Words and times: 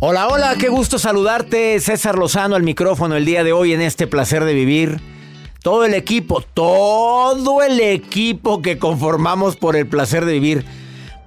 Hola, 0.00 0.28
hola, 0.28 0.54
qué 0.58 0.68
gusto 0.68 0.98
saludarte. 0.98 1.80
César 1.80 2.16
Lozano 2.16 2.54
al 2.56 2.62
micrófono 2.62 3.16
el 3.16 3.24
día 3.24 3.42
de 3.42 3.52
hoy 3.52 3.72
en 3.72 3.80
este 3.80 4.06
placer 4.06 4.44
de 4.44 4.54
vivir. 4.54 5.00
Todo 5.62 5.84
el 5.84 5.94
equipo, 5.94 6.40
todo 6.40 7.62
el 7.62 7.80
equipo 7.80 8.62
que 8.62 8.78
conformamos 8.78 9.56
por 9.56 9.74
el 9.74 9.88
placer 9.88 10.24
de 10.24 10.34
vivir. 10.34 10.64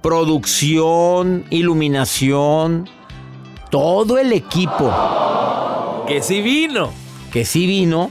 Producción, 0.00 1.44
iluminación, 1.50 2.88
todo 3.70 4.18
el 4.18 4.32
equipo. 4.32 6.04
Que 6.08 6.22
sí 6.22 6.40
vino. 6.40 6.90
Que 7.30 7.44
sí 7.44 7.66
vino. 7.66 8.10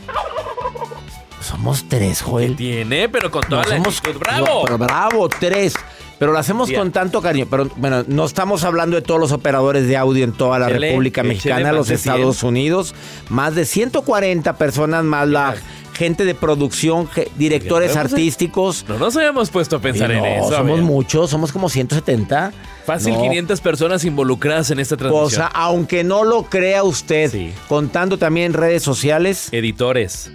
Somos 1.41 1.85
tres, 1.89 2.22
Joel. 2.22 2.55
Tiene, 2.55 3.09
pero 3.09 3.31
con 3.31 3.41
toda 3.41 3.63
No, 3.63 3.69
la 3.69 3.75
somos- 3.78 3.97
actitud. 3.97 4.19
¡Bravo! 4.19 4.45
no, 4.45 4.61
pero 4.63 4.78
bravo, 4.78 5.28
tres. 5.28 5.73
Pero 6.22 6.34
lo 6.34 6.38
hacemos 6.38 6.72
con 6.72 6.92
tanto 6.92 7.20
cariño. 7.20 7.48
Pero 7.50 7.68
bueno, 7.78 8.04
no 8.08 8.26
estamos 8.26 8.64
hablando 8.64 8.96
de 8.96 9.02
todos 9.02 9.20
los 9.20 9.32
operadores 9.32 9.88
de 9.88 9.98
audio 9.98 10.24
en 10.24 10.34
toda 10.34 10.59
la 10.59 10.70
República 10.70 11.24
Mexicana, 11.24 11.72
los 11.72 11.90
Estados 11.90 12.44
Unidos. 12.44 12.94
Más 13.30 13.56
de 13.56 13.66
140 13.66 14.56
personas, 14.56 15.04
más 15.04 15.28
la 15.28 15.56
gente 15.96 16.24
de 16.24 16.36
producción, 16.36 17.09
directores 17.40 17.94
pues, 17.94 18.06
artísticos. 18.06 18.86
No 18.88 19.00
nos 19.00 19.18
habíamos 19.18 19.50
puesto 19.50 19.78
a 19.78 19.80
pensar 19.80 20.12
en 20.12 20.24
eso. 20.24 20.52
somos 20.52 20.82
muchos, 20.82 21.32
somos 21.32 21.52
como 21.52 21.70
170. 21.70 22.53
Fácil 22.86 23.14
No, 23.16 23.22
500 23.24 23.59
personas 23.59 24.06
involucradas 24.06 24.70
en 24.70 24.80
esta 24.80 24.98
transmisión. 24.98 25.24
Cosa, 25.28 25.48
aunque 25.48 26.03
no 26.03 26.24
lo 26.24 26.44
crea 26.44 26.84
usted, 26.84 27.32
Sí. 27.32 27.52
contando 27.68 28.20
también 28.20 28.46
en 28.46 28.53
redes 28.53 28.84
sociales. 28.84 29.50
Editores. 29.52 30.32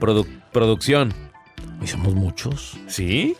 produ- 0.00 0.26
producción. 0.50 1.14
Y 1.80 1.86
somos 1.86 2.14
muchos. 2.14 2.72
¿Sí? 2.88 3.36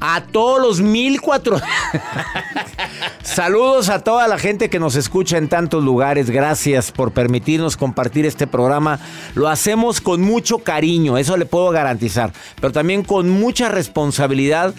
A 0.00 0.22
todos 0.22 0.60
los 0.60 0.80
1400. 0.80 1.62
Saludos 3.22 3.88
a 3.90 4.00
toda 4.00 4.26
la 4.28 4.38
gente 4.38 4.70
que 4.70 4.78
nos 4.78 4.96
escucha 4.96 5.36
en 5.38 5.48
tantos 5.48 5.84
lugares. 5.84 6.30
Gracias 6.30 6.90
por 6.90 7.12
permitirnos 7.12 7.76
compartir 7.76 8.26
este 8.26 8.46
programa. 8.46 8.98
Lo 9.34 9.48
hacemos 9.48 10.00
con 10.00 10.20
mucho 10.22 10.58
cariño, 10.58 11.18
eso 11.18 11.36
le 11.36 11.46
puedo 11.46 11.70
garantizar. 11.70 12.32
Pero 12.56 12.72
también 12.72 13.04
con 13.04 13.28
mucha 13.28 13.68
responsabilidad. 13.68 14.74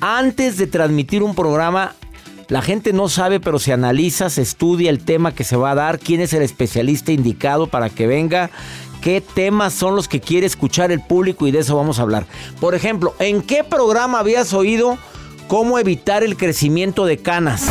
Antes 0.00 0.58
de 0.58 0.66
transmitir 0.66 1.22
un 1.22 1.34
programa, 1.34 1.94
la 2.48 2.62
gente 2.62 2.92
no 2.92 3.08
sabe, 3.08 3.40
pero 3.40 3.58
se 3.58 3.72
analiza, 3.72 4.30
se 4.30 4.42
estudia 4.42 4.90
el 4.90 5.00
tema 5.00 5.34
que 5.34 5.42
se 5.42 5.56
va 5.56 5.72
a 5.72 5.74
dar, 5.74 5.98
quién 5.98 6.20
es 6.20 6.32
el 6.32 6.42
especialista 6.42 7.10
indicado 7.10 7.66
para 7.66 7.90
que 7.90 8.06
venga, 8.06 8.50
qué 9.06 9.20
temas 9.20 9.72
son 9.72 9.94
los 9.94 10.08
que 10.08 10.18
quiere 10.20 10.48
escuchar 10.48 10.90
el 10.90 10.98
público 11.00 11.46
y 11.46 11.52
de 11.52 11.60
eso 11.60 11.76
vamos 11.76 12.00
a 12.00 12.02
hablar. 12.02 12.26
Por 12.58 12.74
ejemplo, 12.74 13.14
¿en 13.20 13.40
qué 13.40 13.62
programa 13.62 14.18
habías 14.18 14.52
oído 14.52 14.98
cómo 15.46 15.78
evitar 15.78 16.24
el 16.24 16.36
crecimiento 16.36 17.06
de 17.06 17.16
canas? 17.18 17.68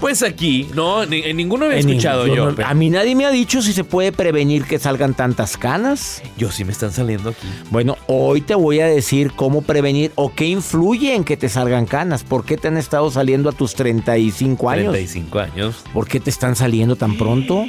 Pues 0.00 0.22
aquí, 0.22 0.66
no, 0.74 1.04
ni- 1.04 1.20
en 1.24 1.36
ninguno 1.36 1.66
había 1.66 1.78
En 1.78 1.86
escuchado 1.90 2.26
yo. 2.26 2.46
no, 2.46 2.54
pero 2.54 2.68
A 2.68 2.72
mí 2.72 2.88
nadie 2.88 3.14
me 3.16 3.26
ha 3.26 3.30
dicho 3.30 3.60
si 3.60 3.74
se 3.74 3.84
puede 3.84 4.10
prevenir 4.10 4.64
que 4.64 4.78
salgan 4.78 5.12
tantas 5.12 5.58
canas. 5.58 6.22
yo 6.38 6.50
sí 6.50 6.64
me 6.64 6.72
están 6.72 6.90
saliendo 6.90 7.28
aquí. 7.28 7.46
Bueno, 7.70 7.98
hoy 8.06 8.40
te 8.40 8.54
voy 8.54 8.80
a 8.80 8.86
decir 8.86 9.32
cómo 9.36 9.60
prevenir 9.60 10.12
o 10.14 10.32
qué 10.34 10.46
influye 10.46 11.14
en 11.16 11.24
que 11.24 11.36
te 11.36 11.50
salgan 11.50 11.84
canas. 11.84 12.24
¿Por 12.24 12.46
qué 12.46 12.56
te 12.56 12.68
han 12.68 12.78
estado 12.78 13.10
saliendo 13.10 13.50
a 13.50 13.52
tus 13.52 13.74
35 13.74 14.70
años? 14.70 14.92
35 14.92 15.38
años. 15.38 15.76
¿Por 15.92 16.08
qué 16.08 16.18
te 16.18 16.30
están 16.30 16.56
saliendo 16.56 16.96
tan 16.96 17.18
pronto? 17.18 17.66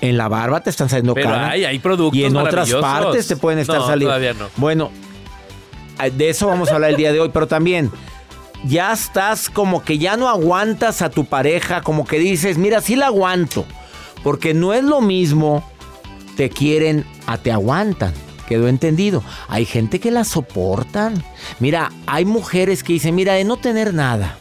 En 0.00 0.16
la 0.16 0.28
barba 0.28 0.60
te 0.60 0.70
están 0.70 0.88
saliendo 0.88 1.14
Pero 1.14 1.30
canas. 1.30 1.50
hay, 1.52 1.64
hay 1.64 1.78
productos 1.78 2.16
y 2.18 2.24
en 2.24 2.36
otras 2.36 2.70
partes 2.74 3.26
te 3.26 3.36
pueden 3.36 3.58
estar 3.58 3.78
No, 3.78 3.86
saliendo. 3.86 4.06
todavía 4.14 4.34
no. 4.34 4.48
Bueno, 4.56 4.90
de 6.12 6.28
eso 6.30 6.46
vamos 6.46 6.70
a 6.70 6.76
hablar 6.76 6.90
el 6.90 6.96
día 6.96 7.12
de 7.12 7.20
hoy, 7.20 7.30
pero 7.32 7.46
también 7.48 7.90
ya 8.64 8.92
estás 8.92 9.50
como 9.50 9.82
que 9.82 9.98
ya 9.98 10.16
no 10.16 10.28
aguantas 10.28 11.02
a 11.02 11.10
tu 11.10 11.24
pareja, 11.24 11.80
como 11.82 12.06
que 12.06 12.18
dices, 12.18 12.58
mira, 12.58 12.80
sí 12.80 12.94
la 12.96 13.06
aguanto, 13.06 13.64
porque 14.22 14.54
no 14.54 14.72
es 14.72 14.84
lo 14.84 15.00
mismo 15.00 15.68
te 16.36 16.48
quieren 16.50 17.04
a 17.26 17.38
te 17.38 17.50
aguantan. 17.52 18.12
Quedó 18.48 18.68
entendido. 18.68 19.22
Hay 19.48 19.66
gente 19.66 20.00
que 20.00 20.10
la 20.10 20.24
soportan. 20.24 21.22
Mira, 21.60 21.90
hay 22.06 22.24
mujeres 22.24 22.82
que 22.82 22.94
dicen, 22.94 23.14
mira, 23.14 23.34
de 23.34 23.44
no 23.44 23.58
tener 23.58 23.92
nada, 23.92 24.38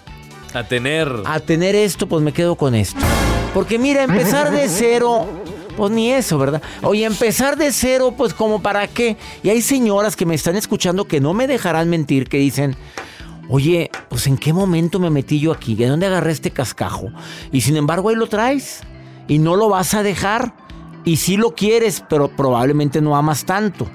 A 0.54 0.64
tener. 0.64 1.12
a 1.26 1.40
tener 1.42 1.76
esto, 1.76 2.08
pues 2.08 2.24
me 2.24 2.32
quedo 2.32 2.56
con 2.56 2.74
esto. 2.76 3.02
Porque 3.58 3.80
mira, 3.80 4.04
empezar 4.04 4.52
de 4.52 4.70
cero, 4.70 5.26
pues 5.76 5.92
ni 5.92 6.12
eso, 6.12 6.38
¿verdad? 6.38 6.62
Oye, 6.84 7.06
empezar 7.06 7.58
de 7.58 7.72
cero, 7.72 8.14
pues 8.16 8.32
como 8.36 8.62
para 8.62 8.86
qué. 8.86 9.18
Y 9.42 9.50
hay 9.50 9.64
señoras 9.64 10.16
que 10.16 10.28
me 10.28 10.36
están 10.36 10.56
escuchando 10.56 11.06
que 11.06 11.20
no 11.20 11.34
me 11.34 11.48
dejarán 11.48 11.90
mentir, 11.90 12.30
que 12.30 12.38
dicen, 12.38 12.76
oye, 13.50 13.90
pues 14.10 14.28
en 14.28 14.38
qué 14.38 14.54
momento 14.54 15.00
me 15.00 15.10
metí 15.10 15.40
yo 15.40 15.52
aquí, 15.52 15.74
¿de 15.74 15.88
dónde 15.88 16.06
agarré 16.06 16.34
este 16.34 16.52
cascajo? 16.52 17.10
Y 17.52 17.62
sin 17.62 17.78
embargo 17.78 18.10
ahí 18.10 18.16
lo 18.16 18.28
traes 18.28 18.82
y 19.28 19.40
no 19.40 19.56
lo 19.56 19.70
vas 19.70 19.96
a 19.96 20.04
dejar. 20.04 20.54
Y 21.04 21.18
sí 21.18 21.36
lo 21.36 21.56
quieres, 21.56 22.04
pero 22.08 22.28
probablemente 22.28 23.02
no 23.02 23.18
amas 23.18 23.44
tanto. 23.44 23.88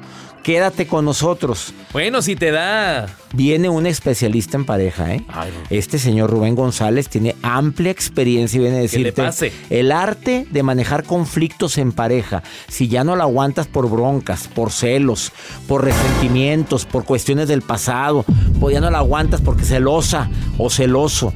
Quédate 0.42 0.88
con 0.88 1.04
nosotros. 1.04 1.72
Bueno, 1.92 2.20
si 2.20 2.34
te 2.34 2.50
da. 2.50 3.06
Viene 3.32 3.68
un 3.68 3.86
especialista 3.86 4.56
en 4.56 4.64
pareja, 4.64 5.14
¿eh? 5.14 5.24
Ay. 5.28 5.52
Este 5.70 5.98
señor 5.98 6.30
Rubén 6.30 6.56
González 6.56 7.08
tiene 7.08 7.36
amplia 7.42 7.92
experiencia 7.92 8.58
y 8.58 8.60
viene 8.60 8.76
a 8.76 8.80
le 8.80 8.82
decirte 8.82 9.12
pase. 9.22 9.52
el 9.70 9.92
arte 9.92 10.46
de 10.50 10.62
manejar 10.64 11.04
conflictos 11.04 11.78
en 11.78 11.92
pareja. 11.92 12.42
Si 12.68 12.88
ya 12.88 13.04
no 13.04 13.14
la 13.14 13.24
aguantas 13.24 13.68
por 13.68 13.88
broncas, 13.88 14.48
por 14.48 14.72
celos, 14.72 15.32
por 15.68 15.84
resentimientos, 15.84 16.86
por 16.86 17.04
cuestiones 17.04 17.46
del 17.46 17.62
pasado, 17.62 18.24
o 18.60 18.70
ya 18.70 18.80
no 18.80 18.90
la 18.90 18.98
aguantas 18.98 19.40
porque 19.40 19.64
celosa 19.64 20.28
o 20.58 20.70
celoso. 20.70 21.32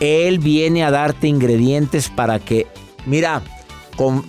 Él 0.00 0.38
viene 0.38 0.84
a 0.84 0.90
darte 0.90 1.26
ingredientes 1.26 2.08
para 2.08 2.38
que, 2.38 2.66
mira, 3.06 3.42
con- 3.96 4.24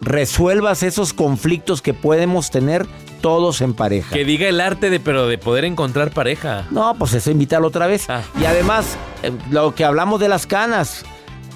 resuelvas 0.00 0.82
esos 0.82 1.12
conflictos 1.12 1.82
que 1.82 1.94
podemos 1.94 2.50
tener 2.50 2.86
todos 3.20 3.60
en 3.60 3.74
pareja. 3.74 4.14
Que 4.14 4.24
diga 4.24 4.48
el 4.48 4.60
arte 4.60 4.88
de, 4.90 4.98
pero 5.00 5.26
de 5.26 5.36
poder 5.38 5.64
encontrar 5.64 6.10
pareja. 6.10 6.66
No, 6.70 6.94
pues 6.94 7.12
eso 7.14 7.30
invítalo 7.30 7.68
otra 7.68 7.86
vez. 7.86 8.08
Ah. 8.08 8.22
Y 8.40 8.44
además, 8.46 8.96
eh, 9.22 9.32
lo 9.50 9.74
que 9.74 9.84
hablamos 9.84 10.20
de 10.20 10.28
las 10.28 10.46
canas, 10.46 11.04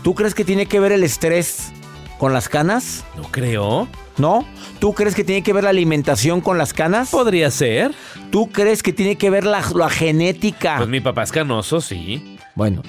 ¿tú 0.02 0.14
crees 0.14 0.34
que 0.34 0.44
tiene 0.44 0.66
que 0.66 0.78
ver 0.80 0.92
el 0.92 1.02
estrés 1.04 1.72
con 2.18 2.32
las 2.32 2.48
canas? 2.48 3.04
No 3.16 3.22
creo. 3.30 3.88
¿No? 4.16 4.46
¿Tú 4.78 4.92
crees 4.94 5.16
que 5.16 5.24
tiene 5.24 5.42
que 5.42 5.52
ver 5.52 5.64
la 5.64 5.70
alimentación 5.70 6.40
con 6.40 6.56
las 6.56 6.72
canas? 6.72 7.10
Podría 7.10 7.50
ser. 7.50 7.90
¿Tú 8.30 8.48
crees 8.48 8.80
que 8.82 8.92
tiene 8.92 9.16
que 9.16 9.28
ver 9.28 9.44
la, 9.44 9.60
la 9.74 9.90
genética? 9.90 10.76
Pues 10.76 10.88
mi 10.88 11.00
papá 11.00 11.24
es 11.24 11.32
canoso, 11.32 11.80
sí. 11.80 12.36
Bueno, 12.54 12.82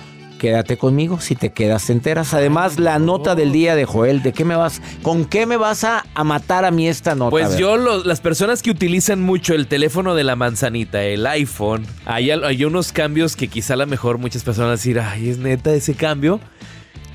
quédate 0.45 0.77
conmigo 0.77 1.19
si 1.19 1.36
te 1.36 1.51
quedas 1.51 1.88
te 1.88 1.94
enteras. 1.94 2.36
Además, 2.36 2.77
la 2.77 3.00
nota 3.00 3.33
del 3.33 3.51
día 3.51 3.75
de 3.75 3.86
Joel, 3.86 4.21
¿de 4.21 4.31
qué 4.31 4.45
me 4.45 4.56
vas? 4.56 4.80
¿Con 5.01 5.25
qué 5.25 5.47
me 5.47 5.57
vas 5.57 5.83
a, 5.83 6.06
a 6.13 6.24
matar 6.24 6.65
a 6.65 6.69
mí 6.71 6.88
esta 6.88 7.15
nota? 7.15 7.31
Pues 7.31 7.57
yo, 7.57 7.77
lo- 7.77 8.03
las 8.03 8.21
personas 8.21 8.62
que 8.62 8.69
utilizan 8.69 9.21
mucho 9.24 9.56
el 9.56 9.65
teléfono 9.65 10.13
de 10.13 10.24
la 10.24 10.36
manzanita, 10.36 11.03
el 11.03 11.25
iPhone, 11.25 11.88
hay, 12.06 12.30
hay 12.30 12.63
unos 12.63 12.92
cambios 12.92 13.36
que 13.36 13.47
quizá 13.47 13.74
a 13.74 13.77
lo 13.77 13.88
mejor 13.88 14.19
muchas 14.19 14.44
personas 14.44 14.77
decir, 14.80 15.00
ay, 15.00 15.30
es 15.30 15.39
neta 15.39 15.74
ese 15.74 15.95
cambio. 15.95 16.39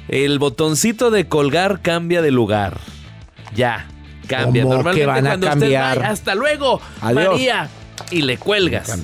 El 0.08 0.40
botoncito 0.40 1.12
de 1.12 1.28
colgar 1.28 1.82
cambia 1.82 2.22
de 2.22 2.32
lugar. 2.32 2.78
Ya, 3.54 3.86
cambia. 4.26 4.64
¿Cómo 4.64 4.74
Normalmente 4.74 5.00
que 5.02 5.06
van 5.06 5.24
a 5.26 5.30
cuando 5.30 5.46
usted 5.46 5.60
cambiar? 5.60 5.98
vaya, 5.98 6.10
hasta 6.10 6.34
luego, 6.34 6.80
Adiós. 7.00 7.14
María. 7.34 7.68
Y 8.10 8.22
le 8.22 8.38
cuelgas. 8.38 8.98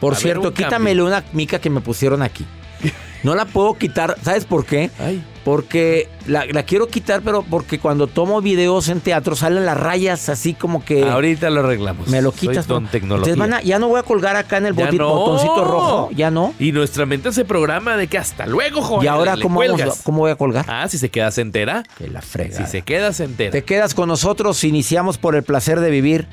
Por 0.00 0.14
A 0.14 0.16
ver, 0.16 0.22
cierto, 0.22 0.48
un 0.48 0.54
quítamele 0.54 1.02
una 1.02 1.22
mica 1.34 1.58
que 1.58 1.68
me 1.68 1.82
pusieron 1.82 2.22
aquí. 2.22 2.46
No 3.22 3.34
la 3.34 3.44
puedo 3.46 3.74
quitar, 3.74 4.16
¿sabes 4.22 4.44
por 4.44 4.64
qué? 4.64 4.90
Ay. 5.00 5.24
Porque 5.44 6.08
la, 6.26 6.44
la 6.44 6.62
quiero 6.64 6.88
quitar, 6.88 7.22
pero 7.22 7.42
porque 7.42 7.78
cuando 7.78 8.06
tomo 8.06 8.42
videos 8.42 8.88
en 8.90 9.00
teatro 9.00 9.34
salen 9.34 9.64
las 9.64 9.78
rayas 9.78 10.28
así 10.28 10.52
como 10.52 10.84
que 10.84 11.02
Ahorita 11.04 11.48
lo 11.48 11.60
arreglamos. 11.60 12.06
me 12.08 12.20
lo 12.20 12.32
Soy 12.32 12.48
quitas. 12.48 12.66
don 12.66 12.84
¿no? 12.84 12.90
tecnología. 12.90 13.32
Entonces 13.32 13.50
van 13.50 13.60
a- 13.60 13.62
ya 13.66 13.78
no 13.78 13.88
voy 13.88 13.98
a 13.98 14.02
colgar 14.02 14.36
acá 14.36 14.58
en 14.58 14.66
el 14.66 14.74
boti- 14.74 14.98
no. 14.98 15.08
botoncito 15.08 15.64
rojo, 15.64 16.10
ya 16.14 16.30
no. 16.30 16.52
Y 16.58 16.72
nuestra 16.72 17.06
mente 17.06 17.32
se 17.32 17.44
programa 17.46 17.96
de 17.96 18.08
que 18.08 18.18
hasta 18.18 18.46
luego, 18.46 18.82
joder. 18.82 19.04
y 19.04 19.08
ahora, 19.08 19.36
¿cómo, 19.40 19.60
vamos 19.60 20.00
¿cómo 20.04 20.18
voy 20.18 20.30
a 20.32 20.36
colgar? 20.36 20.66
Ah, 20.68 20.86
si 20.88 20.98
se 20.98 21.08
queda 21.08 21.30
entera. 21.36 21.82
Que 21.96 22.08
la 22.08 22.20
frega. 22.20 22.56
Si 22.58 22.66
se 22.70 22.82
queda 22.82 23.10
entera. 23.18 23.50
Te 23.50 23.64
quedas 23.64 23.94
con 23.94 24.08
nosotros, 24.08 24.62
iniciamos 24.64 25.16
por 25.18 25.34
el 25.34 25.42
placer 25.44 25.80
de 25.80 25.90
vivir. 25.90 26.26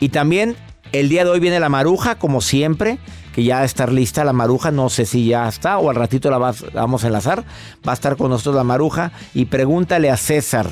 Y 0.00 0.08
también 0.08 0.56
el 0.92 1.08
día 1.08 1.24
de 1.24 1.30
hoy 1.30 1.40
viene 1.40 1.60
la 1.60 1.68
maruja, 1.68 2.16
como 2.16 2.40
siempre, 2.40 2.98
que 3.34 3.44
ya 3.44 3.64
estar 3.64 3.92
lista 3.92 4.24
la 4.24 4.32
maruja, 4.32 4.70
no 4.70 4.88
sé 4.88 5.06
si 5.06 5.26
ya 5.26 5.48
está 5.48 5.78
o 5.78 5.90
al 5.90 5.96
ratito 5.96 6.30
la 6.30 6.38
vamos 6.38 7.04
a 7.04 7.06
enlazar. 7.06 7.44
Va 7.86 7.92
a 7.92 7.94
estar 7.94 8.16
con 8.16 8.30
nosotros 8.30 8.56
la 8.56 8.64
maruja 8.64 9.12
y 9.34 9.44
pregúntale 9.44 10.10
a 10.10 10.16
César. 10.16 10.68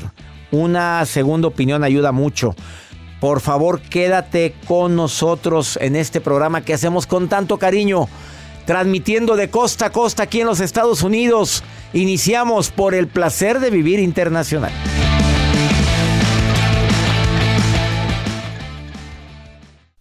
Una 0.50 1.04
segunda 1.06 1.48
opinión 1.48 1.84
ayuda 1.84 2.12
mucho. 2.12 2.54
Por 3.20 3.40
favor, 3.40 3.80
quédate 3.80 4.54
con 4.66 4.94
nosotros 4.96 5.78
en 5.80 5.96
este 5.96 6.20
programa 6.20 6.60
que 6.60 6.74
hacemos 6.74 7.06
con 7.06 7.28
tanto 7.28 7.58
cariño. 7.58 8.08
Transmitiendo 8.66 9.36
de 9.36 9.48
costa 9.48 9.86
a 9.86 9.90
costa 9.92 10.24
aquí 10.24 10.40
en 10.40 10.46
los 10.46 10.60
Estados 10.60 11.02
Unidos. 11.02 11.62
Iniciamos 11.92 12.70
por 12.70 12.94
el 12.94 13.06
placer 13.06 13.60
de 13.60 13.70
vivir 13.70 14.00
internacional. 14.00 14.72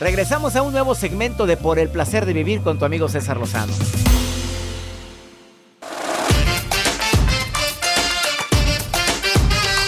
Regresamos 0.00 0.56
a 0.56 0.62
un 0.62 0.72
nuevo 0.72 0.94
segmento 0.94 1.46
de 1.46 1.56
Por 1.56 1.78
el 1.78 1.88
placer 1.88 2.26
de 2.26 2.32
vivir 2.32 2.60
con 2.60 2.78
tu 2.78 2.84
amigo 2.84 3.08
César 3.08 3.36
Lozano. 3.36 3.72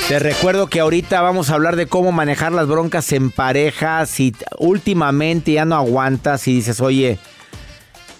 Te 0.09 0.21
recuerdo 0.21 0.69
que 0.69 0.79
ahorita 0.79 1.21
vamos 1.21 1.51
a 1.51 1.55
hablar 1.55 1.75
de 1.75 1.89
cómo 1.89 2.13
manejar 2.13 2.53
las 2.53 2.69
broncas 2.69 3.11
en 3.13 3.33
pareja. 3.33 4.07
Si 4.07 4.33
últimamente 4.57 5.55
ya 5.55 5.65
no 5.65 5.75
aguantas 5.75 6.47
y 6.47 6.55
dices, 6.55 6.81
oye, 6.81 7.19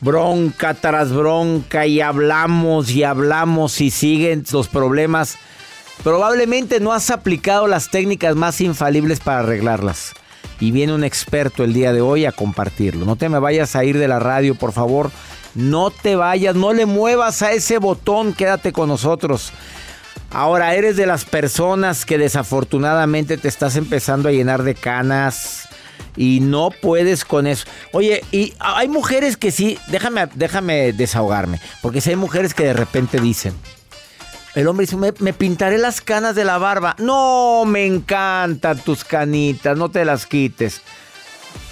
bronca 0.01 0.75
tras 0.75 1.13
bronca 1.13 1.87
y 1.87 2.01
hablamos 2.01 2.91
y 2.91 3.05
hablamos 3.05 3.81
y 3.81 3.93
siguen 3.93 4.43
los 4.51 4.67
problemas, 4.67 5.37
probablemente 6.03 6.81
no 6.81 6.93
has 6.93 7.11
aplicado 7.11 7.69
las 7.69 7.89
técnicas 7.89 8.35
más 8.35 8.61
infalibles 8.61 9.21
para 9.21 9.39
arreglarlas. 9.39 10.13
Y 10.61 10.71
viene 10.71 10.95
un 10.95 11.05
experto 11.05 11.65
el 11.65 11.73
día 11.73 11.93
de 11.93 12.01
hoy 12.01 12.25
a 12.25 12.33
compartirlo. 12.33 13.05
No 13.05 13.17
te 13.17 13.29
me 13.29 13.39
vayas 13.39 13.77
a 13.77 13.85
ir 13.85 13.99
de 13.99 14.09
la 14.09 14.19
radio, 14.19 14.55
por 14.55 14.73
favor. 14.73 15.11
No 15.55 15.91
te 15.91 16.17
vayas, 16.17 16.55
no 16.55 16.73
le 16.73 16.87
muevas 16.87 17.43
a 17.43 17.53
ese 17.53 17.79
botón, 17.79 18.35
quédate 18.35 18.73
con 18.73 18.89
nosotros. 18.89 19.53
Ahora, 20.31 20.75
eres 20.75 20.97
de 20.97 21.07
las 21.07 21.25
personas 21.25 22.05
que 22.05 22.19
desafortunadamente 22.19 23.39
te 23.39 23.49
estás 23.49 23.77
empezando 23.77 24.29
a 24.29 24.33
llenar 24.33 24.65
de 24.65 24.75
canas 24.75 25.69
y 26.17 26.41
no 26.41 26.71
puedes 26.71 27.25
con 27.25 27.47
eso. 27.47 27.67
Oye, 27.93 28.23
y 28.33 28.55
hay 28.59 28.89
mujeres 28.89 29.37
que 29.37 29.51
sí, 29.51 29.79
déjame, 29.89 30.29
déjame 30.35 30.93
desahogarme, 30.93 31.61
porque 31.83 32.01
si 32.01 32.11
hay 32.11 32.17
mujeres 32.17 32.55
que 32.55 32.65
de 32.65 32.73
repente 32.73 33.21
dicen, 33.21 33.55
el 34.57 34.67
hombre 34.69 34.87
dice, 34.87 34.97
me, 34.97 35.13
me 35.19 35.35
pintaré 35.35 35.77
las 35.77 36.01
canas 36.01 36.35
de 36.35 36.45
la 36.45 36.57
barba. 36.57 36.97
No, 36.99 37.65
me 37.67 37.85
encantan 37.85 38.79
tus 38.79 39.05
canitas, 39.05 39.77
no 39.77 39.91
te 39.91 40.05
las 40.05 40.25
quites. 40.27 40.81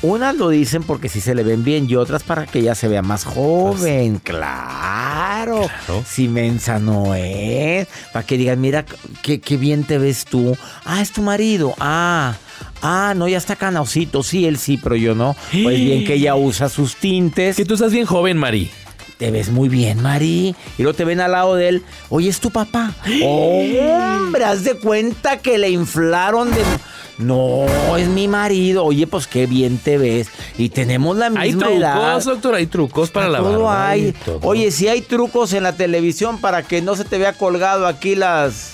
Unas 0.03 0.37
lo 0.37 0.51
dicen 0.51 0.83
porque 0.83 1.09
sí 1.09 1.23
se 1.23 1.35
le 1.35 1.43
ven 1.45 1.65
bien 1.65 1.87
y 1.89 1.97
otras 1.97 2.23
para 2.23 2.47
que 2.47 2.59
ella 2.59 2.75
se 2.75 2.89
vea 2.89 3.01
más 3.01 3.25
joven. 3.25 4.19
claro. 4.19 5.67
Si 6.07 6.29
mensa 6.29 6.79
no 6.79 7.15
es. 7.15 7.89
Para 8.13 8.27
que 8.27 8.37
digan, 8.37 8.61
mira, 8.61 8.85
qué, 9.23 9.41
qué 9.41 9.57
bien 9.57 9.85
te 9.85 9.97
ves 9.97 10.27
tú. 10.27 10.55
Ah, 10.85 11.01
es 11.01 11.11
tu 11.11 11.23
marido. 11.23 11.75
Ah, 11.81 12.35
ah, 12.83 13.15
no, 13.17 13.29
ya 13.29 13.39
está 13.39 13.57
canaucito. 13.57 14.23
Sí, 14.23 14.45
él 14.47 14.59
sí, 14.59 14.77
pero 14.77 14.95
yo 14.95 15.15
no. 15.15 15.35
Pues 15.51 15.81
bien 15.81 16.05
que 16.05 16.15
ella 16.15 16.35
usa 16.35 16.69
sus 16.69 16.97
tintes. 16.97 17.57
Que 17.57 17.65
tú 17.65 17.75
estás 17.75 17.93
bien 17.93 18.05
joven, 18.05 18.37
Mari. 18.37 18.71
Te 19.19 19.31
ves 19.31 19.51
muy 19.51 19.69
bien, 19.69 20.03
Mari. 20.03 20.57
Y 20.77 20.83
luego 20.83 20.97
te 20.97 21.05
ven 21.05 21.21
al 21.21 21.33
lado 21.33 21.55
de 21.55 21.69
él. 21.69 21.83
Oye, 22.09 22.29
es 22.29 22.41
tu 22.41 22.51
papá. 22.51 22.93
Hombre, 23.23 24.45
haz 24.45 24.65
de 24.65 24.75
cuenta 24.75 25.39
que 25.39 25.59
le 25.59 25.71
inflaron 25.71 26.51
de. 26.51 26.63
No, 27.19 27.65
es 27.97 28.09
mi 28.09 28.27
marido. 28.27 28.85
Oye, 28.85 29.07
pues 29.07 29.29
qué 29.29 29.47
bien 29.47 29.79
te 29.79 29.99
ves. 29.99 30.29
Y 30.59 30.71
tenemos 30.71 31.17
la 31.17 31.27
Hay 31.27 31.53
misma 31.53 31.67
trucos, 31.67 31.79
edad. 31.81 32.25
doctor, 32.25 32.55
hay 32.57 32.67
trucos 32.67 33.11
para 33.11 33.29
la 33.29 33.39
Todo 33.39 33.51
barba 33.63 33.89
hay. 33.89 34.13
todo. 34.25 34.41
Oye, 34.43 34.73
si 34.73 34.89
hay 34.89 35.01
trucos 35.01 35.53
en 35.53 35.63
la 35.63 35.75
televisión 35.77 36.41
para 36.41 36.65
que 36.65 36.83
no 36.83 36.97
se 36.97 37.05
te 37.05 37.17
vea 37.19 37.33
colgado 37.35 37.87
aquí 37.87 38.17
las. 38.17 38.73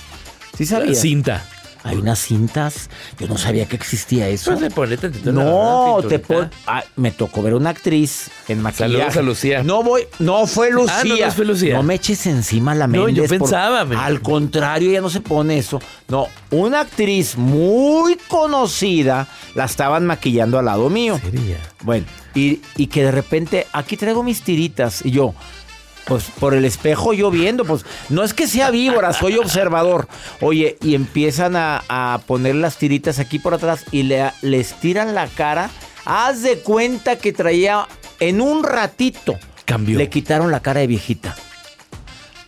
¿Sí 0.56 0.64
sabías? 0.64 1.00
Cinta. 1.00 1.46
Hay 1.82 1.96
unas 1.96 2.18
cintas, 2.18 2.90
yo 3.18 3.26
no 3.26 3.38
sabía 3.38 3.66
que 3.66 3.76
existía 3.76 4.28
eso. 4.28 4.50
Pues 4.50 4.60
le 4.60 4.70
pone 4.70 4.96
tantito 4.96 5.32
la 5.32 5.42
No, 5.44 5.98
te 6.08 6.18
pon- 6.18 6.50
ah, 6.66 6.84
me 6.96 7.10
tocó 7.10 7.42
ver 7.42 7.54
una 7.54 7.70
actriz 7.70 8.30
en 8.48 8.60
maquillaje. 8.60 8.92
Saludos 8.92 9.16
a 9.16 9.22
Lucía. 9.22 9.62
No 9.62 9.82
voy, 9.82 10.02
no 10.18 10.46
fue 10.46 10.70
Lucía. 10.70 10.94
Ah, 11.00 11.04
no, 11.04 11.16
no 11.16 11.30
fue 11.32 11.44
Lucía. 11.46 11.74
No 11.74 11.82
me 11.82 11.94
eches 11.94 12.26
encima 12.26 12.74
la 12.74 12.86
No, 12.86 13.08
yo 13.08 13.22
por- 13.24 13.30
pensaba, 13.38 13.84
me- 13.84 13.96
Al 13.96 14.20
contrario, 14.20 14.90
ella 14.90 15.00
no 15.00 15.08
se 15.10 15.20
pone 15.20 15.56
eso. 15.58 15.80
No, 16.08 16.26
una 16.50 16.80
actriz 16.80 17.36
muy 17.38 18.16
conocida 18.28 19.26
la 19.54 19.64
estaban 19.64 20.06
maquillando 20.06 20.58
al 20.58 20.66
lado 20.66 20.90
mío. 20.90 21.18
Sería. 21.22 21.56
Bueno, 21.82 22.04
y, 22.34 22.60
y 22.76 22.88
que 22.88 23.04
de 23.04 23.10
repente, 23.10 23.66
aquí 23.72 23.96
traigo 23.96 24.22
mis 24.22 24.42
tiritas. 24.42 25.04
Y 25.04 25.10
yo, 25.12 25.34
pues 26.10 26.24
por 26.40 26.54
el 26.54 26.64
espejo 26.64 27.12
yo 27.12 27.30
viendo, 27.30 27.64
pues 27.64 27.84
no 28.08 28.24
es 28.24 28.34
que 28.34 28.48
sea 28.48 28.72
víbora, 28.72 29.12
soy 29.12 29.36
observador. 29.36 30.08
Oye, 30.40 30.76
y 30.82 30.96
empiezan 30.96 31.54
a, 31.54 31.84
a 31.88 32.20
poner 32.26 32.56
las 32.56 32.78
tiritas 32.78 33.20
aquí 33.20 33.38
por 33.38 33.54
atrás 33.54 33.84
y 33.92 34.02
le, 34.02 34.32
les 34.42 34.74
tiran 34.74 35.14
la 35.14 35.28
cara. 35.28 35.70
Haz 36.04 36.42
de 36.42 36.58
cuenta 36.58 37.14
que 37.14 37.32
traía 37.32 37.86
en 38.18 38.40
un 38.40 38.64
ratito. 38.64 39.38
Cambió. 39.64 39.98
Le 39.98 40.08
quitaron 40.08 40.50
la 40.50 40.58
cara 40.58 40.80
de 40.80 40.88
viejita. 40.88 41.36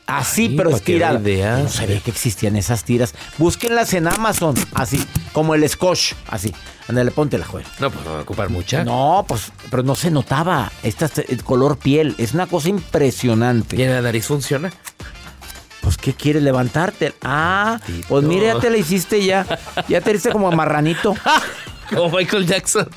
Así, 0.06 0.46
Ay, 0.50 0.56
pero 0.56 0.70
estirada. 0.70 1.18
no 1.18 1.68
sabía 1.68 2.00
que 2.00 2.10
existían 2.10 2.56
esas 2.56 2.84
tiras. 2.84 3.14
Búsquenlas 3.38 3.94
en 3.94 4.08
Amazon, 4.08 4.54
así, 4.74 5.02
como 5.32 5.54
el 5.54 5.66
Scotch, 5.68 6.14
así. 6.28 6.52
Ándale, 6.88 7.12
ponte 7.12 7.38
la 7.38 7.46
juega. 7.46 7.68
No, 7.78 7.90
pues 7.90 8.04
no 8.04 8.12
va 8.12 8.18
a 8.18 8.22
ocupar 8.22 8.50
mucha. 8.50 8.84
No, 8.84 9.24
pues, 9.26 9.52
pero 9.70 9.82
no 9.84 9.94
se 9.94 10.10
notaba. 10.10 10.70
Este 10.82 11.04
es 11.06 11.18
el 11.30 11.42
color 11.44 11.78
piel. 11.78 12.14
Es 12.18 12.34
una 12.34 12.46
cosa 12.46 12.68
impresionante. 12.68 13.76
¿Y 13.76 13.82
en 13.82 13.90
la 13.90 14.02
nariz 14.02 14.26
funciona? 14.26 14.70
Pues, 15.80 15.96
¿qué 15.96 16.12
quieres? 16.12 16.42
¿Levantarte? 16.42 17.14
Ah, 17.22 17.78
Tito. 17.86 18.06
pues 18.08 18.24
mira, 18.24 18.54
ya 18.54 18.60
te 18.60 18.70
la 18.70 18.76
hiciste 18.76 19.24
ya. 19.24 19.46
Ya 19.88 20.00
te 20.00 20.10
hiciste 20.10 20.30
como 20.30 20.50
marranito. 20.52 21.14
Como 21.92 22.08
Michael 22.16 22.46
Jackson. 22.46 22.88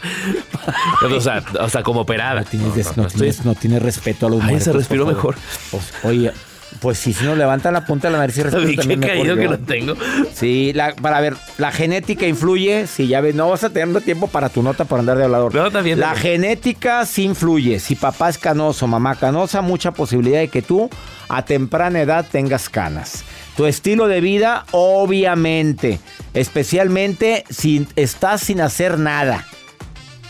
o, 1.12 1.19
sea, 1.19 1.43
o 1.59 1.67
sea, 1.67 1.83
como 1.83 2.01
operada. 2.01 2.41
No 2.41 2.47
tienes, 2.47 2.69
No, 2.69 2.74
des- 2.75 2.85
no, 2.85 2.93
no 2.95 3.03
no, 3.03 3.09
tienes- 3.09 3.35
estoy- 3.39 3.45
no 3.45 3.55
tienes 3.55 3.81
respeto 3.83 4.27
a 4.27 4.29
los 4.29 4.39
Ay, 4.39 4.45
muertos. 4.51 4.63
se 4.63 4.71
respiró 4.71 5.05
mejor. 5.05 5.35
Pues, 5.69 5.83
oye, 6.03 6.31
pues 6.79 6.98
si 6.98 7.15
nos 7.24 7.38
levanta 7.38 7.72
la 7.72 7.86
punta 7.86 8.08
de 8.08 8.13
la 8.13 8.20
nariz 8.20 8.38
y 8.38 8.44
que 8.44 8.75
también 8.75 9.00
mejor 9.00 9.39
que 9.39 9.48
lo 9.48 9.60
tengo. 9.60 9.94
Sí, 10.34 10.74
la, 10.74 10.94
para 10.96 11.22
ver, 11.22 11.36
la 11.58 11.72
genética 11.72 12.27
influye. 12.27 12.88
Si 12.88 13.08
ya 13.08 13.22
ves, 13.22 13.36
no 13.36 13.50
vas 13.50 13.63
a 13.63 13.70
tener 13.70 14.01
tiempo 14.01 14.27
para 14.27 14.50
tu 14.50 14.62
nota 14.62 14.86
por 14.86 15.00
andar 15.00 15.17
de 15.17 15.24
hablador. 15.24 15.53
No, 15.53 15.84
bien, 15.84 16.00
La 16.00 16.15
genética 16.15 17.05
sí 17.05 17.24
influye. 17.24 17.79
Si 17.79 17.96
papá 17.96 18.29
es 18.29 18.38
canoso, 18.38 18.88
mamá 18.88 19.15
canosa, 19.15 19.62
mucha 19.62 19.91
posibilidad 19.91 20.39
de 20.39 20.50
que 20.50 20.62
tú 20.62 20.89
a 21.29 21.46
temprana 21.46 22.01
edad 22.01 22.25
tengas 22.29 22.70
canas. 22.70 23.24
Tu 23.55 23.65
estilo 23.65 24.08
de 24.08 24.22
vida, 24.22 24.65
obviamente. 24.72 26.00
Especialmente 26.34 27.46
si 27.50 27.88
estás 27.96 28.41
sin 28.41 28.60
hacer 28.62 29.00
nada. 29.00 29.46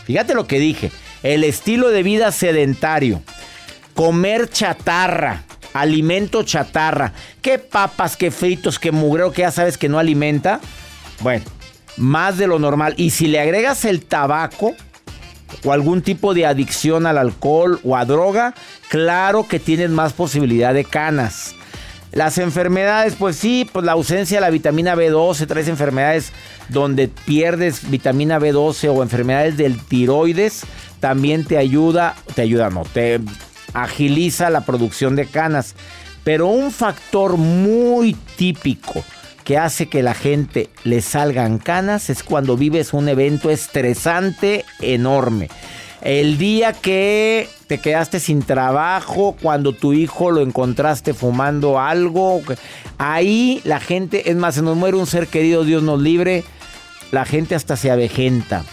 Fíjate 0.04 0.34
lo 0.34 0.46
que 0.46 0.60
dije. 0.60 0.92
El 1.22 1.42
estilo 1.42 1.88
de 1.88 2.04
vida 2.04 2.30
sedentario. 2.30 3.22
Comer 3.94 4.48
chatarra. 4.48 5.45
Alimento 5.80 6.42
chatarra. 6.42 7.12
¿Qué 7.42 7.58
papas, 7.58 8.16
qué 8.16 8.30
fritos, 8.30 8.78
qué 8.78 8.92
mugreo 8.92 9.32
que 9.32 9.42
ya 9.42 9.50
sabes 9.50 9.76
que 9.76 9.88
no 9.88 9.98
alimenta? 9.98 10.60
Bueno, 11.20 11.44
más 11.96 12.38
de 12.38 12.46
lo 12.46 12.58
normal. 12.58 12.94
Y 12.96 13.10
si 13.10 13.26
le 13.26 13.40
agregas 13.40 13.84
el 13.84 14.04
tabaco 14.04 14.74
o 15.64 15.72
algún 15.72 16.02
tipo 16.02 16.34
de 16.34 16.46
adicción 16.46 17.06
al 17.06 17.18
alcohol 17.18 17.80
o 17.84 17.96
a 17.96 18.04
droga, 18.04 18.54
claro 18.88 19.46
que 19.46 19.58
tienes 19.58 19.90
más 19.90 20.12
posibilidad 20.12 20.74
de 20.74 20.84
canas. 20.84 21.54
Las 22.12 22.38
enfermedades, 22.38 23.14
pues 23.18 23.36
sí, 23.36 23.68
pues 23.70 23.84
la 23.84 23.92
ausencia 23.92 24.38
de 24.38 24.40
la 24.40 24.50
vitamina 24.50 24.94
B12, 24.94 25.46
traes 25.46 25.68
enfermedades 25.68 26.32
donde 26.70 27.08
pierdes 27.08 27.90
vitamina 27.90 28.38
B12 28.38 28.88
o 28.88 29.02
enfermedades 29.02 29.56
del 29.58 29.78
tiroides, 29.78 30.62
también 31.00 31.44
te 31.44 31.58
ayuda, 31.58 32.16
te 32.34 32.42
ayuda, 32.42 32.70
no, 32.70 32.84
te 32.84 33.20
agiliza 33.76 34.50
la 34.50 34.62
producción 34.62 35.16
de 35.16 35.26
canas. 35.26 35.74
Pero 36.24 36.48
un 36.48 36.72
factor 36.72 37.36
muy 37.36 38.14
típico 38.36 39.04
que 39.44 39.58
hace 39.58 39.86
que 39.86 40.02
la 40.02 40.14
gente 40.14 40.70
le 40.82 41.00
salgan 41.00 41.58
canas 41.58 42.10
es 42.10 42.24
cuando 42.24 42.56
vives 42.56 42.92
un 42.92 43.08
evento 43.08 43.50
estresante 43.50 44.64
enorme. 44.80 45.48
El 46.02 46.36
día 46.36 46.72
que 46.72 47.48
te 47.68 47.78
quedaste 47.78 48.18
sin 48.18 48.42
trabajo, 48.42 49.36
cuando 49.40 49.72
tu 49.72 49.92
hijo 49.92 50.30
lo 50.30 50.40
encontraste 50.40 51.14
fumando 51.14 51.80
algo, 51.80 52.42
ahí 52.98 53.60
la 53.64 53.80
gente, 53.80 54.30
es 54.30 54.36
más, 54.36 54.56
se 54.56 54.62
nos 54.62 54.76
muere 54.76 54.96
un 54.96 55.06
ser 55.06 55.26
querido, 55.28 55.64
Dios 55.64 55.82
nos 55.82 56.00
libre, 56.00 56.44
la 57.12 57.24
gente 57.24 57.54
hasta 57.54 57.76
se 57.76 57.90
avejenta, 57.90 58.64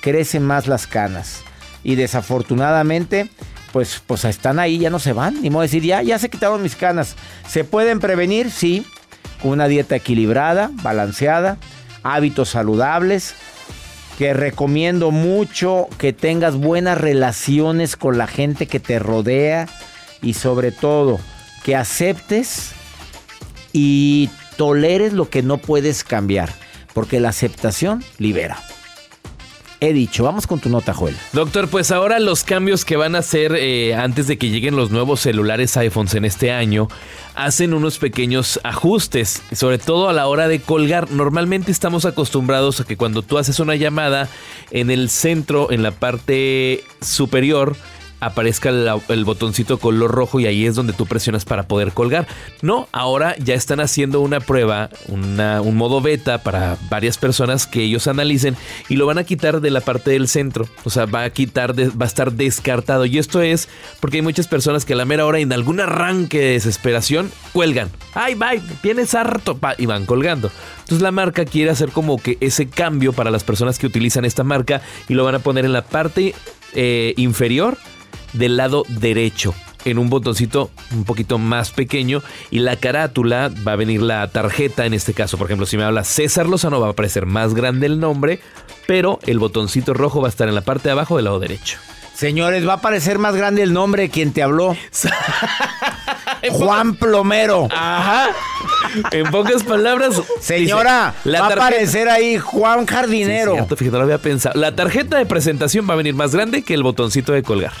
crecen 0.00 0.44
más 0.44 0.68
las 0.68 0.86
canas. 0.86 1.42
Y 1.82 1.94
desafortunadamente, 1.94 3.28
pues, 3.72 4.02
pues 4.06 4.24
están 4.24 4.58
ahí, 4.58 4.78
ya 4.78 4.90
no 4.90 4.98
se 4.98 5.12
van. 5.12 5.40
Ni 5.42 5.50
modo 5.50 5.62
de 5.62 5.68
decir, 5.68 5.82
ya, 5.82 6.02
ya 6.02 6.18
se 6.18 6.28
quitaron 6.28 6.62
mis 6.62 6.76
canas. 6.76 7.16
¿Se 7.48 7.64
pueden 7.64 8.00
prevenir? 8.00 8.50
Sí. 8.50 8.86
Con 9.40 9.52
una 9.52 9.68
dieta 9.68 9.96
equilibrada, 9.96 10.70
balanceada, 10.82 11.58
hábitos 12.02 12.50
saludables. 12.50 13.34
Que 14.18 14.34
recomiendo 14.34 15.10
mucho 15.10 15.88
que 15.96 16.12
tengas 16.12 16.56
buenas 16.56 16.98
relaciones 16.98 17.96
con 17.96 18.18
la 18.18 18.26
gente 18.26 18.66
que 18.66 18.80
te 18.80 18.98
rodea. 18.98 19.68
Y 20.22 20.34
sobre 20.34 20.72
todo, 20.72 21.18
que 21.64 21.76
aceptes 21.76 22.72
y 23.72 24.28
toleres 24.56 25.14
lo 25.14 25.30
que 25.30 25.42
no 25.42 25.56
puedes 25.58 26.04
cambiar. 26.04 26.52
Porque 26.92 27.20
la 27.20 27.30
aceptación 27.30 28.04
libera. 28.18 28.58
He 29.82 29.94
dicho, 29.94 30.24
vamos 30.24 30.46
con 30.46 30.60
tu 30.60 30.68
nota, 30.68 30.92
Joel. 30.92 31.16
Doctor, 31.32 31.68
pues 31.68 31.90
ahora 31.90 32.18
los 32.18 32.44
cambios 32.44 32.84
que 32.84 32.96
van 32.96 33.14
a 33.14 33.20
hacer 33.20 33.56
eh, 33.56 33.94
antes 33.94 34.26
de 34.26 34.36
que 34.36 34.50
lleguen 34.50 34.76
los 34.76 34.90
nuevos 34.90 35.20
celulares 35.20 35.74
iPhones 35.78 36.14
en 36.14 36.26
este 36.26 36.52
año, 36.52 36.88
hacen 37.34 37.72
unos 37.72 37.98
pequeños 37.98 38.60
ajustes, 38.62 39.42
sobre 39.52 39.78
todo 39.78 40.10
a 40.10 40.12
la 40.12 40.26
hora 40.26 40.48
de 40.48 40.60
colgar. 40.60 41.10
Normalmente 41.10 41.72
estamos 41.72 42.04
acostumbrados 42.04 42.80
a 42.80 42.84
que 42.84 42.98
cuando 42.98 43.22
tú 43.22 43.38
haces 43.38 43.58
una 43.58 43.74
llamada, 43.74 44.28
en 44.70 44.90
el 44.90 45.08
centro, 45.08 45.72
en 45.72 45.82
la 45.82 45.92
parte 45.92 46.84
superior, 47.00 47.74
aparezca 48.20 48.68
el 48.68 49.24
botoncito 49.24 49.78
color 49.78 50.10
rojo 50.10 50.40
y 50.40 50.46
ahí 50.46 50.66
es 50.66 50.74
donde 50.74 50.92
tú 50.92 51.06
presionas 51.06 51.44
para 51.44 51.64
poder 51.64 51.92
colgar. 51.92 52.26
No, 52.62 52.88
ahora 52.92 53.34
ya 53.38 53.54
están 53.54 53.80
haciendo 53.80 54.20
una 54.20 54.40
prueba, 54.40 54.90
un 55.08 55.76
modo 55.76 56.00
beta 56.00 56.42
para 56.42 56.76
varias 56.88 57.18
personas 57.18 57.66
que 57.66 57.82
ellos 57.82 58.06
analicen 58.06 58.56
y 58.88 58.96
lo 58.96 59.06
van 59.06 59.18
a 59.18 59.24
quitar 59.24 59.60
de 59.60 59.70
la 59.70 59.80
parte 59.80 60.10
del 60.10 60.28
centro. 60.28 60.68
O 60.84 60.90
sea, 60.90 61.06
va 61.06 61.24
a 61.24 61.30
quitar, 61.30 61.74
va 61.78 62.04
a 62.04 62.08
estar 62.08 62.32
descartado. 62.32 63.06
Y 63.06 63.18
esto 63.18 63.40
es 63.40 63.68
porque 64.00 64.18
hay 64.18 64.22
muchas 64.22 64.46
personas 64.46 64.84
que 64.84 64.92
a 64.92 64.96
la 64.96 65.04
mera 65.04 65.26
hora 65.26 65.38
en 65.38 65.52
algún 65.52 65.80
arranque 65.80 66.38
de 66.38 66.52
desesperación 66.52 67.30
cuelgan. 67.52 67.90
Ay, 68.14 68.34
bye, 68.34 68.60
tienes 68.82 69.14
harto 69.14 69.56
pa", 69.56 69.74
y 69.78 69.86
van 69.86 70.06
colgando. 70.06 70.50
Entonces 70.80 71.02
la 71.02 71.12
marca 71.12 71.44
quiere 71.44 71.70
hacer 71.70 71.90
como 71.90 72.18
que 72.18 72.36
ese 72.40 72.68
cambio 72.68 73.12
para 73.12 73.30
las 73.30 73.44
personas 73.44 73.78
que 73.78 73.86
utilizan 73.86 74.24
esta 74.24 74.44
marca 74.44 74.82
y 75.08 75.14
lo 75.14 75.24
van 75.24 75.36
a 75.36 75.38
poner 75.38 75.64
en 75.64 75.72
la 75.72 75.84
parte 75.84 76.34
eh, 76.74 77.14
inferior 77.16 77.78
del 78.32 78.56
lado 78.56 78.84
derecho 78.88 79.54
en 79.84 79.98
un 79.98 80.10
botoncito 80.10 80.70
un 80.92 81.04
poquito 81.04 81.38
más 81.38 81.70
pequeño 81.70 82.22
y 82.50 82.58
la 82.58 82.76
carátula 82.76 83.50
va 83.66 83.72
a 83.72 83.76
venir 83.76 84.02
la 84.02 84.28
tarjeta 84.28 84.84
en 84.84 84.94
este 84.94 85.14
caso 85.14 85.38
por 85.38 85.46
ejemplo 85.46 85.66
si 85.66 85.76
me 85.76 85.84
habla 85.84 86.04
César 86.04 86.46
Lozano 86.46 86.80
va 86.80 86.88
a 86.88 86.90
aparecer 86.90 87.24
más 87.26 87.54
grande 87.54 87.86
el 87.86 87.98
nombre 87.98 88.40
pero 88.86 89.18
el 89.26 89.38
botoncito 89.38 89.94
rojo 89.94 90.20
va 90.20 90.28
a 90.28 90.30
estar 90.30 90.48
en 90.48 90.54
la 90.54 90.60
parte 90.60 90.88
de 90.88 90.92
abajo 90.92 91.16
del 91.16 91.24
lado 91.26 91.40
derecho 91.40 91.78
Señores, 92.14 92.68
va 92.68 92.74
a 92.74 92.80
parecer 92.82 93.18
más 93.18 93.34
grande 93.34 93.62
el 93.62 93.72
nombre 93.72 94.02
de 94.02 94.10
quien 94.10 94.34
te 94.34 94.42
habló. 94.42 94.76
Juan 96.50 96.94
Plomero. 96.96 97.66
ajá 97.70 98.28
en 99.12 99.30
pocas 99.30 99.62
palabras 99.62 100.20
Señora, 100.40 101.14
dice, 101.16 101.30
la 101.30 101.40
va 101.40 101.46
a 101.46 101.52
aparecer 101.52 102.08
ahí 102.10 102.38
Juan 102.38 102.80
Sí, 102.80 102.86
Jardinero. 102.94 103.52
cierto, 103.54 103.76
fíjate, 103.76 103.92
no 103.92 103.98
lo 103.98 104.04
había 104.04 104.18
pensado. 104.18 104.58
La 104.60 104.74
tarjeta 104.74 105.16
de 105.16 105.26
presentación 105.26 105.88
va 105.88 105.94
a 105.94 105.96
venir 105.96 106.14
más 106.14 106.34
grande 106.34 106.62
que 106.62 106.74
el 106.74 106.82
botoncito 106.82 107.32
de 107.32 107.42
colgar. 107.42 107.72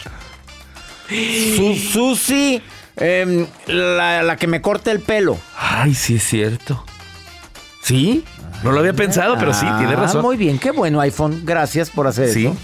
Su- 1.56 1.74
Susi, 1.92 2.62
em, 2.96 3.46
la, 3.66 4.22
la 4.22 4.36
que 4.36 4.46
me 4.46 4.60
corta 4.60 4.90
el 4.92 5.00
pelo. 5.00 5.36
Ay, 5.58 5.94
sí 5.94 6.16
es 6.16 6.22
cierto. 6.24 6.84
¿Sí? 7.82 8.24
No 8.62 8.72
lo 8.72 8.80
había 8.80 8.92
pensado, 8.92 9.36
pero 9.38 9.52
sí, 9.54 9.66
tiene 9.78 9.94
Ah, 9.94 9.96
razón. 9.96 10.22
Muy 10.22 10.36
bien, 10.36 10.58
qué 10.58 10.70
bueno 10.70 11.00
iPhone. 11.00 11.42
Gracias 11.44 11.90
por 11.90 12.06
hacer 12.06 12.28
Sí. 12.28 12.46
eso. 12.46 12.56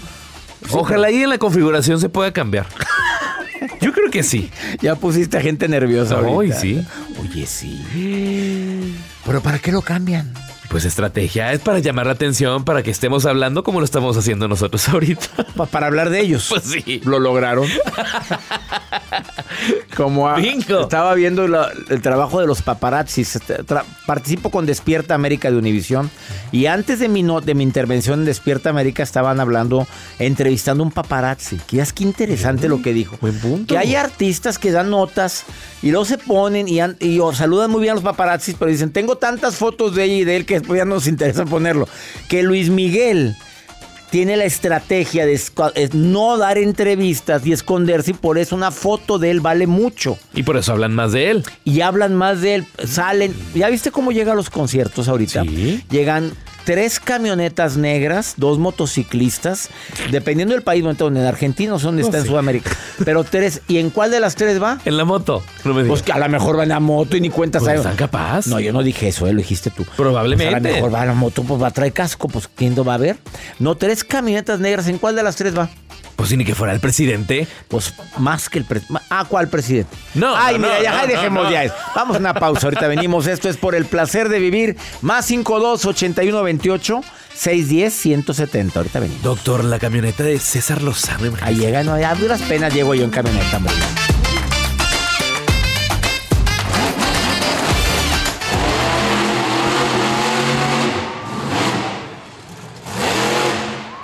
Ojalá 0.77 1.07
ahí 1.07 1.23
en 1.23 1.29
la 1.29 1.37
configuración 1.37 1.99
se 1.99 2.09
pueda 2.09 2.31
cambiar. 2.31 2.67
Yo 3.81 3.91
creo 3.93 4.09
que 4.11 4.23
sí. 4.23 4.49
Ya 4.81 4.95
pusiste 4.95 5.37
a 5.37 5.41
gente 5.41 5.67
nerviosa. 5.67 6.17
Ay, 6.19 6.25
ahorita. 6.25 6.59
sí. 6.59 6.85
Oye, 7.21 7.45
sí. 7.47 8.93
Pero 9.25 9.41
¿para 9.41 9.59
qué 9.59 9.71
lo 9.71 9.81
cambian? 9.81 10.31
Pues 10.69 10.83
estrategia 10.85 11.53
es 11.53 11.59
para 11.61 11.79
llamar 11.79 12.07
la 12.07 12.11
atención, 12.11 12.63
para 12.65 12.83
que 12.83 12.91
estemos 12.91 13.25
hablando 13.25 13.63
como 13.63 13.79
lo 13.79 13.85
estamos 13.85 14.17
haciendo 14.17 14.47
nosotros 14.47 14.87
ahorita. 14.89 15.27
Pa- 15.55 15.65
para 15.65 15.87
hablar 15.87 16.09
de 16.09 16.19
ellos. 16.19 16.47
Pues 16.49 16.63
sí. 16.63 17.01
Lo 17.05 17.19
lograron. 17.19 17.67
Como 19.95 20.27
a- 20.27 20.35
Bingo. 20.35 20.81
estaba 20.81 21.13
viendo 21.15 21.47
la- 21.47 21.71
el 21.89 22.01
trabajo 22.01 22.39
de 22.41 22.47
los 22.47 22.61
paparazzis. 22.61 23.35
Este, 23.37 23.63
tra- 23.63 23.83
participo 24.05 24.51
con 24.51 24.65
Despierta 24.65 25.15
América 25.15 25.49
de 25.49 25.57
Univisión. 25.57 26.11
Y 26.51 26.65
antes 26.67 26.99
de 26.99 27.07
mi, 27.07 27.23
no- 27.23 27.41
de 27.41 27.55
mi 27.55 27.63
intervención 27.63 28.19
en 28.19 28.25
Despierta 28.25 28.69
América 28.69 29.03
estaban 29.03 29.39
hablando, 29.39 29.87
entrevistando 30.19 30.83
a 30.83 30.87
un 30.87 30.91
paparazzi. 30.91 31.57
Que 31.67 31.79
es 31.81 31.93
que 31.93 32.03
interesante 32.03 32.67
lo 32.67 32.81
que 32.81 32.93
dijo. 32.93 33.17
Buen 33.21 33.39
punto. 33.39 33.73
Que 33.73 33.77
hay 33.77 33.95
artistas 33.95 34.59
que 34.59 34.71
dan 34.71 34.89
notas 34.89 35.45
y 35.81 35.91
luego 35.91 36.05
se 36.05 36.17
ponen 36.17 36.67
y, 36.67 36.79
y 36.99 37.19
o, 37.19 37.33
saludan 37.33 37.71
muy 37.71 37.81
bien 37.81 37.91
a 37.91 37.95
los 37.95 38.03
paparazzis, 38.03 38.55
pero 38.59 38.69
dicen, 38.69 38.91
tengo 38.91 39.17
tantas 39.17 39.55
fotos 39.55 39.95
de 39.95 40.03
ella 40.03 40.13
y 40.15 40.23
de 40.25 40.35
él 40.35 40.45
que 40.45 40.56
después 40.59 40.77
ya 40.77 40.85
no 40.85 40.95
nos 40.95 41.07
interesa 41.07 41.45
ponerlo. 41.45 41.87
Que 42.27 42.43
Luis 42.43 42.69
Miguel 42.69 43.35
tiene 44.09 44.37
la 44.37 44.45
estrategia 44.45 45.25
de 45.25 45.33
es 45.33 45.93
no 45.93 46.37
dar 46.37 46.57
entrevistas 46.57 47.45
y 47.45 47.51
esconderse 47.51 48.11
y 48.11 48.13
por 48.13 48.37
eso 48.37 48.55
una 48.55 48.71
foto 48.71 49.19
de 49.19 49.31
él 49.31 49.41
vale 49.41 49.67
mucho. 49.67 50.17
Y 50.33 50.43
por 50.43 50.57
eso 50.57 50.71
hablan 50.71 50.93
más 50.93 51.11
de 51.11 51.31
él. 51.31 51.43
Y 51.65 51.81
hablan 51.81 52.15
más 52.15 52.41
de 52.41 52.55
él, 52.55 52.65
salen. 52.85 53.33
¿Ya 53.53 53.69
viste 53.69 53.91
cómo 53.91 54.11
llega 54.11 54.31
a 54.31 54.35
los 54.35 54.49
conciertos 54.49 55.07
ahorita? 55.07 55.43
Sí. 55.43 55.83
Llegan 55.89 56.31
tres 56.67 56.99
camionetas 56.99 57.77
negras, 57.77 58.33
dos 58.35 58.59
motociclistas, 58.59 59.69
dependiendo 60.11 60.53
del 60.53 60.63
país 60.63 60.83
donde 60.83 61.21
en 61.21 61.25
Argentina 61.25 61.73
o 61.73 61.79
donde 61.79 62.01
No, 62.01 62.07
está 62.09 62.17
en. 62.17 62.25
Sudamérica. 62.25 62.71
Pero 63.05 63.23
tres, 63.23 63.61
¿y 63.69 63.77
en 63.77 63.89
cuál 63.89 64.11
de 64.11 64.19
las 64.19 64.35
tres 64.35 64.61
va? 64.61 64.77
En 64.83 64.97
la 64.97 65.05
moto. 65.05 65.41
No 65.63 65.73
me 65.73 65.85
Pues 65.85 66.01
que 66.01 66.11
a 66.11 66.17
lo 66.17 66.27
mejor 66.27 66.59
va 66.59 66.63
en 66.63 66.69
la 66.69 66.81
moto 66.81 67.15
y 67.15 67.21
ni 67.21 67.29
cuenta 67.29 67.59
Pues 67.59 67.77
están 67.77 67.95
capaz. 67.95 68.47
No, 68.47 68.59
yo 68.59 68.73
no 68.73 68.83
dije 68.83 69.07
eso, 69.07 69.27
eh, 69.27 69.31
lo 69.31 69.37
dijiste 69.37 69.69
tú. 69.69 69.85
Probablemente. 69.95 70.51
Pues 70.51 70.65
a 70.65 70.67
lo 70.67 70.75
mejor 70.75 70.93
va 70.93 71.01
en 71.03 71.07
la 71.07 71.13
moto, 71.13 71.43
pues 71.43 71.61
va 71.61 71.67
a 71.67 71.71
traer 71.71 71.93
casco, 71.93 72.27
pues 72.27 72.49
¿quién 72.53 72.75
lo 72.75 72.83
va 72.83 72.95
a 72.95 72.97
ver? 72.97 73.17
No, 73.59 73.75
tres 73.75 74.03
camionetas 74.03 74.59
negras, 74.59 74.89
¿en 74.89 74.97
cuál 74.97 75.15
de 75.15 75.23
las 75.23 75.37
tres 75.37 75.57
va? 75.57 75.69
Pues 76.17 76.35
ni 76.35 76.43
que 76.43 76.55
fuera 76.55 76.73
el 76.73 76.79
presidente. 76.81 77.47
Pues 77.69 77.93
más 78.17 78.49
que 78.49 78.59
el 78.59 78.65
presidente. 78.65 79.01
Ah, 79.09 79.23
¿cuál 79.29 79.47
presidente? 79.47 79.95
No, 80.15 80.35
Ay, 80.35 80.55
no, 80.55 80.61
mira, 80.67 80.77
no, 80.77 80.83
ya 80.83 80.91
no, 80.91 80.97
ay, 80.97 81.07
dejemos 81.07 81.51
ya 81.51 81.63
eso. 81.63 81.75
Vamos 81.95 82.17
a 82.17 82.19
una 82.19 82.33
pausa, 82.33 82.65
ahorita 82.67 82.87
venimos. 82.87 83.27
Esto 83.27 83.47
es 83.47 83.55
por 83.55 83.75
el 83.75 83.85
placer 83.85 84.27
de 84.27 84.39
vivir. 84.39 84.75
Más 85.01 85.25
52 85.27 85.85
81 85.85 86.43
28 86.43 87.01
610 87.35 87.93
170. 87.93 88.79
Ahorita 88.79 88.99
venimos. 88.99 89.21
Doctor, 89.21 89.63
la 89.63 89.77
camioneta 89.77 90.23
de 90.23 90.39
César 90.39 90.81
Lozano. 90.81 91.33
Ahí 91.41 91.55
llega, 91.55 91.83
no, 91.83 91.93
a 91.93 92.15
duras 92.15 92.41
penas 92.41 92.73
llego 92.73 92.95
yo 92.95 93.03
en 93.03 93.11
camioneta. 93.11 93.57
amor. 93.57 93.71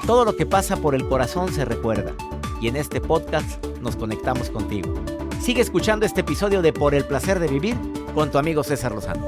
Todo 0.06 0.26
lo 0.26 0.36
que 0.36 0.46
pasa 0.46 0.76
por 0.76 0.96
el 0.96 1.08
corazón 1.08 1.54
se 1.54 1.64
recuerda. 1.64 2.14
Y 2.60 2.68
en 2.68 2.76
este 2.76 3.00
podcast 3.00 3.66
nos 3.82 3.96
conectamos 3.96 4.50
contigo. 4.50 4.94
Sigue 5.42 5.62
escuchando 5.62 6.06
este 6.06 6.22
episodio 6.22 6.62
de 6.62 6.74
Por 6.74 6.94
el 6.94 7.06
placer 7.06 7.40
de 7.40 7.48
vivir 7.48 7.78
con 8.14 8.30
tu 8.30 8.38
amigo 8.38 8.64
César 8.64 8.92
Lozano. 8.92 9.26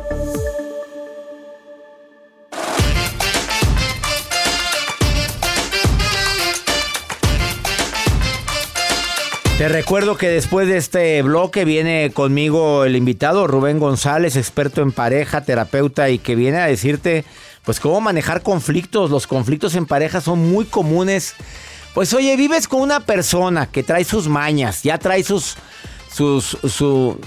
Te 9.57 9.69
recuerdo 9.69 10.17
que 10.17 10.27
después 10.27 10.67
de 10.67 10.75
este 10.75 11.21
bloque 11.21 11.63
viene 11.63 12.11
conmigo 12.13 12.83
el 12.83 12.97
invitado 12.97 13.47
Rubén 13.47 13.79
González, 13.79 14.35
experto 14.35 14.81
en 14.81 14.91
pareja, 14.91 15.45
terapeuta 15.45 16.09
y 16.09 16.19
que 16.19 16.35
viene 16.35 16.57
a 16.57 16.67
decirte 16.67 17.23
pues 17.65 17.79
cómo 17.79 17.99
manejar 17.99 18.41
conflictos. 18.43 19.09
Los 19.09 19.27
conflictos 19.27 19.75
en 19.75 19.85
pareja 19.85 20.21
son 20.21 20.51
muy 20.51 20.65
comunes. 20.65 21.33
Pues 21.93 22.13
oye, 22.13 22.35
vives 22.35 22.67
con 22.67 22.81
una 22.81 22.99
persona 22.99 23.67
que 23.67 23.83
trae 23.83 24.03
sus 24.03 24.27
mañas, 24.27 24.83
ya 24.83 24.97
trae 24.97 25.23
sus 25.23 25.55
sus 26.11 26.57
su 26.67 27.19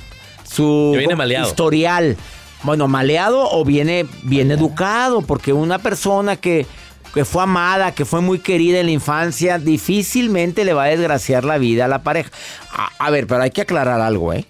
su 0.45 0.95
viene 0.97 1.17
maleado. 1.17 1.49
historial. 1.49 2.17
Bueno, 2.63 2.89
maleado 2.89 3.49
o 3.51 3.65
viene 3.65 4.07
bien 4.23 4.51
educado, 4.51 5.23
porque 5.23 5.53
una 5.53 5.79
persona 5.79 6.37
que, 6.37 6.67
que 7.15 7.25
fue 7.25 7.45
amada, 7.45 7.93
que 7.93 8.05
fue 8.05 8.21
muy 8.21 8.41
querida 8.41 8.81
en 8.81 8.87
la 8.87 8.93
infancia, 8.93 9.59
difícilmente 9.59 10.65
le 10.65 10.73
va 10.73 10.85
a 10.85 10.87
desgraciar 10.89 11.45
la 11.45 11.59
vida 11.59 11.85
a 11.85 11.89
la 11.89 12.03
pareja. 12.03 12.31
A, 12.73 12.91
a 12.99 13.11
ver, 13.11 13.29
pero 13.29 13.43
hay 13.43 13.53
que 13.53 13.61
aclarar 13.61 14.01
algo, 14.01 14.33
¿eh? 14.33 14.45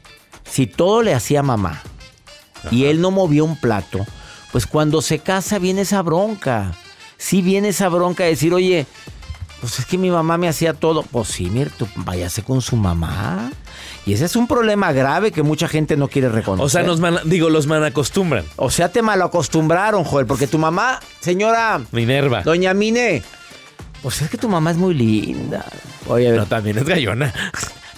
Si 0.51 0.67
todo 0.67 1.03
le 1.03 1.13
hacía 1.13 1.43
mamá 1.43 1.83
y 2.71 2.87
él 2.87 3.03
no 3.03 3.11
movió 3.11 3.45
un 3.45 3.61
plato, 3.61 4.07
pues 4.53 4.67
cuando 4.67 5.03
se 5.03 5.19
casa 5.19 5.59
viene 5.59 5.83
esa 5.83 6.03
bronca. 6.03 6.73
Sí 7.17 7.43
viene 7.43 7.69
esa 7.69 7.89
bronca 7.89 8.25
de 8.25 8.31
decir, 8.31 8.55
oye, 8.55 8.87
pues 9.61 9.79
es 9.81 9.87
que 9.87 9.99
mi 9.99 10.11
mamá 10.11 10.39
me 10.39 10.49
hacía 10.49 10.73
todo. 10.75 11.03
Pues 11.03 11.29
sí, 11.29 11.51
mira, 11.51 11.71
tú 11.77 11.89
váyase 11.97 12.43
con 12.43 12.61
su 12.63 12.77
mamá. 12.77 13.51
Y 14.07 14.13
ese 14.15 14.25
es 14.25 14.37
un 14.37 14.47
problema 14.47 14.93
grave 14.93 15.33
que 15.33 15.43
mucha 15.43 15.69
gente 15.69 15.97
no 15.97 16.09
quiere 16.09 16.29
reconocer. 16.29 16.65
O 16.65 16.69
sea, 16.69 16.83
nos 16.83 17.01
man- 17.01 17.19
digo, 17.25 17.51
los 17.51 17.67
malacostumbran. 17.67 18.45
O 18.57 18.71
sea, 18.71 18.91
te 18.91 19.03
malacostumbraron, 19.03 20.05
Joel, 20.05 20.27
porque 20.27 20.47
tu 20.47 20.59
mamá, 20.59 21.01
señora 21.21 21.81
Minerva. 21.93 22.43
Doña 22.43 22.73
Mine, 22.73 23.23
pues 24.03 24.23
es 24.23 24.31
que 24.31 24.39
tu 24.39 24.49
mamá 24.49 24.71
es 24.71 24.77
muy 24.77 24.95
linda. 24.95 25.65
Oye, 26.07 26.31
No, 26.33 26.47
también 26.47 26.79
es 26.79 26.85
gallona. 26.85 27.35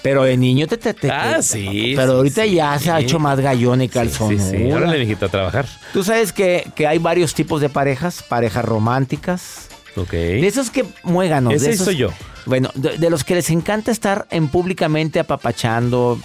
Pero 0.02 0.22
de 0.24 0.36
niño 0.36 0.66
te... 0.66 0.76
te, 0.76 0.94
te- 0.94 1.10
Ah, 1.10 1.34
te- 1.36 1.42
sí, 1.42 1.92
Pero 1.96 2.12
sí, 2.12 2.16
ahorita 2.16 2.42
sí, 2.44 2.54
ya 2.54 2.78
se 2.78 2.90
ha 2.90 3.00
hecho 3.00 3.18
más 3.18 3.38
gallón 3.40 3.82
y 3.82 3.88
calzón. 3.88 4.38
sí, 4.38 4.56
sí. 4.58 4.70
Órale, 4.72 4.98
mijito, 4.98 5.26
a 5.26 5.28
trabajar. 5.28 5.66
Tú 5.92 6.02
sabes 6.04 6.32
que, 6.32 6.70
que 6.74 6.86
hay 6.86 6.98
varios 6.98 7.34
tipos 7.34 7.60
de 7.60 7.68
parejas, 7.68 8.22
parejas 8.22 8.64
románticas. 8.64 9.68
Ok. 9.96 10.12
De 10.12 10.46
esos 10.46 10.70
que 10.70 10.84
muéganos. 11.02 11.52
Ese 11.54 11.66
de 11.66 11.70
esos, 11.72 11.84
soy 11.86 11.96
yo. 11.96 12.10
Bueno, 12.46 12.70
de, 12.74 12.96
de 12.96 13.10
los 13.10 13.22
que 13.24 13.34
les 13.34 13.50
encanta 13.50 13.90
estar 13.90 14.26
en 14.30 14.48
públicamente 14.48 15.20
apapachando, 15.20 16.18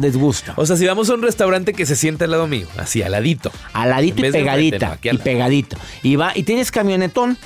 les 0.00 0.16
gusta. 0.16 0.54
O 0.56 0.64
sea, 0.64 0.76
si 0.76 0.86
vamos 0.86 1.10
a 1.10 1.14
un 1.14 1.22
restaurante 1.22 1.74
que 1.74 1.84
se 1.84 1.94
sienta 1.94 2.24
al 2.24 2.30
lado 2.30 2.46
mío, 2.46 2.66
así, 2.78 3.02
al 3.02 3.12
ladito. 3.12 3.52
Aladito 3.74 4.22
En 4.22 4.28
y 4.28 4.32
pegadita. 4.32 4.86
no, 4.86 4.92
aquí 4.94 5.08
al 5.10 5.16
y 5.16 5.18
pegadito. 5.18 5.76
Y 6.02 6.16
va, 6.16 6.32
y 6.34 6.44
tienes 6.44 6.70
camionetón 6.70 7.36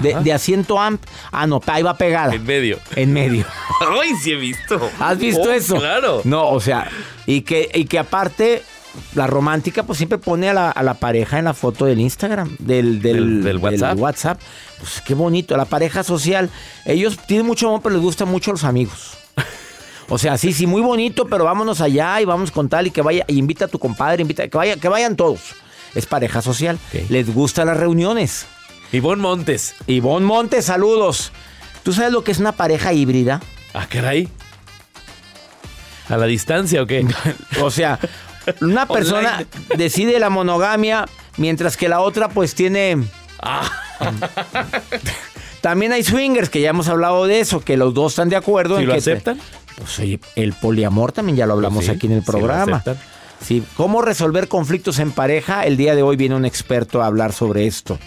de, 0.00 0.14
de 0.22 0.32
asiento 0.32 0.78
amp. 0.80 1.02
Ah, 1.32 1.46
no, 1.46 1.60
ahí 1.66 1.82
va 1.82 1.96
pegada. 1.96 2.34
En 2.34 2.44
medio. 2.44 2.78
En 2.96 3.12
medio. 3.12 3.44
¡Ay, 4.02 4.10
sí 4.22 4.32
he 4.32 4.36
visto! 4.36 4.80
¿Has 5.00 5.18
visto 5.18 5.42
Oh, 5.48 5.52
eso? 5.52 5.76
Claro. 5.76 6.20
No, 6.24 6.48
o 6.50 6.60
sea, 6.60 6.88
y 7.26 7.42
que, 7.42 7.70
y 7.74 7.84
que 7.86 7.98
aparte, 7.98 8.62
la 9.14 9.26
romántica, 9.26 9.82
pues 9.82 9.98
siempre 9.98 10.18
pone 10.18 10.48
a 10.48 10.54
la, 10.54 10.70
a 10.70 10.82
la 10.82 10.94
pareja 10.94 11.38
en 11.38 11.44
la 11.46 11.54
foto 11.54 11.84
del 11.84 12.00
Instagram, 12.00 12.56
del, 12.58 13.00
del, 13.02 13.42
Del- 13.42 13.44
del 13.44 13.56
WhatsApp. 13.58 13.98
WhatsApp. 13.98 14.40
Pues 14.78 15.00
qué 15.00 15.14
bonito, 15.14 15.56
la 15.56 15.64
pareja 15.64 16.02
social. 16.04 16.50
Ellos 16.84 17.18
tienen 17.26 17.46
mucho 17.46 17.66
amor, 17.68 17.80
pero 17.82 17.94
les 17.94 18.02
gustan 18.04 18.28
mucho 18.28 18.50
los 18.52 18.64
amigos. 18.64 19.14
O 20.10 20.16
sea, 20.16 20.38
sí, 20.38 20.54
sí, 20.54 20.66
muy 20.66 20.80
bonito, 20.80 21.26
pero 21.26 21.44
vámonos 21.44 21.82
allá 21.82 22.18
y 22.18 22.24
vamos 22.24 22.50
con 22.50 22.70
tal 22.70 22.86
y 22.86 22.90
que 22.90 23.02
vaya, 23.02 23.26
y 23.28 23.36
invita 23.36 23.66
a 23.66 23.68
tu 23.68 23.78
compadre, 23.78 24.22
invita, 24.22 24.48
que 24.48 24.56
vaya, 24.56 24.76
que 24.76 24.88
vayan 24.88 25.16
todos. 25.16 25.38
Es 25.94 26.06
pareja 26.06 26.40
social. 26.40 26.78
Les 27.10 27.30
gustan 27.34 27.66
las 27.66 27.76
reuniones. 27.76 28.46
Ivonne 28.92 29.22
Montes. 29.22 29.74
Ivonne 29.86 30.26
Montes, 30.26 30.64
saludos. 30.64 31.32
¿Tú 31.82 31.92
sabes 31.92 32.12
lo 32.12 32.24
que 32.24 32.32
es 32.32 32.38
una 32.38 32.52
pareja 32.52 32.92
híbrida? 32.92 33.40
Ah, 33.74 33.86
caray. 33.88 34.28
¿A 36.08 36.16
la 36.16 36.26
distancia 36.26 36.82
o 36.82 36.86
qué? 36.86 37.06
O 37.62 37.70
sea, 37.70 37.98
una 38.60 38.86
persona 38.88 39.44
decide 39.76 40.18
la 40.18 40.30
monogamia 40.30 41.06
mientras 41.36 41.76
que 41.76 41.88
la 41.88 42.00
otra 42.00 42.28
pues 42.28 42.54
tiene... 42.54 43.04
También 45.60 45.92
hay 45.92 46.04
swingers, 46.04 46.50
que 46.50 46.60
ya 46.60 46.70
hemos 46.70 46.88
hablado 46.88 47.26
de 47.26 47.40
eso, 47.40 47.60
que 47.60 47.76
los 47.76 47.92
dos 47.92 48.12
están 48.12 48.28
de 48.28 48.36
acuerdo 48.36 48.76
¿Si 48.76 48.82
en 48.82 48.88
lo 48.88 48.94
que... 48.94 49.00
aceptan? 49.00 49.40
Pues 49.76 49.98
oye, 49.98 50.20
el 50.34 50.52
poliamor 50.54 51.12
también 51.12 51.36
ya 51.36 51.46
lo 51.46 51.54
hablamos 51.54 51.84
Sí, 51.84 51.90
aquí 51.90 52.06
en 52.06 52.14
el 52.14 52.18
lo 52.18 52.24
programa. 52.24 52.82
Sí, 53.44 53.62
¿cómo 53.76 54.02
resolver 54.02 54.48
conflictos 54.48 54.98
en 54.98 55.12
pareja? 55.12 55.64
El 55.64 55.76
día 55.76 55.94
de 55.94 56.02
hoy 56.02 56.16
viene 56.16 56.34
un 56.34 56.44
experto 56.44 57.02
a 57.02 57.06
hablar 57.06 57.32
sobre 57.32 57.66
esto. 57.66 57.98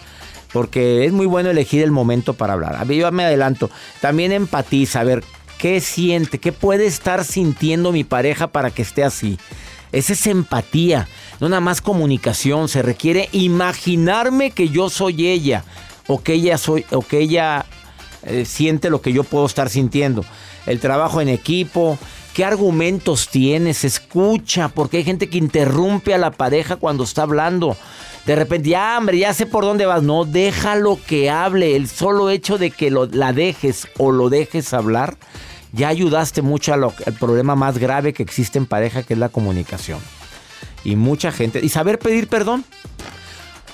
Porque 0.53 1.05
es 1.05 1.13
muy 1.13 1.25
bueno 1.25 1.49
elegir 1.49 1.81
el 1.81 1.91
momento 1.91 2.33
para 2.33 2.53
hablar. 2.53 2.75
A 2.75 2.85
mí 2.85 2.97
yo 2.97 3.11
me 3.11 3.23
adelanto. 3.23 3.69
También 4.01 4.31
empatiza, 4.31 4.99
a 4.99 5.03
ver, 5.03 5.23
¿qué 5.57 5.79
siente? 5.79 6.39
¿Qué 6.39 6.51
puede 6.51 6.87
estar 6.87 7.23
sintiendo 7.23 7.91
mi 7.91 8.03
pareja 8.03 8.47
para 8.47 8.71
que 8.71 8.81
esté 8.81 9.03
así? 9.03 9.37
Esa 9.91 10.13
es 10.13 10.27
empatía, 10.27 11.07
no 11.39 11.49
nada 11.49 11.59
más 11.59 11.81
comunicación. 11.81 12.69
Se 12.69 12.81
requiere 12.81 13.29
imaginarme 13.31 14.51
que 14.51 14.69
yo 14.69 14.89
soy 14.89 15.27
ella 15.27 15.63
o 16.07 16.21
que 16.21 16.33
ella 16.33 16.57
soy 16.57 16.85
o 16.91 17.01
que 17.01 17.19
ella 17.19 17.65
eh, 18.23 18.45
siente 18.45 18.89
lo 18.89 19.01
que 19.01 19.13
yo 19.13 19.23
puedo 19.23 19.45
estar 19.45 19.69
sintiendo. 19.69 20.23
El 20.65 20.79
trabajo 20.79 21.21
en 21.21 21.29
equipo, 21.29 21.97
qué 22.33 22.45
argumentos 22.45 23.27
tienes, 23.29 23.83
escucha, 23.83 24.69
porque 24.69 24.97
hay 24.97 25.03
gente 25.03 25.29
que 25.29 25.37
interrumpe 25.37 26.13
a 26.13 26.17
la 26.17 26.31
pareja 26.31 26.75
cuando 26.77 27.03
está 27.03 27.23
hablando. 27.23 27.75
De 28.25 28.35
repente, 28.35 28.69
ya, 28.69 28.97
hombre, 28.97 29.17
ya 29.17 29.33
sé 29.33 29.45
por 29.45 29.63
dónde 29.63 29.85
vas. 29.85 30.03
No, 30.03 30.25
déjalo 30.25 30.99
que 31.07 31.29
hable. 31.29 31.75
El 31.75 31.87
solo 31.87 32.29
hecho 32.29 32.57
de 32.57 32.69
que 32.71 32.91
lo- 32.91 33.07
la 33.07 33.33
dejes 33.33 33.87
o 33.97 34.11
lo 34.11 34.29
dejes 34.29 34.73
hablar, 34.73 35.17
ya 35.73 35.87
ayudaste 35.87 36.41
mucho 36.41 36.73
al 36.73 36.91
problema 37.19 37.55
más 37.55 37.77
grave 37.77 38.13
que 38.13 38.21
existe 38.23 38.57
en 38.59 38.65
pareja, 38.67 39.03
que 39.03 39.13
es 39.13 39.19
la 39.19 39.29
comunicación. 39.29 39.99
Y 40.83 40.95
mucha 40.95 41.31
gente. 41.31 41.59
Y 41.63 41.69
saber 41.69 41.97
pedir 41.99 42.27
perdón. 42.27 42.63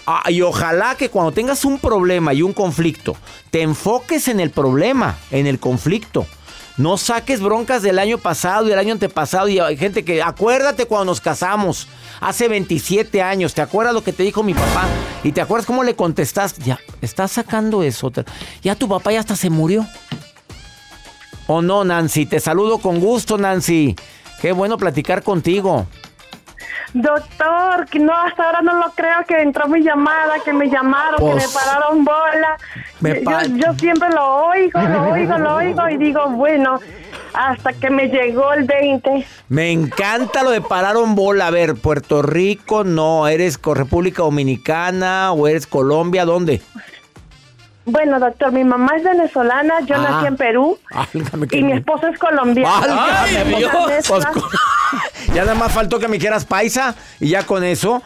Ah, 0.05 0.23
y 0.31 0.41
ojalá 0.41 0.95
que 0.95 1.09
cuando 1.09 1.33
tengas 1.33 1.65
un 1.65 1.79
problema 1.79 2.33
y 2.33 2.41
un 2.41 2.53
conflicto, 2.53 3.17
te 3.51 3.61
enfoques 3.61 4.29
en 4.29 4.39
el 4.39 4.51
problema, 4.51 5.17
en 5.31 5.47
el 5.47 5.59
conflicto. 5.59 6.25
No 6.77 6.97
saques 6.97 7.41
broncas 7.41 7.81
del 7.81 7.97
año 7.97 8.19
pasado 8.19 8.65
y 8.65 8.69
del 8.69 8.77
año 8.77 8.93
antepasado. 8.93 9.47
Y 9.47 9.59
hay 9.59 9.77
gente 9.77 10.05
que, 10.05 10.21
acuérdate 10.21 10.85
cuando 10.85 11.05
nos 11.05 11.21
casamos, 11.21 11.87
hace 12.21 12.47
27 12.47 13.21
años, 13.21 13.55
¿te 13.55 13.61
acuerdas 13.61 13.95
lo 13.95 14.03
que 14.03 14.13
te 14.13 14.21
dijo 14.21 14.43
mi 14.43 14.53
papá? 14.53 14.85
Y 15.23 15.31
te 15.31 15.41
acuerdas 15.41 15.65
cómo 15.65 15.83
le 15.83 15.95
contestaste. 15.95 16.63
Ya, 16.63 16.79
estás 17.01 17.31
sacando 17.31 17.81
eso. 17.81 18.11
Ya 18.61 18.75
tu 18.75 18.87
papá 18.87 19.11
ya 19.11 19.19
hasta 19.19 19.35
se 19.35 19.49
murió. 19.49 19.87
¿O 21.47 21.63
no, 21.63 21.83
Nancy? 21.83 22.27
Te 22.27 22.39
saludo 22.39 22.77
con 22.77 22.99
gusto, 22.99 23.39
Nancy. 23.39 23.95
Qué 24.39 24.51
bueno 24.51 24.77
platicar 24.77 25.23
contigo. 25.23 25.87
Doctor, 27.01 27.85
que 27.89 27.99
no, 27.99 28.13
hasta 28.13 28.43
ahora 28.45 28.61
no 28.61 28.73
lo 28.79 28.91
creo 28.91 29.23
que 29.27 29.35
entró 29.41 29.67
mi 29.67 29.81
llamada, 29.83 30.35
que 30.43 30.51
me 30.51 30.67
llamaron, 30.69 31.17
que 31.19 31.25
me 31.25 31.31
Pues, 31.33 31.47
pararon 31.53 32.03
bola. 32.03 32.57
me 33.01 33.15
pa- 33.15 33.43
yo, 33.43 33.55
yo 33.55 33.73
siempre 33.75 34.09
lo 34.09 34.25
oigo, 34.47 34.79
lo 34.81 35.11
oigo, 35.11 35.37
lo 35.37 35.55
oigo 35.57 35.89
y 35.89 35.97
digo, 35.97 36.27
bueno, 36.29 36.79
hasta 37.33 37.73
que 37.73 37.89
me 37.91 38.07
llegó 38.07 38.51
el 38.53 38.63
20. 38.63 39.27
Me 39.49 39.71
encanta 39.71 40.41
lo 40.43 40.49
de 40.49 40.61
pararon 40.61 41.13
bola. 41.13 41.47
A 41.47 41.51
ver, 41.51 41.75
Puerto 41.75 42.23
Rico, 42.23 42.83
no. 42.83 43.27
¿Eres 43.27 43.59
República 43.63 44.23
Dominicana 44.23 45.31
o 45.33 45.47
eres 45.47 45.67
Colombia? 45.67 46.25
¿Dónde? 46.25 46.61
Bueno, 47.89 48.19
doctor, 48.19 48.51
mi 48.51 48.65
mamá 48.65 48.97
es 48.97 49.03
venezolana, 49.03 49.79
yo 49.85 49.95
Ah. 49.95 49.99
nací 49.99 50.25
en 50.27 50.35
Perú 50.35 50.77
y 51.51 51.63
mi 51.63 51.71
esposo 51.71 52.07
es 52.07 52.19
colombiano. 52.19 52.69
Válgame, 52.81 53.43
Dios. 53.57 53.71
una 53.73 53.87
mezcla. 53.87 54.15
Pues, 54.15 54.25
co- 54.25 54.49
ya 55.37 55.43
nada 55.43 55.53
más 55.53 55.71
faltó 55.71 55.99
que 55.99 56.07
me 56.07 56.17
quieras 56.17 56.45
paisa 56.45 56.95
y 57.19 57.29
ya 57.29 57.43
con 57.43 57.63
eso. 57.63 58.01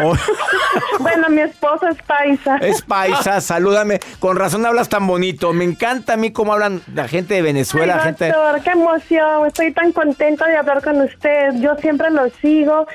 Oh, 0.00 0.14
bueno, 1.00 1.28
mi 1.28 1.40
esposo 1.40 1.88
es 1.88 2.00
paisa. 2.02 2.56
es 2.58 2.82
paisa, 2.82 3.40
salúdame. 3.40 3.98
Con 4.20 4.36
razón 4.36 4.64
hablas 4.64 4.88
tan 4.88 5.04
bonito. 5.04 5.52
Me 5.52 5.64
encanta 5.64 6.12
a 6.12 6.16
mí 6.16 6.30
cómo 6.30 6.52
hablan 6.52 6.80
la 6.94 7.08
gente 7.08 7.34
de 7.34 7.42
Venezuela, 7.42 7.96
Ay, 7.96 8.04
gente. 8.04 8.28
doctor, 8.28 8.62
qué 8.62 8.70
emoción. 8.70 9.46
Estoy 9.48 9.72
tan 9.72 9.90
contenta 9.90 10.46
de 10.46 10.56
hablar 10.56 10.80
con 10.84 11.00
usted. 11.00 11.54
Yo 11.56 11.74
siempre 11.78 12.10
lo 12.12 12.30
sigo. 12.40 12.86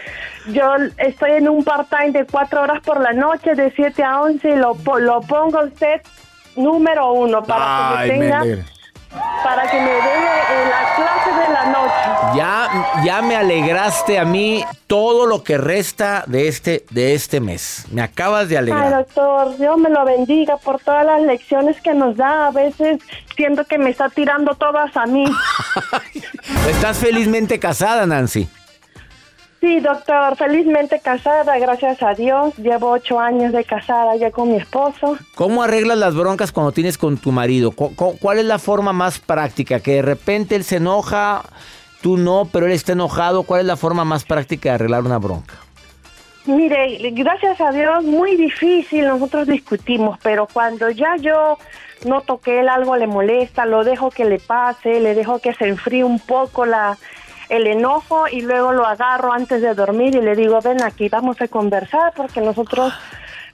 Yo 0.54 0.76
estoy 0.98 1.32
en 1.32 1.50
un 1.50 1.66
part-time 1.66 2.12
de 2.14 2.26
cuatro 2.26 2.62
horas 2.62 2.82
por 2.86 3.02
la 3.02 3.12
noche, 3.12 3.54
de 3.54 3.70
7 3.76 4.02
a 4.02 4.22
11, 4.22 4.50
y 4.50 4.56
lo, 4.56 4.78
lo 5.00 5.20
pongo 5.24 5.60
a 5.60 5.66
usted 5.66 6.02
número 6.56 7.12
uno 7.12 7.44
para 7.44 8.00
Ay, 8.00 8.10
que 8.10 8.16
me 8.16 8.22
tenga. 8.22 8.66
Para 9.44 9.70
que 9.70 9.80
me 9.80 9.92
dé 9.92 9.96
eh, 9.96 10.70
la 10.70 10.96
clase 10.96 11.30
de 11.42 11.54
la 11.54 11.66
noche. 11.66 12.38
Ya, 12.38 13.04
ya 13.04 13.22
me 13.22 13.36
alegraste 13.36 14.18
a 14.18 14.26
mí 14.26 14.64
todo 14.88 15.26
lo 15.26 15.44
que 15.44 15.58
resta 15.58 16.24
de 16.28 16.48
este, 16.48 16.86
de 16.90 17.14
este 17.14 17.40
mes. 17.40 17.86
Me 17.92 18.02
acabas 18.02 18.50
de 18.50 18.56
Ay, 18.58 18.64
alegrar. 18.64 18.92
doctor, 18.92 19.58
Dios 19.58 19.78
me 19.78 19.90
lo 19.90 20.06
bendiga 20.06 20.58
por 20.58 20.80
todas 20.80 21.06
las 21.06 21.22
lecciones 21.22 21.80
que 21.82 21.94
nos 21.94 22.16
da. 22.18 22.48
A 22.48 22.52
veces 22.52 23.00
siento 23.36 23.66
que 23.66 23.78
me 23.78 23.90
está 23.90 24.10
tirando 24.10 24.56
todas 24.56 24.96
a 24.98 25.06
mí. 25.06 25.26
Estás 26.70 26.98
felizmente 26.98 27.60
casada, 27.60 28.06
Nancy. 28.06 28.48
Sí, 29.64 29.80
doctor, 29.80 30.36
felizmente 30.36 31.00
casada, 31.00 31.58
gracias 31.58 32.04
a 32.04 32.14
Dios. 32.14 32.54
Llevo 32.58 32.90
ocho 32.92 33.18
años 33.18 33.54
de 33.54 33.64
casada 33.64 34.14
ya 34.18 34.30
con 34.30 34.50
mi 34.52 34.58
esposo. 34.58 35.18
¿Cómo 35.36 35.64
arreglas 35.64 35.98
las 35.98 36.16
broncas 36.16 36.52
cuando 36.52 36.74
tienes 36.74 36.98
con 36.98 37.16
tu 37.16 37.32
marido? 37.32 37.72
¿Cu- 37.72 37.96
cu- 37.96 38.18
¿Cuál 38.20 38.40
es 38.40 38.46
la 38.46 38.60
forma 38.60 38.92
más 38.92 39.20
práctica? 39.20 39.80
Que 39.80 39.94
de 39.94 40.02
repente 40.02 40.58
él 40.58 40.66
se 40.66 40.76
enoja, 40.76 41.44
tú 42.02 42.18
no, 42.18 42.50
pero 42.52 42.66
él 42.66 42.74
está 42.74 42.92
enojado. 42.92 43.44
¿Cuál 43.44 43.62
es 43.62 43.68
la 43.68 43.78
forma 43.78 44.04
más 44.04 44.26
práctica 44.26 44.68
de 44.68 44.76
arreglar 44.76 45.04
una 45.04 45.18
bronca? 45.18 45.54
Mire, 46.46 46.98
gracias 47.12 47.62
a 47.62 47.72
Dios, 47.72 48.04
muy 48.04 48.36
difícil, 48.36 49.08
nosotros 49.08 49.48
discutimos, 49.48 50.20
pero 50.22 50.46
cuando 50.52 50.90
ya 50.90 51.16
yo 51.16 51.58
noto 52.04 52.42
que 52.42 52.60
él 52.60 52.68
algo 52.68 52.98
le 52.98 53.08
molesta, 53.08 53.66
lo 53.66 53.86
dejo 53.86 54.10
que 54.10 54.26
le 54.26 54.40
pase, 54.40 55.00
le 55.00 55.16
dejo 55.16 55.40
que 55.40 55.54
se 55.54 55.70
enfríe 55.70 56.04
un 56.04 56.20
poco 56.20 56.66
la 56.66 56.98
el 57.50 57.68
enojo 57.68 58.28
y 58.28 58.42
luego 58.42 58.72
lo 58.72 58.86
agarro 58.86 59.34
antes 59.34 59.62
de 59.62 59.74
dormir 59.74 60.16
y 60.16 60.22
le 60.22 60.36
digo, 60.36 60.60
ven 60.62 60.82
aquí, 60.82 61.10
vamos 61.10 61.40
a 61.42 61.48
conversar 61.48 62.14
porque 62.16 62.42
nosotros 62.42 62.94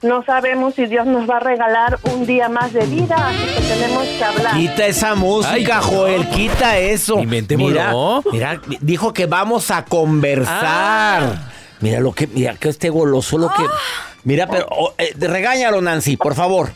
no 0.02 0.24
sabemos 0.24 0.74
si 0.74 0.86
Dios 0.86 1.06
nos 1.06 1.28
va 1.28 1.36
a 1.36 1.40
regalar 1.40 1.98
un 2.04 2.24
día 2.24 2.48
más 2.48 2.72
de 2.72 2.86
vida, 2.86 3.16
así 3.16 3.46
que 3.54 3.74
tenemos 3.74 4.06
que 4.06 4.24
hablar. 4.24 4.56
Quita 4.56 4.86
esa 4.86 5.14
música, 5.14 5.78
Ay, 5.78 5.82
Joel, 5.82 6.28
quita 6.28 6.78
eso. 6.78 7.16
Mi 7.16 7.26
mente 7.26 7.56
mira, 7.56 7.92
mira, 8.32 8.60
dijo 8.80 9.12
que 9.12 9.26
vamos 9.26 9.70
a 9.70 9.84
conversar. 9.84 10.62
Ah. 10.64 11.50
Mira 11.80 12.00
lo 12.00 12.12
que, 12.12 12.26
mira 12.26 12.54
que 12.54 12.68
este 12.70 12.88
goloso 12.88 13.38
lo 13.38 13.48
que. 13.48 13.62
Mira, 14.24 14.46
pero 14.46 14.66
oh, 14.70 14.94
eh, 14.98 15.14
regáñalo, 15.18 15.80
Nancy, 15.80 16.16
por 16.16 16.34
favor. 16.34 16.70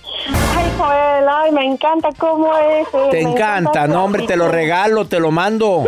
Ay, 0.75 0.81
Joel, 0.81 1.29
ay, 1.29 1.53
me 1.53 1.65
encanta 1.65 2.09
cómo 2.19 2.57
es. 2.59 2.87
eh, 2.93 3.09
Te 3.11 3.21
encanta, 3.21 3.87
no, 3.87 4.05
hombre, 4.05 4.27
te 4.27 4.37
lo 4.37 4.49
regalo, 4.49 5.05
te 5.07 5.21
lo 5.21 5.31
mando. 5.31 5.85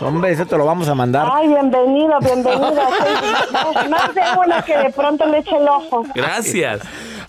Hombre, 0.00 0.32
ese 0.32 0.44
te 0.44 0.56
lo 0.58 0.66
vamos 0.66 0.88
a 0.88 0.94
mandar. 0.94 1.26
Ay, 1.32 1.48
bienvenido, 1.48 2.18
bienvenido. 2.20 2.72
Más- 3.52 3.88
Más 3.88 4.14
de 4.14 4.20
una 4.44 4.62
que 4.62 4.76
de 4.76 4.90
pronto 4.90 5.26
le 5.26 5.38
eche 5.38 5.56
el 5.56 5.68
ojo. 5.68 6.04
Gracias. 6.14 6.80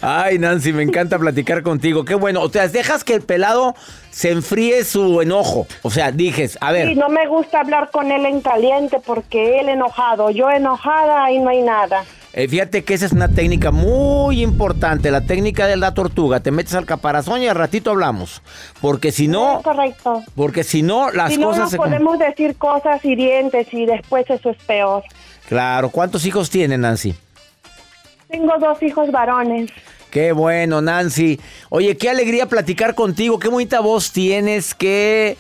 Ay, 0.02 0.38
Nancy, 0.38 0.74
me 0.74 0.84
encanta 0.84 1.18
platicar 1.18 1.64
contigo. 1.64 2.04
Qué 2.06 2.14
bueno. 2.16 2.42
O 2.42 2.50
sea, 2.50 2.68
dejas 2.68 3.04
que 3.04 3.14
el 3.16 3.22
pelado 3.22 3.74
se 4.12 4.32
enfríe 4.32 4.84
su 4.84 5.22
enojo. 5.22 5.66
O 5.84 5.90
sea, 5.90 6.12
dijes, 6.12 6.58
a 6.62 6.72
ver. 6.72 6.90
Sí, 6.90 6.96
no 6.96 7.10
me 7.10 7.26
gusta 7.28 7.62
hablar 7.62 7.90
con 7.90 8.12
él 8.12 8.26
en 8.26 8.42
caliente 8.42 9.00
porque 9.04 9.60
él 9.60 9.70
enojado, 9.70 10.30
yo 10.30 10.50
enojada, 10.52 11.24
ahí 11.24 11.40
no 11.40 11.50
hay 11.50 11.62
nada. 11.62 12.04
Eh, 12.38 12.48
fíjate 12.48 12.84
que 12.84 12.94
esa 12.94 13.08
es 13.08 13.14
una 13.14 13.30
técnica 13.30 13.72
muy 13.72 14.44
importante, 14.44 15.10
la 15.10 15.22
técnica 15.22 15.66
de 15.66 15.76
la 15.76 15.96
tortuga. 15.96 16.40
Te 16.40 16.52
metes 16.52 16.76
al 16.76 16.86
caparazón 16.86 17.42
y 17.42 17.48
al 17.48 17.56
ratito 17.56 17.90
hablamos. 17.90 18.44
Porque 18.80 19.12
si 19.12 19.28
no, 19.28 19.62
correcto. 19.64 20.22
porque 20.36 20.64
si 20.64 20.84
no, 20.84 21.10
las 21.10 21.34
si 21.34 21.40
no, 21.40 21.48
cosas 21.48 21.64
no 21.64 21.70
se... 21.72 21.78
podemos 21.78 22.20
decir 22.20 22.56
cosas 22.56 23.04
hirientes 23.04 23.74
y 23.74 23.88
después 23.88 24.30
eso 24.30 24.52
es 24.52 24.58
peor. 24.68 25.02
Claro, 25.50 25.90
¿cuántos 25.90 26.28
hijos 26.28 26.52
tiene 26.52 26.78
Nancy? 26.78 27.16
Tengo 28.30 28.54
dos 28.60 28.84
hijos 28.84 29.10
varones. 29.12 29.72
Qué 30.12 30.32
bueno, 30.32 30.80
Nancy. 30.80 31.40
Oye, 31.70 31.98
qué 31.98 32.12
alegría 32.12 32.46
platicar 32.46 32.94
contigo. 32.94 33.40
Qué 33.40 33.48
bonita 33.48 33.80
voz 33.80 34.12
tienes. 34.12 34.76
Qué... 34.76 35.38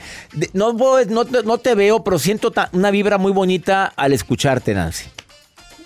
No, 0.54 0.74
no, 0.74 1.26
te- 1.26 1.44
no 1.44 1.58
te 1.60 1.76
veo, 1.76 2.04
pero 2.04 2.18
siento 2.18 2.52
una 2.72 2.90
vibra 2.90 3.20
muy 3.20 3.34
bonita 3.34 3.94
al 3.96 4.14
escucharte, 4.14 4.74
Nancy. 4.74 5.06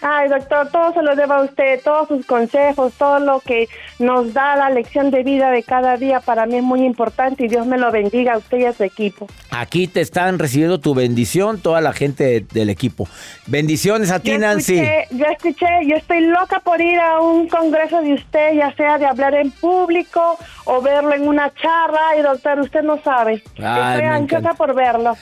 Ay, 0.02 0.30
doctor, 0.30 0.70
todo 0.72 0.94
se 0.94 1.02
lo 1.04 1.16
debo 1.16 1.34
a 1.34 1.44
usted, 1.44 1.80
todos 1.84 2.08
sus 2.08 2.26
consejos, 2.26 2.92
todo 2.98 3.20
lo 3.20 3.40
que 3.40 3.70
nos 4.00 4.34
da 4.34 4.56
la 4.56 4.70
lección 4.72 5.12
de 5.12 5.22
vida 5.24 5.52
de 5.52 5.62
cada 5.62 5.96
día 5.98 6.20
para 6.22 6.46
mí 6.48 6.56
es 6.58 6.64
muy 6.64 6.84
importante 6.84 7.46
y 7.46 7.48
Dios 7.48 7.68
me 7.68 7.78
lo 7.78 7.92
bendiga 7.92 8.34
a 8.34 8.38
usted 8.38 8.58
y 8.60 8.66
a 8.66 8.74
su 8.74 8.84
equipo. 8.84 9.28
Aquí 9.52 9.88
te 9.88 10.02
están 10.02 10.40
recibiendo 10.40 10.80
tu 10.80 10.96
bendición 10.96 11.60
toda 11.62 11.82
la 11.82 11.94
gente 11.94 12.24
de- 12.24 12.40
del 12.42 12.70
equipo. 12.72 13.08
Bendiciones 13.46 14.10
a 14.12 14.20
ti, 14.20 14.32
Yo 14.32 14.40
Nancy. 14.40 14.80
escuché, 14.80 15.08
yo 15.12 15.26
escuché, 15.26 15.66
yo 15.88 15.96
estoy 15.98 16.22
loca 16.22 16.60
por 16.62 16.82
ir 16.82 17.00
a 17.00 17.20
un 17.20 17.48
congreso 17.48 18.02
de 18.02 18.14
usted, 18.14 18.54
ya 18.56 18.74
sea 18.76 18.98
de 18.98 19.06
hablar 19.06 19.36
en 19.36 19.52
público 19.52 20.38
o 20.66 20.82
verlo 20.82 21.14
en 21.14 21.28
una 21.28 21.54
charla. 21.54 22.16
Y 22.18 22.22
doctor, 22.22 22.60
usted 22.60 22.82
no 22.82 23.00
sabe. 23.04 23.44
Ay, 23.62 23.92
estoy 23.94 24.06
ansiosa 24.10 24.54
por 24.56 24.74
verlo. 24.74 25.16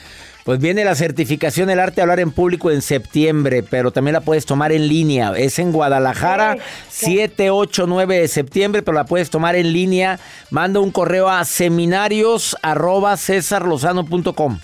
Pues 0.49 0.59
viene 0.59 0.83
la 0.83 0.95
certificación 0.95 1.67
del 1.67 1.79
arte 1.79 1.97
de 1.97 2.01
hablar 2.01 2.19
en 2.19 2.31
público 2.31 2.71
en 2.71 2.81
septiembre, 2.81 3.61
pero 3.61 3.91
también 3.91 4.13
la 4.13 4.21
puedes 4.21 4.47
tomar 4.47 4.71
en 4.71 4.87
línea. 4.87 5.31
Es 5.37 5.59
en 5.59 5.71
Guadalajara, 5.71 6.57
Sí, 6.89 7.17
7, 7.17 7.51
8, 7.51 7.85
9 7.85 8.21
de 8.21 8.27
septiembre, 8.27 8.81
pero 8.81 8.95
la 8.95 9.05
puedes 9.05 9.29
tomar 9.29 9.55
en 9.55 9.71
línea. 9.71 10.19
Manda 10.49 10.79
un 10.79 10.89
correo 10.89 11.29
a 11.29 11.45
seminarios 11.45 12.57
arroba 12.63 13.15
cesarlozano.com. 13.15 14.57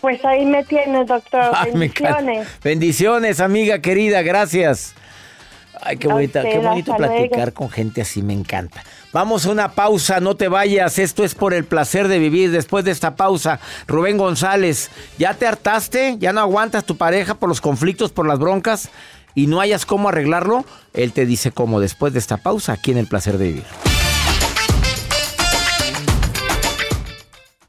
Pues 0.00 0.24
ahí 0.24 0.46
me 0.46 0.64
tiene, 0.64 1.04
doctor. 1.04 1.50
Ay. 1.54 1.72
Bendiciones. 1.72 2.48
Bendiciones, 2.64 3.40
amiga 3.40 3.80
querida, 3.80 4.22
gracias. 4.22 4.94
Ay, 5.84 5.96
qué 5.96 6.06
bonita, 6.08 6.42
qué 6.42 6.58
bonito 6.58 6.94
platicar 6.96 7.38
luego. 7.38 7.54
con 7.54 7.70
gente 7.70 8.02
así, 8.02 8.22
me 8.22 8.32
encanta. 8.32 8.84
Vamos 9.12 9.46
a 9.46 9.50
una 9.50 9.72
pausa, 9.72 10.20
no 10.20 10.36
te 10.36 10.48
vayas. 10.48 10.98
Esto 10.98 11.24
es 11.24 11.34
por 11.34 11.52
el 11.54 11.64
placer 11.64 12.06
de 12.08 12.18
vivir. 12.18 12.52
Después 12.52 12.84
de 12.84 12.92
esta 12.92 13.16
pausa, 13.16 13.58
Rubén 13.88 14.16
González, 14.16 14.90
¿ya 15.18 15.34
te 15.34 15.46
hartaste? 15.46 16.16
¿Ya 16.18 16.32
no 16.32 16.40
aguantas 16.40 16.84
tu 16.84 16.96
pareja 16.96 17.34
por 17.34 17.48
los 17.48 17.60
conflictos, 17.60 18.12
por 18.12 18.26
las 18.26 18.38
broncas 18.38 18.90
y 19.34 19.48
no 19.48 19.60
hayas 19.60 19.84
cómo 19.84 20.08
arreglarlo? 20.08 20.64
Él 20.94 21.12
te 21.12 21.26
dice 21.26 21.50
cómo 21.50 21.80
después 21.80 22.12
de 22.12 22.20
esta 22.20 22.36
pausa 22.36 22.74
aquí 22.74 22.92
en 22.92 22.98
el 22.98 23.08
placer 23.08 23.36
de 23.36 23.46
vivir. 23.48 23.64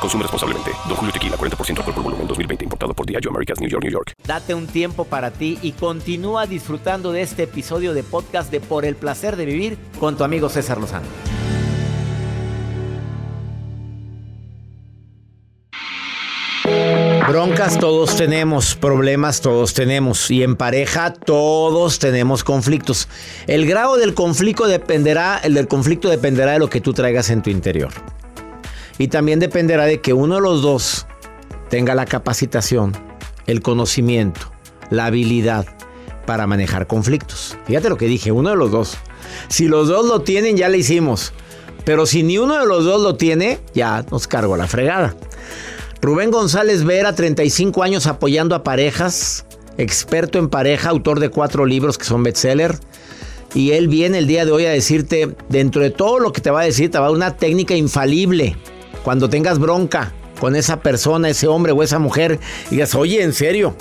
Consume 0.00 0.22
responsablemente. 0.22 0.70
Don 0.86 0.96
Julio 0.96 1.12
Tequila, 1.12 1.36
40% 1.36 1.78
alcohol 1.78 1.94
por 1.94 2.02
volumen, 2.04 2.26
2020. 2.26 2.64
Importado 2.64 2.94
por 2.94 3.06
Diageo 3.06 3.30
Americas, 3.30 3.60
New 3.60 3.68
York, 3.68 3.82
New 3.82 3.92
York. 3.92 4.12
Date 4.26 4.54
un 4.54 4.66
tiempo 4.66 5.04
para 5.04 5.30
ti 5.30 5.58
y 5.62 5.72
continúa 5.72 6.46
disfrutando 6.46 7.12
de 7.12 7.22
este 7.22 7.44
episodio 7.44 7.94
de 7.94 8.02
podcast 8.02 8.50
de 8.50 8.60
Por 8.60 8.84
el 8.84 8.96
Placer 8.96 9.36
de 9.36 9.44
Vivir 9.44 9.78
con 9.98 10.16
tu 10.16 10.24
amigo 10.24 10.48
César 10.48 10.78
Lozano. 10.78 11.06
Broncas 17.28 17.78
todos 17.78 18.16
tenemos, 18.16 18.74
problemas 18.74 19.42
todos 19.42 19.74
tenemos 19.74 20.30
y 20.30 20.42
en 20.42 20.56
pareja 20.56 21.12
todos 21.12 21.98
tenemos 21.98 22.42
conflictos. 22.42 23.06
El 23.46 23.66
grado 23.66 23.98
del 23.98 24.14
conflicto 24.14 24.66
dependerá, 24.66 25.38
el 25.44 25.52
del 25.52 25.68
conflicto 25.68 26.08
dependerá 26.08 26.52
de 26.52 26.58
lo 26.58 26.70
que 26.70 26.80
tú 26.80 26.94
traigas 26.94 27.28
en 27.28 27.42
tu 27.42 27.50
interior. 27.50 27.92
Y 28.98 29.08
también 29.08 29.38
dependerá 29.38 29.84
de 29.84 30.00
que 30.00 30.12
uno 30.12 30.36
de 30.36 30.40
los 30.40 30.62
dos 30.62 31.06
tenga 31.70 31.94
la 31.94 32.06
capacitación, 32.06 32.92
el 33.46 33.62
conocimiento, 33.62 34.50
la 34.90 35.06
habilidad 35.06 35.66
para 36.26 36.46
manejar 36.46 36.86
conflictos. 36.86 37.56
Fíjate 37.66 37.88
lo 37.88 37.96
que 37.96 38.06
dije, 38.06 38.32
uno 38.32 38.50
de 38.50 38.56
los 38.56 38.70
dos. 38.70 38.98
Si 39.48 39.68
los 39.68 39.88
dos 39.88 40.06
lo 40.06 40.20
tienen, 40.20 40.56
ya 40.56 40.68
le 40.68 40.78
hicimos. 40.78 41.32
Pero 41.84 42.04
si 42.04 42.22
ni 42.22 42.36
uno 42.38 42.58
de 42.58 42.66
los 42.66 42.84
dos 42.84 43.00
lo 43.00 43.16
tiene, 43.16 43.60
ya 43.72 44.04
nos 44.10 44.26
cargo 44.26 44.56
la 44.56 44.66
fregada. 44.66 45.16
Rubén 46.02 46.30
González 46.30 46.84
Vera, 46.84 47.14
35 47.14 47.82
años 47.82 48.06
apoyando 48.06 48.54
a 48.54 48.62
parejas, 48.62 49.46
experto 49.78 50.38
en 50.38 50.48
pareja, 50.48 50.90
autor 50.90 51.18
de 51.18 51.30
cuatro 51.30 51.64
libros 51.64 51.98
que 51.98 52.04
son 52.04 52.22
bestseller. 52.22 52.78
Y 53.54 53.70
él 53.70 53.88
viene 53.88 54.18
el 54.18 54.26
día 54.26 54.44
de 54.44 54.52
hoy 54.52 54.66
a 54.66 54.70
decirte, 54.70 55.34
dentro 55.48 55.80
de 55.80 55.90
todo 55.90 56.18
lo 56.18 56.32
que 56.32 56.42
te 56.42 56.50
va 56.50 56.60
a 56.60 56.64
decir, 56.64 56.90
te 56.90 56.98
va 56.98 57.06
a 57.06 57.08
dar 57.08 57.16
una 57.16 57.36
técnica 57.36 57.74
infalible. 57.74 58.56
Cuando 59.02 59.28
tengas 59.28 59.58
bronca 59.58 60.12
con 60.40 60.56
esa 60.56 60.80
persona, 60.80 61.28
ese 61.28 61.46
hombre 61.46 61.72
o 61.72 61.82
esa 61.82 61.98
mujer, 61.98 62.38
y 62.70 62.76
digas, 62.76 62.94
oye, 62.94 63.22
en 63.22 63.32
serio, 63.32 63.74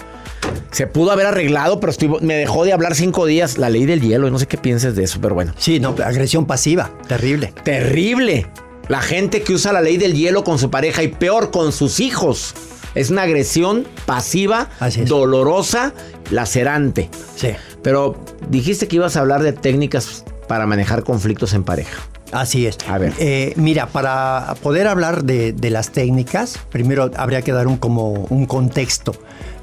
se 0.71 0.88
pudo 0.88 1.12
haber 1.12 1.27
arreglado, 1.27 1.80
pero 1.80 1.93
me 2.21 2.36
dejó 2.36 2.65
de 2.65 2.73
hablar 2.73 2.95
cinco 2.95 3.25
días. 3.25 3.58
La 3.58 3.69
ley 3.69 3.86
del 3.86 4.01
hielo, 4.01 4.30
no 4.30 4.39
sé 4.39 4.47
qué 4.47 4.58
pienses 4.58 4.95
de 4.95 5.03
eso, 5.03 5.19
pero 5.21 5.36
bueno. 5.36 5.53
Sí, 5.58 5.80
no, 5.80 5.95
agresión 6.03 6.45
pasiva, 6.45 6.91
terrible. 7.08 7.53
Terrible. 7.63 8.47
La 8.88 9.01
gente 9.01 9.41
que 9.41 9.53
usa 9.53 9.73
la 9.73 9.82
ley 9.82 9.97
del 9.97 10.13
hielo 10.13 10.43
con 10.43 10.60
su 10.60 10.69
pareja 10.69 11.03
y 11.03 11.10
peor 11.10 11.51
con 11.51 11.71
sus 11.71 11.99
hijos. 11.99 12.53
Es 12.95 13.10
una 13.10 13.23
agresión 13.23 13.86
pasiva, 14.06 14.69
dolorosa, 15.06 15.93
lacerante. 16.32 17.10
Sí. 17.36 17.49
Pero 17.84 18.19
dijiste 18.49 18.88
que 18.88 18.95
ibas 18.95 19.17
a 19.17 19.19
hablar 19.19 19.43
de 19.43 19.53
técnicas 19.53 20.23
para 20.47 20.65
manejar 20.65 21.03
conflictos 21.03 21.53
en 21.53 21.63
pareja. 21.63 22.01
Así 22.31 22.65
es. 22.65 22.77
A 22.87 22.97
ver. 22.97 23.13
Eh, 23.19 23.53
mira, 23.55 23.87
para 23.87 24.55
poder 24.61 24.87
hablar 24.87 25.23
de, 25.23 25.55
las 25.69 25.91
técnicas, 25.91 26.59
primero 26.69 27.11
habría 27.15 27.41
que 27.41 27.51
dar 27.51 27.67
un, 27.67 27.77
como 27.77 28.11
un 28.11 28.45
contexto 28.45 29.13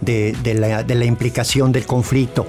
de, 0.01 0.35
la, 0.55 1.05
implicación 1.05 1.73
del 1.73 1.87
conflicto. 1.87 2.47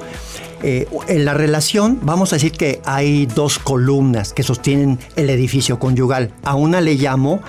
Eh, 0.64 0.88
en 1.08 1.26
la 1.26 1.34
relación, 1.34 2.00
vamos 2.02 2.34
a 2.34 2.38
decir 2.38 2.54
que 2.54 2.82
hay 2.86 3.26
dos 3.26 3.60
columnas 3.60 4.34
que 4.34 4.44
sostienen 4.44 5.00
el 5.16 5.30
edificio 5.30 5.80
conyugal. 5.80 6.32
A 6.44 6.56
una 6.56 6.82
le 6.82 6.96
llamo 6.96 7.42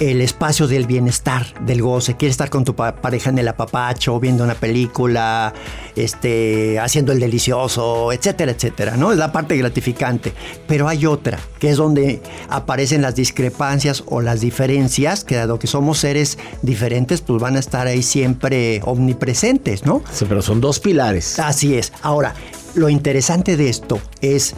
el 0.00 0.20
espacio 0.20 0.66
del 0.66 0.86
bienestar, 0.86 1.46
del 1.64 1.82
goce. 1.82 2.16
Quieres 2.16 2.34
estar 2.34 2.50
con 2.50 2.64
tu 2.64 2.74
pareja 2.74 3.30
en 3.30 3.38
el 3.38 3.48
apapacho, 3.48 4.18
viendo 4.20 4.44
una 4.44 4.54
película, 4.54 5.54
este, 5.94 6.78
haciendo 6.78 7.12
el 7.12 7.20
delicioso, 7.20 8.12
etcétera, 8.12 8.52
etcétera, 8.52 8.96
¿no? 8.96 9.12
Es 9.12 9.18
la 9.18 9.32
parte 9.32 9.56
gratificante. 9.56 10.32
Pero 10.66 10.88
hay 10.88 11.06
otra, 11.06 11.38
que 11.58 11.70
es 11.70 11.76
donde 11.76 12.20
aparecen 12.48 13.02
las 13.02 13.14
discrepancias 13.14 14.04
o 14.06 14.20
las 14.20 14.40
diferencias, 14.40 15.24
que 15.24 15.36
dado 15.36 15.58
que 15.58 15.66
somos 15.66 15.98
seres 15.98 16.38
diferentes, 16.62 17.20
pues 17.20 17.40
van 17.40 17.56
a 17.56 17.58
estar 17.58 17.86
ahí 17.86 18.02
siempre 18.02 18.80
omnipresentes, 18.84 19.84
¿no? 19.86 20.02
Sí, 20.12 20.26
pero 20.28 20.42
son 20.42 20.60
dos 20.60 20.80
pilares. 20.80 21.38
Así 21.38 21.74
es. 21.74 21.92
Ahora, 22.02 22.34
lo 22.74 22.88
interesante 22.88 23.56
de 23.56 23.68
esto 23.68 23.98
es 24.20 24.54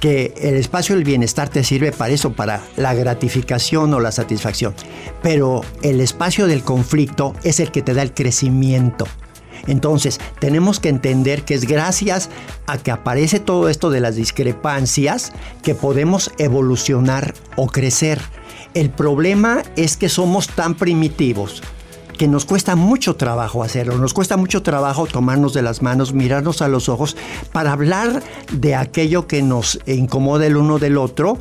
que 0.00 0.34
el 0.40 0.54
espacio 0.54 0.94
del 0.94 1.04
bienestar 1.04 1.48
te 1.48 1.64
sirve 1.64 1.92
para 1.92 2.12
eso, 2.12 2.32
para 2.32 2.62
la 2.76 2.94
gratificación 2.94 3.92
o 3.94 4.00
la 4.00 4.12
satisfacción. 4.12 4.74
Pero 5.22 5.62
el 5.82 6.00
espacio 6.00 6.46
del 6.46 6.62
conflicto 6.62 7.34
es 7.42 7.60
el 7.60 7.70
que 7.72 7.82
te 7.82 7.94
da 7.94 8.02
el 8.02 8.14
crecimiento. 8.14 9.06
Entonces, 9.66 10.20
tenemos 10.40 10.80
que 10.80 10.88
entender 10.88 11.42
que 11.42 11.54
es 11.54 11.66
gracias 11.66 12.30
a 12.66 12.78
que 12.78 12.90
aparece 12.90 13.40
todo 13.40 13.68
esto 13.68 13.90
de 13.90 14.00
las 14.00 14.16
discrepancias 14.16 15.32
que 15.62 15.74
podemos 15.74 16.30
evolucionar 16.38 17.34
o 17.56 17.66
crecer. 17.66 18.20
El 18.74 18.90
problema 18.90 19.62
es 19.76 19.96
que 19.96 20.08
somos 20.08 20.48
tan 20.48 20.74
primitivos 20.74 21.62
que 22.18 22.28
nos 22.28 22.44
cuesta 22.44 22.76
mucho 22.76 23.16
trabajo 23.16 23.62
hacerlo, 23.62 23.96
nos 23.96 24.12
cuesta 24.12 24.36
mucho 24.36 24.62
trabajo 24.62 25.06
tomarnos 25.06 25.54
de 25.54 25.62
las 25.62 25.80
manos, 25.80 26.12
mirarnos 26.12 26.60
a 26.60 26.68
los 26.68 26.90
ojos 26.90 27.16
para 27.52 27.72
hablar 27.72 28.22
de 28.52 28.74
aquello 28.74 29.26
que 29.26 29.40
nos 29.40 29.78
incomoda 29.86 30.44
el 30.44 30.58
uno 30.58 30.78
del 30.78 30.98
otro. 30.98 31.38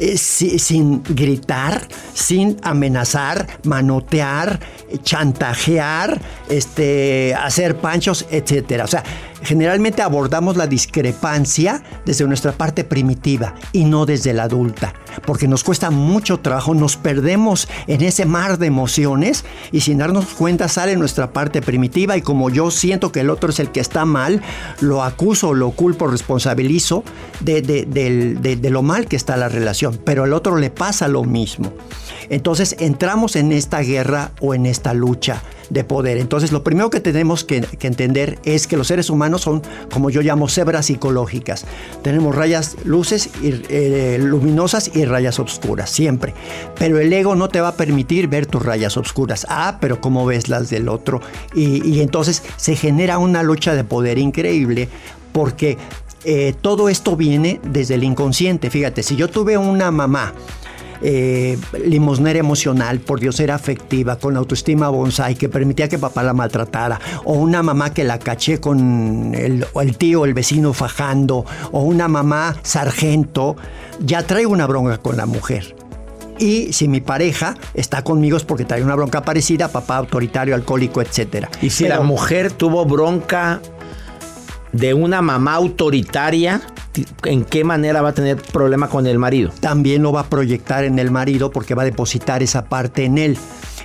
Eh, 0.00 0.16
sin 0.16 1.02
gritar, 1.02 1.88
sin 2.14 2.56
amenazar, 2.62 3.48
manotear, 3.64 4.60
chantajear, 5.02 6.20
este, 6.48 7.34
hacer 7.34 7.78
panchos, 7.78 8.24
etc. 8.30 8.82
O 8.84 8.86
sea, 8.86 9.02
generalmente 9.48 10.02
abordamos 10.02 10.58
la 10.58 10.66
discrepancia 10.66 11.82
desde 12.04 12.26
nuestra 12.26 12.52
parte 12.52 12.84
primitiva 12.84 13.54
y 13.72 13.84
no 13.86 14.04
desde 14.04 14.34
la 14.34 14.42
adulta, 14.42 14.92
porque 15.24 15.48
nos 15.48 15.64
cuesta 15.64 15.90
mucho 15.90 16.40
trabajo, 16.40 16.74
nos 16.74 16.98
perdemos 16.98 17.66
en 17.86 18.02
ese 18.02 18.26
mar 18.26 18.58
de 18.58 18.66
emociones 18.66 19.46
y 19.72 19.80
sin 19.80 19.96
darnos 19.96 20.26
cuenta 20.26 20.68
sale 20.68 20.96
nuestra 20.96 21.32
parte 21.32 21.62
primitiva 21.62 22.14
y 22.18 22.20
como 22.20 22.50
yo 22.50 22.70
siento 22.70 23.10
que 23.10 23.20
el 23.20 23.30
otro 23.30 23.48
es 23.48 23.58
el 23.58 23.70
que 23.70 23.80
está 23.80 24.04
mal, 24.04 24.42
lo 24.80 25.02
acuso, 25.02 25.54
lo 25.54 25.70
culpo, 25.70 26.08
responsabilizo 26.08 27.02
de, 27.40 27.62
de 27.62 28.70
lo 28.70 28.82
mal 28.82 29.06
que 29.06 29.16
está 29.16 29.38
la 29.38 29.48
relación, 29.48 29.98
pero 30.04 30.24
al 30.24 30.34
otro 30.34 30.58
le 30.58 30.68
pasa 30.68 31.08
lo 31.08 31.24
mismo. 31.24 31.72
Entonces 32.28 32.76
entramos 32.80 33.34
en 33.34 33.52
esta 33.52 33.80
guerra 33.80 34.32
o 34.42 34.52
en 34.52 34.66
esta 34.66 34.92
lucha 34.92 35.42
de 35.70 35.84
poder. 35.84 36.18
Entonces 36.18 36.52
lo 36.52 36.62
primero 36.62 36.90
que 36.90 37.00
tenemos 37.00 37.44
que, 37.44 37.64
entender 37.80 38.38
es 38.44 38.66
que 38.66 38.76
los 38.76 38.86
seres 38.86 39.10
humanos 39.10 39.42
son, 39.42 39.62
como 39.92 40.10
yo 40.10 40.22
llamo, 40.22 40.48
cebras 40.48 40.86
psicológicas. 40.86 41.64
Tenemos 42.02 42.34
rayas 42.34 42.76
luces 42.84 43.30
y, 43.42 43.62
eh, 43.68 44.18
luminosas 44.20 44.90
y 44.94 45.04
rayas 45.04 45.38
oscuras, 45.38 45.90
siempre. 45.90 46.34
Pero 46.78 46.98
el 46.98 47.12
ego 47.12 47.34
no 47.34 47.48
te 47.48 47.60
va 47.60 47.68
a 47.68 47.76
permitir 47.76 48.28
ver 48.28 48.46
tus 48.46 48.64
rayas 48.64 48.96
oscuras. 48.96 49.46
Ah, 49.48 49.78
pero 49.80 50.00
¿cómo 50.00 50.26
ves 50.26 50.48
las 50.48 50.70
del 50.70 50.88
otro? 50.88 51.20
Y, 51.54 52.00
entonces 52.00 52.42
se 52.56 52.76
genera 52.76 53.18
una 53.18 53.42
lucha 53.42 53.74
de 53.74 53.84
poder 53.84 54.18
increíble 54.18 54.88
porque 55.32 55.76
eh, 56.24 56.54
todo 56.60 56.88
esto 56.88 57.16
viene 57.16 57.60
desde 57.64 57.94
el 57.94 58.04
inconsciente. 58.04 58.70
Fíjate, 58.70 59.02
si 59.02 59.16
yo 59.16 59.28
tuve 59.28 59.58
una 59.58 59.90
mamá, 59.90 60.32
eh, 61.02 61.58
limosnera 61.84 62.38
emocional, 62.38 63.00
por 63.00 63.20
Dios 63.20 63.40
era 63.40 63.54
afectiva, 63.54 64.18
con 64.18 64.36
autoestima 64.36 64.88
bonsai, 64.88 65.34
que 65.34 65.48
permitía 65.48 65.88
que 65.88 65.98
papá 65.98 66.22
la 66.22 66.32
maltratara, 66.32 67.00
o 67.24 67.34
una 67.34 67.62
mamá 67.62 67.92
que 67.92 68.04
la 68.04 68.18
caché 68.18 68.60
con 68.60 69.34
el, 69.34 69.66
el 69.80 69.96
tío, 69.96 70.24
el 70.24 70.34
vecino 70.34 70.72
fajando, 70.72 71.44
o 71.72 71.82
una 71.82 72.08
mamá 72.08 72.56
sargento, 72.62 73.56
ya 74.00 74.22
traigo 74.22 74.52
una 74.52 74.66
bronca 74.66 74.98
con 74.98 75.16
la 75.16 75.26
mujer. 75.26 75.74
Y 76.38 76.72
si 76.72 76.86
mi 76.86 77.00
pareja 77.00 77.56
está 77.74 78.04
conmigo 78.04 78.36
es 78.36 78.44
porque 78.44 78.64
trae 78.64 78.82
una 78.82 78.94
bronca 78.94 79.22
parecida, 79.22 79.68
papá 79.68 79.96
autoritario, 79.96 80.54
alcohólico, 80.54 81.02
etcétera. 81.02 81.50
Y 81.60 81.70
si 81.70 81.88
la 81.88 82.00
mujer 82.00 82.52
tuvo 82.52 82.84
bronca 82.84 83.60
de 84.72 84.94
una 84.94 85.22
mamá 85.22 85.54
autoritaria, 85.54 86.60
¿en 87.24 87.44
qué 87.44 87.64
manera 87.64 88.02
va 88.02 88.10
a 88.10 88.14
tener 88.14 88.36
problema 88.36 88.88
con 88.88 89.06
el 89.06 89.18
marido? 89.18 89.50
También 89.60 90.02
lo 90.02 90.12
va 90.12 90.20
a 90.22 90.26
proyectar 90.30 90.84
en 90.84 90.98
el 90.98 91.10
marido 91.10 91.50
porque 91.50 91.74
va 91.74 91.82
a 91.82 91.86
depositar 91.86 92.42
esa 92.42 92.64
parte 92.66 93.04
en 93.04 93.18
él. 93.18 93.38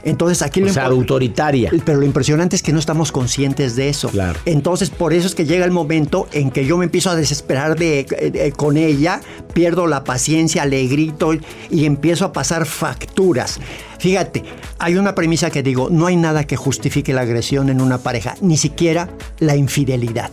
Entonces 0.06 0.42
aquí 0.42 0.62
o 0.62 0.66
lo 0.66 0.74
sea, 0.74 0.88
autoritaria. 0.88 1.72
Pero 1.86 2.00
lo 2.02 2.06
impresionante 2.06 2.58
es 2.58 2.62
que 2.62 2.74
no 2.74 2.80
estamos 2.80 3.14
conscientes 3.14 3.78
de 3.78 3.88
eso. 3.88 4.10
Claro. 4.10 4.38
Entonces 4.44 4.90
por 4.90 5.14
eso 5.14 5.28
es 5.28 5.34
que 5.34 5.46
llega 5.46 5.64
el 5.64 5.72
momento 5.72 6.28
en 6.34 6.52
que 6.52 6.66
yo 6.66 6.78
me 6.78 6.84
empiezo 6.84 7.10
a 7.10 7.16
desesperar 7.16 7.78
de, 7.80 8.04
de- 8.34 8.52
con 8.52 8.76
ella, 8.76 9.22
pierdo 9.54 9.88
la 9.88 10.04
paciencia, 10.04 10.66
le 10.66 10.86
grito 10.88 11.32
y 11.70 11.86
empiezo 11.86 12.26
a 12.26 12.34
pasar 12.34 12.66
facturas. 12.66 13.62
Fíjate, 14.00 14.44
hay 14.78 14.98
una 14.98 15.16
premisa 15.16 15.50
que 15.50 15.64
digo, 15.64 15.88
no 15.90 16.08
hay 16.08 16.18
nada 16.18 16.44
que 16.44 16.58
justifique 16.58 17.14
la 17.14 17.22
agresión 17.22 17.70
en 17.70 17.80
una 17.80 18.00
pareja, 18.00 18.36
ni 18.42 18.58
siquiera 18.58 19.08
la 19.40 19.56
infidelidad. 19.56 20.32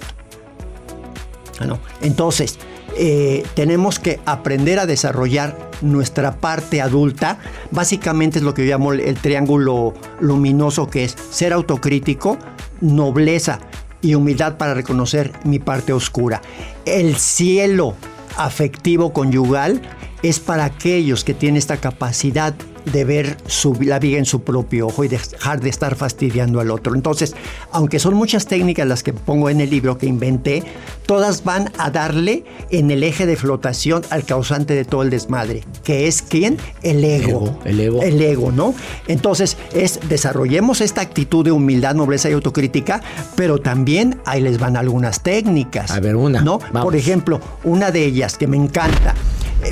Entonces, 2.01 2.59
eh, 2.97 3.45
tenemos 3.55 3.99
que 3.99 4.21
aprender 4.27 4.79
a 4.79 4.87
desarrollar 4.87 5.71
nuestra 5.81 6.37
parte 6.37 6.81
adulta. 6.81 7.39
Básicamente 7.71 8.39
es 8.39 8.45
lo 8.45 8.55
que 8.55 8.67
yo 8.67 8.73
llamo 8.73 8.93
el 8.93 9.17
triángulo 9.17 9.95
luminoso, 10.21 10.89
que 10.89 11.05
es 11.05 11.17
ser 11.31 11.53
autocrítico, 11.53 12.39
nobleza 12.81 13.61
y 14.03 14.15
humildad 14.15 14.57
para 14.57 14.75
reconocer 14.75 15.33
mi 15.45 15.59
parte 15.59 15.93
oscura. 15.93 16.41
El 16.85 17.17
cielo 17.17 17.95
afectivo 18.37 19.13
conyugal 19.13 19.83
es 20.23 20.41
para 20.41 20.65
aquellos 20.65 21.25
que 21.25 21.35
tienen 21.35 21.57
esta 21.57 21.79
capacidad 21.79 22.55
de 22.87 23.05
ver 23.05 23.37
su- 23.47 23.75
la 23.81 23.99
vida 23.99 24.19
en 24.19 24.25
su 24.25 24.43
propio 24.43 24.87
ojo 24.89 25.05
y 25.05 25.09
dejar 25.09 25.61
de 25.61 25.69
estar 25.71 25.95
fastidiando 25.97 26.61
al 26.61 26.71
otro. 26.71 26.95
Entonces, 26.95 27.35
aunque 27.73 27.99
son 27.99 28.15
muchas 28.15 28.47
técnicas 28.47 28.87
las 28.87 29.03
que 29.03 29.13
pongo 29.13 29.49
en 29.51 29.61
el 29.61 29.71
libro 29.71 29.99
que 29.99 30.07
inventé, 30.07 30.63
todas 31.07 31.45
van 31.45 31.71
a 31.79 31.91
darle 31.91 32.45
en 32.71 32.91
el 32.91 33.03
eje 33.03 33.27
de 33.27 33.37
flotación 33.37 34.03
al 34.11 34.25
causante 34.25 34.75
de 34.75 34.85
todo 34.85 35.03
el 35.03 35.11
desmadre, 35.11 35.65
que 35.85 36.07
es 36.07 36.23
quién? 36.23 36.59
El 36.83 37.05
ego. 37.05 37.59
el 37.65 37.81
ego. 37.81 38.03
El 38.03 38.21
ego, 38.21 38.53
¿no? 38.53 38.75
Entonces, 39.09 39.57
es 39.75 39.99
desarrollemos 40.09 40.81
esta 40.81 41.01
actitud 41.01 41.45
de 41.45 41.53
humildad, 41.53 41.95
nobleza 41.95 42.31
y 42.31 42.33
autocrítica, 42.33 43.03
pero 43.37 43.59
también 43.59 44.21
ahí 44.25 44.41
les 44.41 44.59
van 44.59 44.77
algunas 44.77 45.23
técnicas. 45.23 45.91
A 45.91 46.01
ver, 46.01 46.17
una. 46.17 46.41
¿No? 46.43 46.59
Vamos. 46.73 46.83
Por 46.85 46.97
ejemplo, 46.97 47.41
una 47.65 47.91
de 47.91 48.05
ellas 48.05 48.37
que 48.39 48.47
me 48.47 48.57
encanta. 48.57 49.15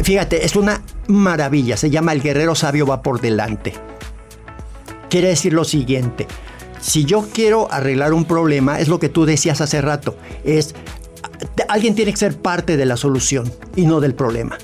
Fíjate, 0.03 0.45
es 0.45 0.57
una 0.57 0.83
maravilla. 1.07 1.77
Se 1.77 1.91
llama 1.91 2.13
El 2.13 2.23
guerrero 2.23 2.55
sabio 2.55 2.87
va 2.87 3.03
por 3.03 3.21
delante. 3.21 3.75
Quiere 5.09 5.29
decir 5.29 5.53
lo 5.53 5.65
siguiente. 5.65 6.27
Si 6.81 7.05
yo 7.05 7.27
quiero 7.33 7.71
arreglar 7.73 8.13
un 8.13 8.25
problema, 8.25 8.79
es 8.79 8.89
lo 8.89 8.99
que 8.99 9.09
tú 9.09 9.25
decías 9.25 9.61
hace 9.61 9.81
rato, 9.81 10.17
es 10.45 10.75
alguien 11.69 11.95
tiene 11.95 12.13
que 12.13 12.17
ser 12.17 12.37
parte 12.37 12.77
de 12.77 12.87
la 12.87 12.97
solución 12.97 13.51
y 13.75 13.87
no 13.87 14.01
del 14.01 14.15
problema. 14.15 14.59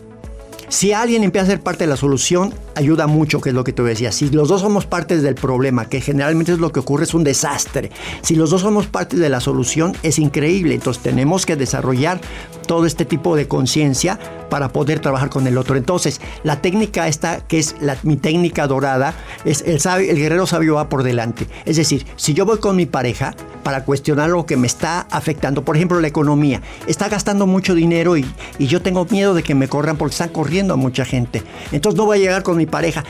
Si 0.69 0.93
alguien 0.93 1.23
empieza 1.25 1.45
a 1.47 1.51
ser 1.51 1.61
parte 1.61 1.85
de 1.85 1.89
la 1.91 1.97
solución, 1.97 2.53
ayuda 2.75 3.07
mucho, 3.07 3.41
que 3.41 3.51
es 3.51 3.55
lo 3.55 3.65
que 3.65 3.73
tú 3.73 3.85
decías. 3.85 4.15
Si 4.15 4.31
los 4.31 4.49
dos 4.49 4.61
somos 4.63 4.87
partes 4.87 5.23
del 5.23 5.35
problema, 5.35 5.87
que 5.89 6.01
generalmente 6.01 6.53
es 6.53 6.59
lo 6.59 6.73
que 6.73 6.81
ocurre, 6.81 7.05
es 7.05 7.15
un 7.15 7.23
desastre. 7.25 7.91
Si 8.23 8.35
los 8.35 8.51
dos 8.51 8.63
somos 8.63 8.87
partes 8.87 9.21
de 9.21 9.29
la 9.29 9.41
solución, 9.41 9.97
es 10.03 10.19
increíble. 10.19 10.75
Entonces 10.75 11.03
tenemos 11.03 11.47
que 11.47 11.57
desarrollar 11.57 12.21
todo 12.67 12.87
este 12.87 13.05
tipo 13.05 13.37
de 13.37 13.47
conciencia 13.47 14.19
para 14.49 14.71
poder 14.71 15.01
trabajar 15.01 15.29
con 15.31 15.47
el 15.47 15.59
otro. 15.59 15.77
Entonces, 15.77 16.21
la 16.45 16.61
técnica 16.63 17.09
esta, 17.09 17.41
que 17.47 17.59
es 17.59 17.77
la- 17.81 17.99
mi 18.03 18.17
técnica 18.17 18.67
dorada, 18.67 19.15
es 19.45 19.63
el, 19.67 19.81
sabio- 19.81 20.11
el 20.11 20.17
guerrero 20.17 20.47
sabio 20.47 20.75
va 20.77 20.89
por 20.89 21.03
delante. 21.03 21.47
Es 21.67 21.77
decir, 21.77 22.07
si 22.17 22.35
yo 22.35 22.47
voy 22.47 22.59
con 22.59 22.77
mi 22.77 22.87
pareja 22.87 23.35
para 23.63 23.85
cuestionar 23.85 24.31
lo 24.31 24.47
que 24.47 24.57
me 24.57 24.67
está 24.67 25.01
afectando, 25.11 25.65
por 25.65 25.77
ejemplo, 25.77 26.01
la 26.01 26.09
economía, 26.09 26.63
está 26.87 27.09
gastando 27.09 27.47
mucho 27.47 27.75
dinero 27.75 28.17
y, 28.17 28.25
y 28.59 28.67
yo 28.67 28.81
tengo 28.83 29.05
miedo 29.11 29.35
de 29.35 29.43
que 29.43 29.55
me 29.55 29.69
corran 29.69 29.97
porque 29.97 30.13
están 30.13 30.29
corriendo 30.31 30.54
a 30.61 30.77
mucha 30.77 31.05
gente. 31.05 31.43
Entonces 31.73 31.97
no 31.99 32.07
voy 32.07 32.19
a 32.19 32.21
llegar 32.21 32.43
con 32.43 32.57
mi 32.57 32.67
pareja, 32.67 33.05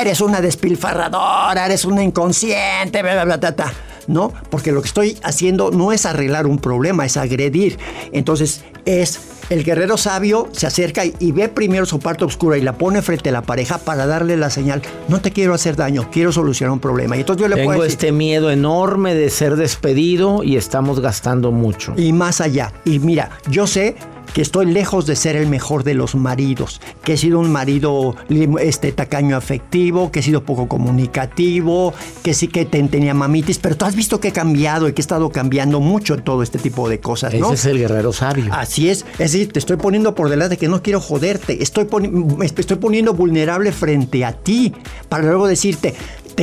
eres 0.00 0.20
una 0.20 0.40
despilfarradora, 0.40 1.66
eres 1.66 1.84
una 1.84 2.02
inconsciente, 2.02 3.02
bla, 3.02 3.12
bla, 3.12 3.24
bla, 3.24 3.40
ta, 3.40 3.54
ta. 3.54 3.72
No, 4.06 4.32
porque 4.48 4.72
lo 4.72 4.80
que 4.80 4.88
estoy 4.88 5.18
haciendo 5.22 5.70
no 5.70 5.92
es 5.92 6.06
arreglar 6.06 6.46
un 6.46 6.58
problema, 6.58 7.04
es 7.04 7.18
agredir. 7.18 7.78
Entonces 8.10 8.64
es 8.86 9.20
el 9.50 9.64
guerrero 9.64 9.96
sabio 9.98 10.48
se 10.52 10.66
acerca 10.66 11.04
y, 11.04 11.14
y 11.18 11.32
ve 11.32 11.48
primero 11.48 11.84
su 11.84 12.00
parte 12.00 12.24
oscura 12.24 12.56
y 12.56 12.62
la 12.62 12.74
pone 12.74 13.02
frente 13.02 13.28
a 13.28 13.32
la 13.32 13.42
pareja 13.42 13.78
para 13.78 14.06
darle 14.06 14.36
la 14.36 14.48
señal, 14.50 14.80
no 15.08 15.20
te 15.20 15.30
quiero 15.30 15.52
hacer 15.54 15.76
daño, 15.76 16.08
quiero 16.10 16.32
solucionar 16.32 16.72
un 16.72 16.80
problema. 16.80 17.16
Y 17.16 17.20
entonces 17.20 17.42
yo 17.42 17.48
le 17.48 17.56
Tengo 17.56 17.68
puedo 17.68 17.82
decir, 17.82 17.98
este 17.98 18.12
miedo 18.12 18.50
enorme 18.50 19.14
de 19.14 19.28
ser 19.28 19.56
despedido 19.56 20.42
y 20.42 20.56
estamos 20.56 21.00
gastando 21.00 21.52
mucho. 21.52 21.92
y 21.96 22.12
más 22.14 22.40
allá. 22.40 22.72
Y 22.86 22.98
mira, 23.00 23.30
yo 23.50 23.66
sé 23.66 23.96
que 24.38 24.42
estoy 24.42 24.66
lejos 24.66 25.04
de 25.04 25.16
ser 25.16 25.34
el 25.34 25.48
mejor 25.48 25.82
de 25.82 25.94
los 25.94 26.14
maridos, 26.14 26.80
que 27.02 27.14
he 27.14 27.16
sido 27.16 27.40
un 27.40 27.50
marido 27.50 28.14
este, 28.60 28.92
tacaño 28.92 29.36
afectivo, 29.36 30.12
que 30.12 30.20
he 30.20 30.22
sido 30.22 30.44
poco 30.44 30.68
comunicativo, 30.68 31.92
que 32.22 32.34
sí 32.34 32.46
que 32.46 32.64
te- 32.64 32.80
tenía 32.84 33.14
mamitis, 33.14 33.58
pero 33.58 33.76
tú 33.76 33.84
has 33.84 33.96
visto 33.96 34.20
que 34.20 34.28
he 34.28 34.32
cambiado 34.32 34.86
y 34.88 34.92
que 34.92 35.00
he 35.00 35.02
estado 35.02 35.30
cambiando 35.30 35.80
mucho 35.80 36.14
en 36.14 36.22
todo 36.22 36.44
este 36.44 36.60
tipo 36.60 36.88
de 36.88 37.00
cosas, 37.00 37.34
¿no? 37.34 37.46
Ese 37.46 37.54
es 37.54 37.64
el 37.66 37.78
guerrero 37.78 38.12
sabio. 38.12 38.46
Así 38.52 38.88
es, 38.88 39.04
es 39.14 39.32
decir, 39.32 39.52
te 39.52 39.58
estoy 39.58 39.76
poniendo 39.76 40.14
por 40.14 40.28
delante 40.28 40.56
que 40.56 40.68
no 40.68 40.84
quiero 40.84 41.00
joderte, 41.00 41.60
estoy, 41.60 41.86
poni- 41.86 42.40
estoy 42.44 42.76
poniendo 42.76 43.14
vulnerable 43.14 43.72
frente 43.72 44.24
a 44.24 44.32
ti 44.34 44.72
para 45.08 45.24
luego 45.24 45.48
decirte, 45.48 45.94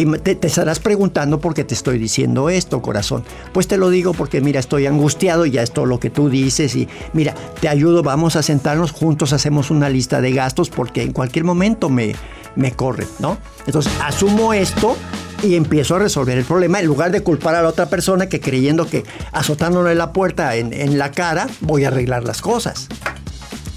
te, 0.04 0.38
estarás 0.48 0.80
preguntando 0.80 1.40
por 1.40 1.54
qué 1.54 1.64
te 1.64 1.74
estoy 1.74 1.98
diciendo 1.98 2.50
esto, 2.50 2.82
corazón. 2.82 3.24
Pues 3.54 3.68
te 3.68 3.78
lo 3.78 3.90
digo 3.90 4.14
porque 4.14 4.42
mira, 4.42 4.60
estoy 4.60 4.88
angustiado 4.88 5.46
y 5.46 5.52
ya 5.52 5.64
es 5.64 5.72
todo 5.72 5.86
lo 5.86 6.00
que 6.00 6.10
tú 6.10 6.30
dices 6.30 6.76
y 6.76 6.90
mira, 7.14 7.34
te 7.62 7.70
ayudo, 7.70 8.04
vamos 8.04 8.36
a 8.36 8.44
sentarnos 8.44 8.92
juntos, 8.92 9.32
hacemos 9.32 9.72
una 9.72 9.90
lista 9.90 10.20
de 10.20 10.34
gastos 10.34 10.70
porque 10.70 11.02
en 11.02 11.14
cualquier 11.14 11.46
momento 11.46 11.90
me, 11.90 12.14
me 12.56 12.74
corren, 12.74 13.08
¿no? 13.20 13.38
Entonces, 13.66 13.94
asumo 14.04 14.54
esto 14.54 14.98
y 15.44 15.56
empiezo 15.56 15.96
a 15.96 16.00
resolver 16.00 16.38
el 16.38 16.46
problema 16.46 16.80
en 16.80 16.88
lugar 16.88 17.12
de 17.12 17.22
culpar 17.22 17.56
a 17.56 17.62
la 17.62 17.70
otra 17.70 17.86
persona 17.88 18.28
que 18.28 18.42
creyendo 18.42 18.88
que 18.88 19.04
azotándole 19.32 19.96
la 19.96 20.12
puerta 20.12 20.56
en, 20.56 20.74
en 20.74 20.98
la 20.98 21.12
cara 21.12 21.48
voy 21.62 21.86
a 21.86 21.88
arreglar 21.88 22.24
las 22.26 22.42
cosas. 22.42 22.88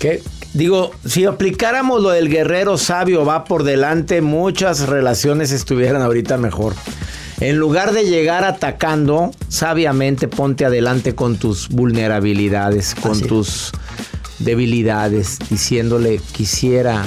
¿Qué? 0.00 0.22
Digo, 0.58 0.90
si 1.04 1.24
aplicáramos 1.24 2.02
lo 2.02 2.10
del 2.10 2.28
guerrero 2.28 2.78
sabio 2.78 3.24
va 3.24 3.44
por 3.44 3.62
delante, 3.62 4.22
muchas 4.22 4.88
relaciones 4.88 5.52
estuvieran 5.52 6.02
ahorita 6.02 6.36
mejor. 6.36 6.74
En 7.38 7.58
lugar 7.58 7.92
de 7.92 8.06
llegar 8.06 8.42
atacando, 8.42 9.30
sabiamente 9.46 10.26
ponte 10.26 10.64
adelante 10.64 11.14
con 11.14 11.36
tus 11.36 11.68
vulnerabilidades, 11.68 12.96
con 12.96 13.20
tus 13.20 13.70
debilidades, 14.40 15.38
diciéndole, 15.48 16.20
quisiera 16.32 17.06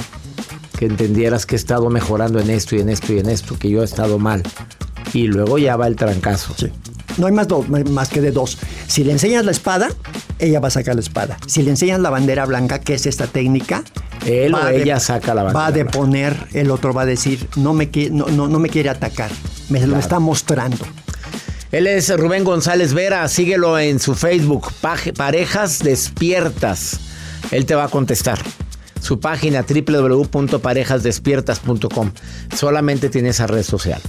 que 0.78 0.86
entendieras 0.86 1.44
que 1.44 1.54
he 1.54 1.58
estado 1.58 1.90
mejorando 1.90 2.40
en 2.40 2.48
esto 2.48 2.74
y 2.74 2.80
en 2.80 2.88
esto 2.88 3.12
y 3.12 3.18
en 3.18 3.28
esto, 3.28 3.58
que 3.58 3.68
yo 3.68 3.82
he 3.82 3.84
estado 3.84 4.18
mal. 4.18 4.42
Y 5.12 5.26
luego 5.26 5.58
ya 5.58 5.76
va 5.76 5.88
el 5.88 5.96
trancazo. 5.96 6.54
No 7.18 7.26
hay 7.26 7.34
más, 7.34 7.48
dos, 7.48 7.68
más 7.68 8.08
que 8.08 8.22
de 8.22 8.30
dos. 8.30 8.56
Si 8.86 9.04
le 9.04 9.12
enseñas 9.12 9.44
la 9.44 9.50
espada, 9.50 9.90
ella 10.42 10.60
va 10.60 10.68
a 10.68 10.70
sacar 10.70 10.94
la 10.94 11.00
espada. 11.00 11.38
Si 11.46 11.62
le 11.62 11.70
enseñas 11.70 12.00
la 12.00 12.10
bandera 12.10 12.44
blanca, 12.46 12.78
que 12.80 12.94
es 12.94 13.06
esta 13.06 13.26
técnica, 13.26 13.82
Él 14.26 14.54
o 14.54 14.64
de- 14.64 14.82
ella 14.82 15.00
saca 15.00 15.34
la 15.34 15.42
bandera 15.44 15.60
Va 15.60 15.66
a 15.68 15.72
deponer, 15.72 16.36
el 16.52 16.70
otro 16.70 16.92
va 16.92 17.02
a 17.02 17.06
decir, 17.06 17.48
no 17.56 17.72
me, 17.74 17.88
no, 18.10 18.26
no, 18.26 18.48
no 18.48 18.58
me 18.58 18.68
quiere 18.68 18.88
atacar, 18.90 19.30
me 19.68 19.84
lo 19.86 19.98
está 19.98 20.18
mostrando. 20.18 20.84
Él 21.70 21.86
es 21.86 22.14
Rubén 22.14 22.44
González 22.44 22.92
Vera, 22.92 23.26
síguelo 23.28 23.78
en 23.78 23.98
su 23.98 24.14
Facebook, 24.14 24.70
Parejas 25.16 25.78
Despiertas. 25.78 27.00
Él 27.50 27.64
te 27.64 27.74
va 27.74 27.84
a 27.84 27.88
contestar. 27.88 28.38
Su 29.00 29.18
página 29.20 29.64
www.parejasdespiertas.com. 29.66 32.10
Solamente 32.54 33.08
tiene 33.08 33.30
esa 33.30 33.46
red 33.46 33.62
social. 33.62 34.00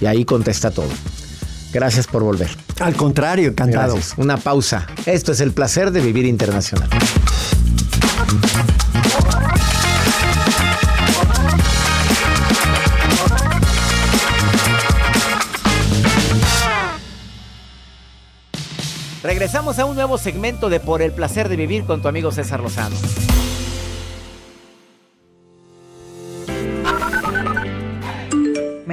Y 0.00 0.06
ahí 0.06 0.24
contesta 0.24 0.70
todo. 0.70 0.88
Gracias 1.72 2.06
por 2.06 2.22
volver. 2.22 2.50
Al 2.80 2.94
contrario, 2.94 3.48
encantado. 3.48 3.94
Gracias. 3.94 4.18
Una 4.18 4.36
pausa. 4.36 4.86
Esto 5.04 5.32
es 5.32 5.40
el 5.40 5.52
placer 5.52 5.90
de 5.90 6.00
vivir 6.00 6.26
internacional. 6.26 6.88
Regresamos 19.22 19.80
a 19.80 19.84
un 19.86 19.96
nuevo 19.96 20.18
segmento 20.18 20.68
de 20.68 20.78
Por 20.78 21.02
el 21.02 21.10
placer 21.10 21.48
de 21.48 21.56
vivir 21.56 21.84
con 21.84 22.00
tu 22.00 22.06
amigo 22.06 22.30
César 22.30 22.60
Lozano. 22.60 22.94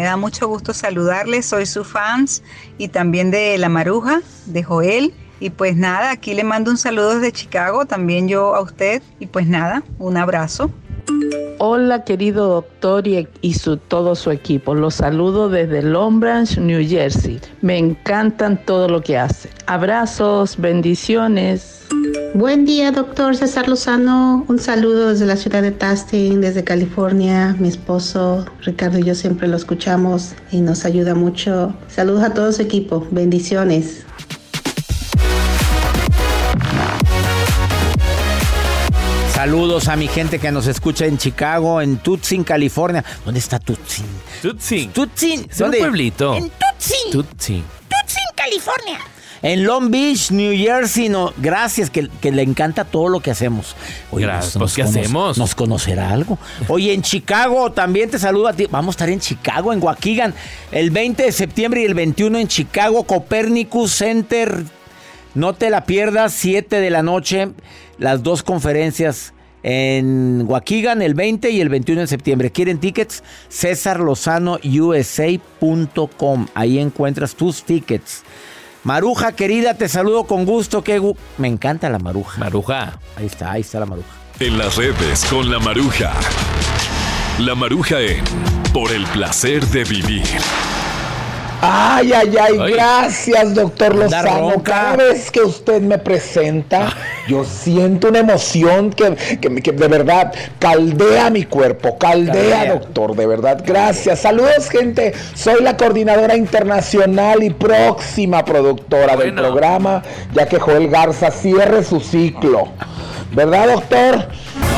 Me 0.03 0.09
da 0.09 0.17
mucho 0.17 0.49
gusto 0.49 0.73
saludarles, 0.73 1.45
soy 1.45 1.65
su 1.65 1.85
fans 1.85 2.43
y 2.77 2.89
también 2.89 3.31
de 3.31 3.57
La 3.57 3.69
Maruja, 3.69 4.19
de 4.47 4.61
Joel. 4.61 5.13
Y 5.39 5.49
pues 5.49 5.77
nada, 5.77 6.11
aquí 6.11 6.33
le 6.33 6.43
mando 6.43 6.71
un 6.71 6.77
saludo 6.77 7.15
desde 7.15 7.31
Chicago, 7.31 7.85
también 7.85 8.27
yo 8.27 8.53
a 8.53 8.59
usted. 8.59 9.01
Y 9.21 9.27
pues 9.27 9.47
nada, 9.47 9.81
un 9.99 10.17
abrazo. 10.17 10.69
Hola 11.57 12.03
querido 12.03 12.49
doctor 12.49 13.07
y, 13.07 13.53
su, 13.53 13.77
todo 13.77 14.15
su 14.15 14.31
equipo. 14.31 14.75
Los 14.75 14.95
saludo 14.95 15.47
desde 15.47 15.81
Long 15.81 16.19
Branch, 16.19 16.57
New 16.57 16.85
Jersey. 16.85 17.39
Me 17.61 17.77
encantan 17.77 18.57
todo 18.65 18.89
lo 18.89 19.01
que 19.01 19.17
hace. 19.17 19.49
Abrazos, 19.67 20.57
bendiciones. 20.57 21.83
Buen 22.36 22.65
día, 22.65 22.91
doctor 22.91 23.36
César 23.36 23.69
Lozano. 23.69 24.43
Un 24.48 24.58
saludo 24.58 25.10
desde 25.10 25.28
la 25.28 25.36
ciudad 25.36 25.62
de 25.62 25.69
Tustin, 25.69 26.42
desde 26.42 26.63
California. 26.63 27.56
Mi 27.60 27.67
esposo 27.67 28.48
Ricardo 28.62 28.98
y 28.98 29.04
yo 29.04 29.13
siempre 29.13 29.48
lo 29.48 29.56
escuchamos 29.56 30.31
y 30.52 30.62
nos 30.62 30.84
ayuda 30.84 31.13
mucho. 31.13 31.75
Saludos 31.90 32.23
a 32.23 32.34
todo 32.34 32.52
su 32.52 32.63
equipo. 32.63 33.08
Bendiciones. 33.12 34.04
Saludos 39.36 39.88
a 39.88 39.96
mi 39.96 40.08
gente 40.08 40.40
que 40.40 40.52
nos 40.52 40.65
escucha 40.65 41.06
en 41.06 41.19
Chicago, 41.19 41.81
en 41.81 41.98
Tucson, 41.98 42.44
California. 42.44 43.06
¿Dónde 43.23 43.42
está 43.42 43.60
Tucson? 43.60 44.08
Tucson. 44.42 44.92
Tucson. 44.92 45.46
Es 45.52 45.62
un 45.62 45.71
pueblito. 45.71 46.34
En 46.34 46.50
Tucson. 46.50 47.12
Tucson. 47.12 47.63
Tucson, 47.90 48.23
California. 48.36 49.12
En 49.44 49.65
Long 49.65 49.91
Beach, 49.91 50.31
New 50.31 50.56
Jersey, 50.58 51.10
no, 51.10 51.33
gracias, 51.37 51.89
que, 51.89 52.08
que 52.21 52.31
le 52.31 52.41
encanta 52.44 52.85
todo 52.85 53.10
lo 53.10 53.19
que 53.19 53.29
hacemos. 53.29 53.75
Oye, 54.10 54.25
Gracias, 54.25 54.56
pues, 54.58 54.73
¿qué 54.73 54.83
cono- 54.83 55.00
hacemos? 55.00 55.37
Nos 55.37 55.54
conocerá 55.54 56.12
algo. 56.12 56.39
Oye, 56.69 56.94
en 56.94 57.02
Chicago 57.02 57.69
también 57.71 58.10
te 58.10 58.17
saludo 58.17 58.48
a 58.48 58.54
ti. 58.54 58.67
Vamos 58.71 58.94
a 58.94 58.96
estar 58.96 59.10
en 59.10 59.19
Chicago, 59.19 59.73
en 59.73 59.83
Waukegan, 59.83 60.33
el 60.71 60.91
20 60.91 61.23
de 61.23 61.31
septiembre 61.33 61.81
y 61.81 61.85
el 61.85 61.94
21 61.94 62.39
en 62.39 62.48
Chicago, 62.48 63.04
Copernicus 63.04 63.91
Center. 63.91 64.63
No 65.35 65.54
te 65.54 65.69
la 65.69 65.83
pierdas, 65.85 66.33
7 66.33 66.79
de 66.79 66.89
la 66.89 67.04
noche, 67.04 67.50
las 67.98 68.23
dos 68.23 68.44
conferencias 68.44 69.33
en 69.63 70.44
Waukegan 70.48 71.02
el 71.02 71.15
20 71.15 71.50
y 71.52 71.60
el 71.60 71.67
21 71.69 72.02
de 72.02 72.08
septiembre. 72.08 72.52
¿Quieren 72.52 72.79
tickets? 72.79 73.23
CesarLozanoUSA.com. 73.50 76.48
Ahí 76.54 76.79
encuentras 76.79 77.35
tus 77.35 77.63
tickets. 77.63 78.23
Maruja, 78.84 79.31
querida, 79.31 79.75
te 79.75 79.88
saludo 79.88 80.25
con 80.25 80.46
gusto. 80.46 80.84
Qué 80.84 81.00
gu- 81.00 81.15
Me 81.38 81.48
encanta 81.48 81.90
la 81.90 82.00
maruja. 82.00 82.40
Maruja. 82.40 83.00
Ahí 83.15 83.25
está, 83.27 83.52
ahí 83.52 83.62
está 83.62 83.79
la 83.79 83.86
maruja. 83.86 84.08
En 84.40 84.58
las 84.58 84.75
redes 84.75 85.23
con 85.25 85.50
la 85.50 85.60
maruja. 85.60 86.12
La 87.40 87.56
maruja 87.56 88.00
en 88.02 88.23
Por 88.73 88.92
el 88.92 89.06
placer 89.06 89.65
de 89.67 89.84
vivir. 89.86 90.23
Ay, 91.65 92.11
ay, 92.11 92.35
ay, 92.41 92.73
gracias, 92.73 93.55
doctor 93.55 93.95
Lozano. 93.95 94.61
Cada 94.63 94.97
vez 94.97 95.31
que 95.31 95.41
usted 95.41 95.81
me 95.81 95.97
presenta, 95.97 96.89
yo 97.27 97.45
siento 97.45 98.09
una 98.09 98.19
emoción 98.19 98.89
que, 98.89 99.15
que- 99.39 99.61
que 99.61 99.71
de 99.71 99.87
verdad 99.87 100.33
caldea 100.59 101.29
mi 101.29 101.43
cuerpo, 101.45 101.97
caldea, 101.97 102.33
Caldea. 102.33 102.73
doctor, 102.73 103.15
de 103.15 103.25
verdad. 103.27 103.63
Gracias. 103.65 104.19
Saludos, 104.19 104.69
gente. 104.69 105.13
Soy 105.35 105.63
la 105.63 105.77
coordinadora 105.77 106.35
internacional 106.35 107.41
y 107.43 107.49
próxima 107.51 108.43
productora 108.43 109.15
del 109.15 109.33
programa, 109.33 110.03
ya 110.33 110.45
que 110.45 110.59
Joel 110.59 110.89
Garza 110.89 111.31
cierre 111.31 111.83
su 111.85 112.01
ciclo. 112.01 112.67
¿Verdad, 113.31 113.67
doctor? 113.73 114.27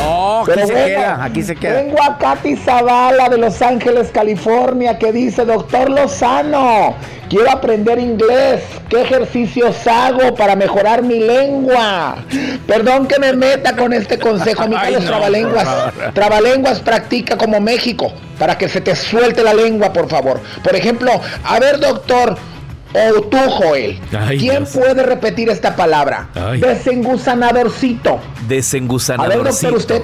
No, 0.06 0.40
aquí 0.42 0.50
Pero 0.54 0.66
se 0.66 0.72
bueno, 0.72 0.86
queda, 0.86 1.24
aquí 1.24 1.42
se 1.42 1.56
queda. 1.56 1.80
Tengo 1.80 2.02
a 2.02 2.18
Katy 2.18 2.56
Zavala 2.56 3.28
de 3.28 3.38
Los 3.38 3.60
Ángeles, 3.60 4.10
California, 4.12 4.98
que 4.98 5.12
dice, 5.12 5.44
doctor 5.44 5.90
Lozano, 5.90 6.94
quiero 7.28 7.50
aprender 7.50 7.98
inglés. 7.98 8.62
¿Qué 8.88 9.02
ejercicios 9.02 9.86
hago 9.86 10.34
para 10.36 10.54
mejorar 10.54 11.02
mi 11.02 11.18
lengua? 11.18 12.16
Perdón 12.66 13.08
que 13.08 13.18
me 13.18 13.32
meta 13.32 13.74
con 13.74 13.92
este 13.92 14.18
consejo, 14.18 14.64
Ay, 14.76 14.94
los 14.94 15.02
no, 15.02 15.10
trabalenguas. 15.10 15.68
Trabalenguas 16.14 16.80
practica 16.80 17.36
como 17.36 17.60
México, 17.60 18.12
para 18.38 18.56
que 18.56 18.68
se 18.68 18.80
te 18.80 18.94
suelte 18.94 19.42
la 19.42 19.54
lengua, 19.54 19.92
por 19.92 20.08
favor. 20.08 20.40
Por 20.62 20.76
ejemplo, 20.76 21.10
a 21.44 21.58
ver, 21.58 21.80
doctor, 21.80 22.36
o 22.94 23.20
tú, 23.22 23.36
Joel, 23.36 23.98
Ay, 24.18 24.38
¿quién 24.38 24.64
Dios. 24.64 24.70
puede 24.70 25.02
repetir 25.02 25.48
esta 25.50 25.74
palabra? 25.76 26.28
Ay. 26.34 26.60
Desengusanadorcito. 26.60 28.14
A 28.14 28.18
ver, 28.18 28.48
Desengusanadorcito. 28.48 29.70
doctor, 29.70 29.74
usted 29.78 30.02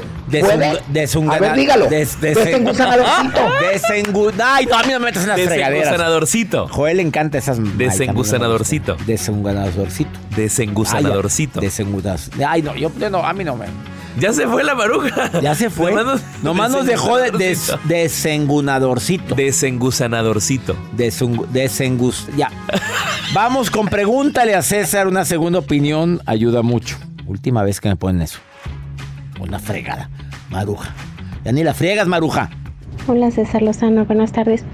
A 1.28 1.38
ver, 1.38 1.54
dígalo. 1.54 1.86
des- 1.86 2.20
des- 2.20 2.36
Desengusanadorcito. 2.36 3.40
Desengu- 3.72 4.32
Ay, 4.44 4.66
no, 4.66 4.76
a 4.78 4.82
mí 4.82 4.92
no 4.92 4.98
me 5.00 5.06
metas 5.06 5.22
en 5.24 5.28
las 5.30 5.40
fregaderas. 5.40 5.70
Desengusanadorcito. 5.70 6.68
Joel 6.68 6.96
le 6.98 7.02
encanta 7.02 7.38
esas. 7.38 7.58
Desengusanadorcito. 7.78 8.96
Desengusanadorcito. 9.06 10.10
Desengusanadorcito. 10.36 11.60
Desengusanadorcito. 11.60 12.46
Ay, 12.48 12.62
no, 12.62 12.74
yo 12.74 12.90
yo 12.98 13.10
no, 13.10 13.24
a 13.24 13.32
mí 13.32 13.44
no 13.44 13.56
me. 13.56 13.66
Ya 14.18 14.32
se 14.32 14.46
fue 14.46 14.62
la 14.64 14.74
maruja. 14.74 15.40
Ya 15.40 15.54
se 15.54 15.70
fue. 15.70 15.90
Nomás 15.92 16.04
nos- 16.06 16.42
Nomás 16.42 16.70
nos 16.70 16.86
dejó 16.86 17.16
de, 17.18 17.30
des- 17.30 17.72
desengunadorcito. 17.84 19.34
Desengusanadorcito. 19.34 20.76
Desungu- 20.96 21.46
desengus. 21.48 22.26
Ya. 22.36 22.50
Vamos 23.34 23.70
con 23.70 23.86
pregúntale 23.88 24.54
a 24.54 24.62
César. 24.62 25.06
Una 25.08 25.24
segunda 25.24 25.58
opinión 25.60 26.20
ayuda 26.26 26.62
mucho. 26.62 26.96
Última 27.26 27.62
vez 27.62 27.80
que 27.80 27.88
me 27.88 27.96
ponen 27.96 28.22
eso. 28.22 28.38
Una 29.40 29.58
fregada. 29.58 30.10
Maruja. 30.50 30.94
Ya 31.44 31.52
ni 31.52 31.64
la 31.64 31.74
friegas, 31.74 32.06
Maruja. 32.06 32.50
Hola 33.08 33.30
César 33.30 33.62
Lozano, 33.62 34.04
buenas 34.04 34.30
tardes. 34.32 34.64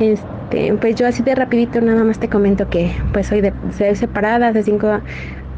Este, 0.00 0.72
pues 0.74 0.94
yo 0.96 1.06
así 1.06 1.22
de 1.22 1.34
rapidito 1.34 1.80
nada 1.80 2.04
más 2.04 2.18
te 2.18 2.28
comento 2.28 2.70
que 2.70 2.94
pues 3.12 3.26
soy 3.26 3.40
de 3.42 3.52
soy 3.76 3.94
separada, 3.96 4.48
hace 4.48 4.62
cinco 4.62 5.00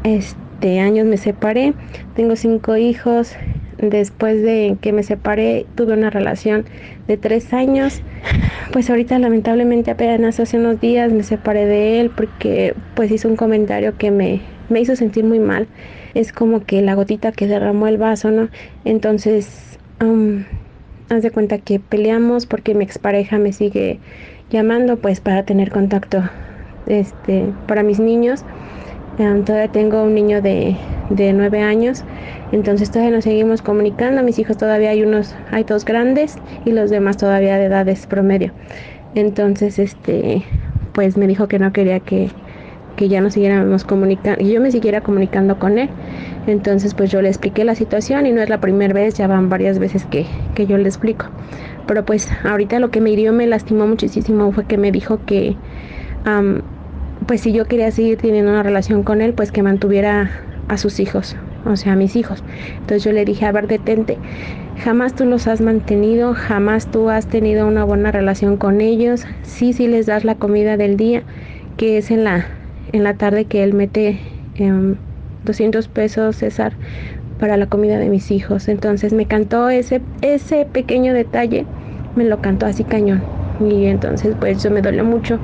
este, 0.03 0.37
años 0.79 1.05
me 1.05 1.17
separé, 1.17 1.73
tengo 2.15 2.35
cinco 2.35 2.77
hijos. 2.77 3.35
Después 3.77 4.41
de 4.43 4.75
que 4.81 4.91
me 4.91 5.03
separé 5.03 5.65
tuve 5.75 5.93
una 5.93 6.09
relación 6.09 6.65
de 7.07 7.15
tres 7.15 7.53
años. 7.53 8.01
Pues 8.73 8.89
ahorita 8.89 9.17
lamentablemente 9.19 9.91
apenas 9.91 10.39
hace 10.39 10.57
unos 10.57 10.81
días 10.81 11.13
me 11.13 11.23
separé 11.23 11.65
de 11.65 12.01
él 12.01 12.11
porque 12.11 12.75
pues 12.93 13.09
hizo 13.09 13.29
un 13.29 13.37
comentario 13.37 13.97
que 13.97 14.11
me, 14.11 14.41
me 14.67 14.81
hizo 14.81 14.95
sentir 14.95 15.23
muy 15.23 15.39
mal. 15.39 15.67
Es 16.13 16.33
como 16.33 16.65
que 16.65 16.81
la 16.81 16.93
gotita 16.93 17.31
que 17.31 17.47
derramó 17.47 17.87
el 17.87 17.97
vaso, 17.97 18.31
¿no? 18.31 18.49
Entonces, 18.83 19.79
haz 21.09 21.23
de 21.23 21.31
cuenta 21.31 21.57
que 21.57 21.79
peleamos 21.79 22.45
porque 22.45 22.75
mi 22.75 22.83
expareja 22.83 23.37
me 23.37 23.53
sigue 23.53 23.99
llamando 24.49 24.97
pues 24.97 25.21
para 25.21 25.43
tener 25.43 25.71
contacto 25.71 26.23
este, 26.85 27.45
para 27.67 27.83
mis 27.83 27.99
niños. 27.99 28.43
Todavía 29.19 29.67
tengo 29.69 30.01
un 30.01 30.15
niño 30.15 30.41
de, 30.41 30.77
de 31.09 31.33
nueve 31.33 31.61
años, 31.61 32.05
entonces 32.53 32.89
todavía 32.89 33.13
nos 33.13 33.25
seguimos 33.25 33.61
comunicando. 33.61 34.23
Mis 34.23 34.39
hijos 34.39 34.55
todavía 34.55 34.91
hay 34.91 35.03
unos, 35.03 35.35
hay 35.51 35.65
dos 35.65 35.83
grandes 35.83 36.37
y 36.63 36.71
los 36.71 36.89
demás 36.89 37.17
todavía 37.17 37.57
de 37.57 37.65
edades 37.65 38.07
promedio. 38.07 38.53
Entonces, 39.15 39.77
este, 39.77 40.43
pues 40.93 41.17
me 41.17 41.27
dijo 41.27 41.49
que 41.49 41.59
no 41.59 41.73
quería 41.73 41.99
que, 41.99 42.29
que 42.95 43.09
ya 43.09 43.19
nos 43.19 43.33
siguiéramos 43.33 43.83
comunicando, 43.83 44.41
yo 44.41 44.61
me 44.61 44.71
siguiera 44.71 45.01
comunicando 45.01 45.59
con 45.59 45.79
él. 45.79 45.89
Entonces, 46.47 46.93
pues 46.93 47.11
yo 47.11 47.21
le 47.21 47.27
expliqué 47.27 47.65
la 47.65 47.75
situación 47.75 48.25
y 48.25 48.31
no 48.31 48.41
es 48.41 48.47
la 48.47 48.61
primera 48.61 48.93
vez, 48.93 49.15
ya 49.15 49.27
van 49.27 49.49
varias 49.49 49.79
veces 49.79 50.05
que, 50.05 50.27
que 50.55 50.65
yo 50.65 50.77
le 50.77 50.87
explico. 50.87 51.25
Pero 51.87 52.05
pues 52.05 52.31
ahorita 52.45 52.79
lo 52.79 52.89
que 52.89 53.01
me 53.01 53.09
hirió, 53.09 53.33
me 53.33 53.47
lastimó 53.47 53.85
muchísimo 53.85 54.53
fue 54.53 54.65
que 54.65 54.77
me 54.77 54.93
dijo 54.93 55.25
que, 55.25 55.57
am, 56.23 56.61
pues 57.29 57.41
si 57.41 57.51
yo 57.53 57.65
quería 57.65 57.91
seguir 57.91 58.17
teniendo 58.17 58.49
una 58.49 58.63
relación 58.63 59.03
con 59.03 59.21
él, 59.21 59.35
pues 59.35 59.51
que 59.51 59.61
mantuviera 59.61 60.31
a 60.67 60.79
sus 60.79 60.99
hijos, 60.99 61.35
o 61.63 61.75
sea, 61.75 61.93
a 61.93 61.95
mis 61.95 62.15
hijos. 62.15 62.43
Entonces 62.79 63.03
yo 63.03 63.11
le 63.11 63.23
dije, 63.23 63.45
a 63.45 63.51
ver, 63.51 63.67
detente, 63.67 64.17
jamás 64.83 65.13
tú 65.13 65.25
los 65.25 65.45
has 65.45 65.61
mantenido, 65.61 66.33
jamás 66.33 66.87
tú 66.87 67.11
has 67.11 67.27
tenido 67.27 67.67
una 67.67 67.83
buena 67.83 68.11
relación 68.11 68.57
con 68.57 68.81
ellos. 68.81 69.27
Sí, 69.43 69.73
sí 69.73 69.85
les 69.85 70.07
das 70.07 70.25
la 70.25 70.33
comida 70.33 70.75
del 70.75 70.97
día, 70.97 71.21
que 71.77 71.99
es 71.99 72.09
en 72.09 72.23
la, 72.23 72.47
en 72.93 73.03
la 73.03 73.13
tarde 73.13 73.45
que 73.45 73.61
él 73.61 73.75
mete 73.75 74.19
em, 74.55 74.95
200 75.43 75.87
pesos, 75.87 76.37
César, 76.37 76.73
para 77.39 77.57
la 77.57 77.67
comida 77.67 77.99
de 77.99 78.09
mis 78.09 78.31
hijos. 78.31 78.67
Entonces 78.67 79.13
me 79.13 79.27
cantó 79.27 79.69
ese, 79.69 80.01
ese 80.23 80.65
pequeño 80.65 81.13
detalle, 81.13 81.67
me 82.15 82.23
lo 82.23 82.41
cantó 82.41 82.65
así 82.65 82.83
cañón. 82.83 83.38
Y 83.59 83.85
entonces 83.85 84.35
pues 84.39 84.57
eso 84.57 84.71
me 84.71 84.81
dolió 84.81 85.03
mucho. 85.03 85.39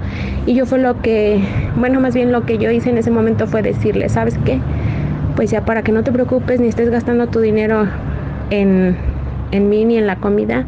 Y 0.46 0.56
yo 0.56 0.66
fue 0.66 0.80
lo 0.80 1.02
que, 1.02 1.42
bueno, 1.76 2.00
más 2.00 2.16
bien 2.16 2.32
lo 2.32 2.46
que 2.46 2.58
yo 2.58 2.72
hice 2.72 2.90
en 2.90 2.98
ese 2.98 3.12
momento 3.12 3.48
fue 3.48 3.62
decirle, 3.62 4.10
¿sabes 4.10 4.38
qué? 4.46 4.60
Pues 5.36 5.52
ya 5.52 5.66
para 5.66 5.84
que 5.84 5.92
no 5.92 6.04
te 6.04 6.12
preocupes 6.12 6.60
ni 6.60 6.68
estés 6.68 6.90
gastando 6.90 7.28
tu 7.28 7.40
dinero 7.40 7.88
en, 8.50 8.96
en 9.52 9.70
mí 9.70 9.86
ni 9.86 9.98
en 9.98 10.08
la 10.08 10.18
comida, 10.18 10.66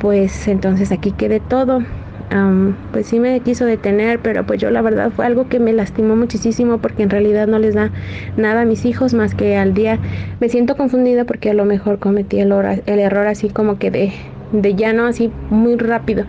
pues 0.00 0.48
entonces 0.48 0.92
aquí 0.92 1.12
quede 1.12 1.40
todo. 1.40 1.82
Am, 2.30 2.76
pues 2.92 3.08
sí 3.08 3.18
me 3.18 3.40
quiso 3.40 3.64
detener, 3.66 4.20
pero 4.20 4.46
pues 4.46 4.60
yo 4.60 4.70
la 4.70 4.82
verdad 4.82 5.10
fue 5.10 5.26
algo 5.26 5.48
que 5.48 5.58
me 5.58 5.72
lastimó 5.72 6.14
muchísimo 6.14 6.78
porque 6.78 7.02
en 7.02 7.10
realidad 7.10 7.48
no 7.48 7.58
les 7.58 7.74
da 7.74 7.90
nada 8.36 8.60
a 8.60 8.64
mis 8.64 8.84
hijos 8.84 9.14
más 9.14 9.34
que 9.34 9.56
al 9.56 9.74
día. 9.74 9.98
Me 10.38 10.48
siento 10.48 10.76
confundida 10.76 11.24
porque 11.24 11.50
a 11.50 11.54
lo 11.54 11.64
mejor 11.64 11.98
cometí 11.98 12.38
el, 12.38 12.52
el 12.52 12.98
error 13.00 13.26
así 13.26 13.50
como 13.50 13.78
que 13.78 13.90
de, 13.90 14.12
de 14.52 14.74
ya 14.74 14.92
no 14.92 15.06
así 15.06 15.30
muy 15.50 15.76
rápido 15.76 16.24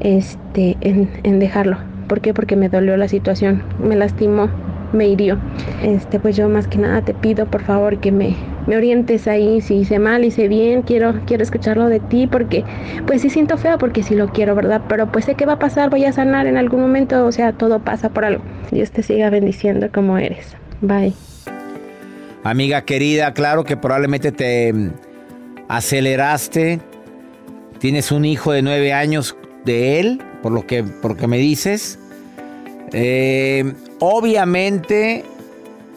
este, 0.00 0.76
en, 0.80 1.10
en 1.22 1.38
dejarlo. 1.38 1.78
¿Por 2.08 2.20
qué? 2.20 2.32
Porque 2.34 2.56
me 2.56 2.68
dolió 2.68 2.96
la 2.96 3.08
situación, 3.08 3.62
me 3.82 3.96
lastimó 3.96 4.48
me 4.92 5.08
hirió. 5.08 5.38
Este, 5.82 6.18
pues 6.18 6.36
yo 6.36 6.48
más 6.48 6.66
que 6.66 6.78
nada 6.78 7.02
te 7.02 7.14
pido 7.14 7.46
por 7.46 7.62
favor 7.62 7.98
que 8.00 8.12
me, 8.12 8.34
me 8.66 8.76
orientes 8.76 9.28
ahí, 9.28 9.60
si 9.60 9.76
hice 9.76 9.98
mal, 9.98 10.24
hice 10.24 10.48
bien, 10.48 10.82
quiero, 10.82 11.20
quiero 11.26 11.42
escucharlo 11.42 11.88
de 11.88 12.00
ti 12.00 12.26
porque 12.26 12.64
pues 13.06 13.22
sí 13.22 13.30
siento 13.30 13.56
feo 13.56 13.78
porque 13.78 14.02
sí 14.02 14.14
lo 14.14 14.28
quiero, 14.28 14.54
¿verdad? 14.54 14.82
Pero 14.88 15.10
pues 15.10 15.24
sé 15.24 15.34
que 15.34 15.46
va 15.46 15.54
a 15.54 15.58
pasar, 15.58 15.90
voy 15.90 16.04
a 16.04 16.12
sanar 16.12 16.46
en 16.46 16.56
algún 16.56 16.80
momento, 16.80 17.24
o 17.24 17.32
sea, 17.32 17.52
todo 17.52 17.80
pasa 17.80 18.10
por 18.10 18.24
algo. 18.24 18.42
Dios 18.70 18.90
te 18.90 19.02
siga 19.02 19.30
bendiciendo 19.30 19.88
como 19.92 20.18
eres. 20.18 20.56
Bye. 20.80 21.12
Amiga 22.42 22.82
querida, 22.82 23.32
claro 23.34 23.64
que 23.64 23.76
probablemente 23.76 24.30
te 24.30 24.72
aceleraste. 25.68 26.80
Tienes 27.78 28.10
un 28.10 28.24
hijo 28.24 28.52
de 28.52 28.62
nueve 28.62 28.92
años 28.92 29.36
de 29.64 30.00
él, 30.00 30.22
por 30.42 30.52
lo 30.52 30.66
que, 30.66 30.82
me 31.26 31.38
dices. 31.38 31.98
Eh, 32.92 33.74
obviamente, 33.98 35.24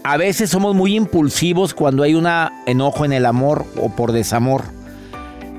a 0.04 0.18
veces 0.18 0.50
somos 0.50 0.76
muy 0.76 0.96
impulsivos 0.96 1.74
cuando 1.74 2.04
hay 2.04 2.16
un 2.16 2.28
enojo 2.66 3.06
en 3.06 3.14
el 3.14 3.26
amor 3.26 3.66
o 3.82 3.90
por 3.90 4.12
desamor. 4.12 4.64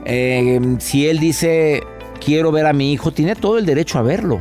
Eh, 0.04 0.60
si 0.78 1.08
él 1.08 1.18
dice, 1.20 1.82
quiero 2.22 2.52
ver 2.52 2.66
a 2.66 2.72
mi 2.72 2.92
hijo, 2.92 3.12
tiene 3.12 3.34
todo 3.34 3.58
el 3.58 3.64
derecho 3.64 3.98
a 3.98 4.02
verlo. 4.02 4.40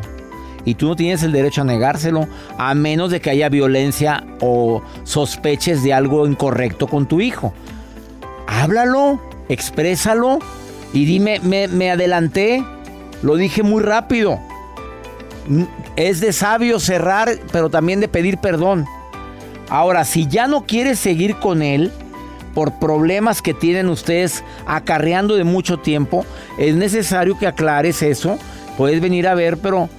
Y 0.65 0.75
tú 0.75 0.87
no 0.87 0.95
tienes 0.97 1.23
el 1.23 1.31
derecho 1.31 1.61
a 1.61 1.63
negárselo, 1.63 2.27
a 2.57 2.75
menos 2.75 3.11
de 3.11 3.21
que 3.21 3.29
haya 3.29 3.47
violencia 3.47 4.25
o 4.41 4.81
sospeches 5.03 5.81
de 5.83 5.93
algo 5.93 6.27
incorrecto 6.27 6.87
con 6.87 7.07
tu 7.07 7.21
hijo. 7.21 7.53
Háblalo, 8.47 9.21
exprésalo 9.47 10.39
y 10.93 11.05
dime, 11.05 11.39
me, 11.41 11.67
me 11.67 11.91
adelanté, 11.91 12.63
lo 13.21 13.35
dije 13.35 13.63
muy 13.63 13.83
rápido. 13.83 14.39
Es 15.95 16.19
de 16.19 16.33
sabio 16.33 16.79
cerrar, 16.79 17.29
pero 17.51 17.69
también 17.69 17.99
de 17.99 18.07
pedir 18.07 18.37
perdón. 18.37 18.85
Ahora, 19.69 20.03
si 20.03 20.27
ya 20.27 20.47
no 20.47 20.65
quieres 20.65 20.99
seguir 20.99 21.35
con 21.35 21.61
él 21.61 21.91
por 22.53 22.79
problemas 22.79 23.41
que 23.41 23.53
tienen 23.53 23.87
ustedes 23.89 24.43
acarreando 24.65 25.35
de 25.35 25.43
mucho 25.43 25.77
tiempo, 25.77 26.25
es 26.57 26.75
necesario 26.75 27.37
que 27.37 27.47
aclares 27.47 28.01
eso. 28.01 28.39
Puedes 28.77 29.01
venir 29.01 29.27
a 29.27 29.35
ver, 29.35 29.57
pero 29.57 29.89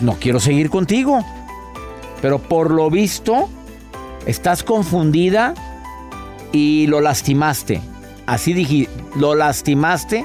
no 0.00 0.16
quiero 0.18 0.40
seguir 0.40 0.70
contigo. 0.70 1.24
Pero 2.20 2.38
por 2.38 2.70
lo 2.70 2.90
visto, 2.90 3.48
estás 4.26 4.62
confundida 4.62 5.54
y 6.52 6.86
lo 6.88 7.00
lastimaste. 7.00 7.80
Así 8.26 8.52
dije, 8.52 8.88
lo 9.16 9.34
lastimaste. 9.34 10.24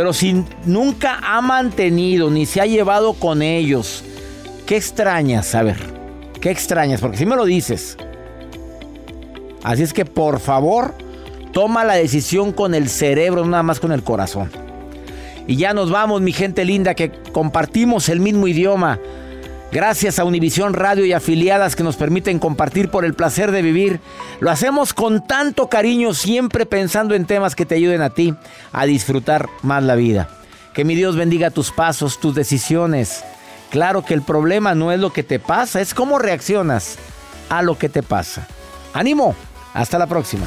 Pero 0.00 0.14
si 0.14 0.46
nunca 0.64 1.20
ha 1.22 1.42
mantenido 1.42 2.30
ni 2.30 2.46
se 2.46 2.62
ha 2.62 2.64
llevado 2.64 3.12
con 3.12 3.42
ellos, 3.42 4.02
¿qué 4.64 4.78
extrañas? 4.78 5.54
A 5.54 5.62
ver, 5.62 5.76
¿qué 6.40 6.50
extrañas? 6.50 7.02
Porque 7.02 7.18
si 7.18 7.26
me 7.26 7.36
lo 7.36 7.44
dices. 7.44 7.98
Así 9.62 9.82
es 9.82 9.92
que 9.92 10.06
por 10.06 10.40
favor, 10.40 10.94
toma 11.52 11.84
la 11.84 11.96
decisión 11.96 12.52
con 12.52 12.74
el 12.74 12.88
cerebro, 12.88 13.44
nada 13.44 13.62
más 13.62 13.78
con 13.78 13.92
el 13.92 14.02
corazón. 14.02 14.50
Y 15.46 15.56
ya 15.56 15.74
nos 15.74 15.90
vamos, 15.90 16.22
mi 16.22 16.32
gente 16.32 16.64
linda, 16.64 16.94
que 16.94 17.12
compartimos 17.32 18.08
el 18.08 18.20
mismo 18.20 18.48
idioma. 18.48 18.98
Gracias 19.72 20.18
a 20.18 20.24
Univisión 20.24 20.74
Radio 20.74 21.04
y 21.04 21.12
afiliadas 21.12 21.76
que 21.76 21.84
nos 21.84 21.96
permiten 21.96 22.40
compartir 22.40 22.90
por 22.90 23.04
el 23.04 23.14
placer 23.14 23.52
de 23.52 23.62
vivir. 23.62 24.00
Lo 24.40 24.50
hacemos 24.50 24.92
con 24.92 25.24
tanto 25.24 25.68
cariño, 25.68 26.12
siempre 26.12 26.66
pensando 26.66 27.14
en 27.14 27.24
temas 27.24 27.54
que 27.54 27.66
te 27.66 27.76
ayuden 27.76 28.02
a 28.02 28.10
ti 28.10 28.34
a 28.72 28.84
disfrutar 28.86 29.48
más 29.62 29.84
la 29.84 29.94
vida. 29.94 30.28
Que 30.74 30.84
mi 30.84 30.96
Dios 30.96 31.14
bendiga 31.14 31.50
tus 31.50 31.70
pasos, 31.70 32.18
tus 32.18 32.34
decisiones. 32.34 33.22
Claro 33.70 34.04
que 34.04 34.14
el 34.14 34.22
problema 34.22 34.74
no 34.74 34.90
es 34.90 34.98
lo 34.98 35.12
que 35.12 35.22
te 35.22 35.38
pasa, 35.38 35.80
es 35.80 35.94
cómo 35.94 36.18
reaccionas 36.18 36.98
a 37.48 37.62
lo 37.62 37.78
que 37.78 37.88
te 37.88 38.02
pasa. 38.02 38.48
¡Ánimo! 38.92 39.36
Hasta 39.72 39.98
la 39.98 40.08
próxima. 40.08 40.46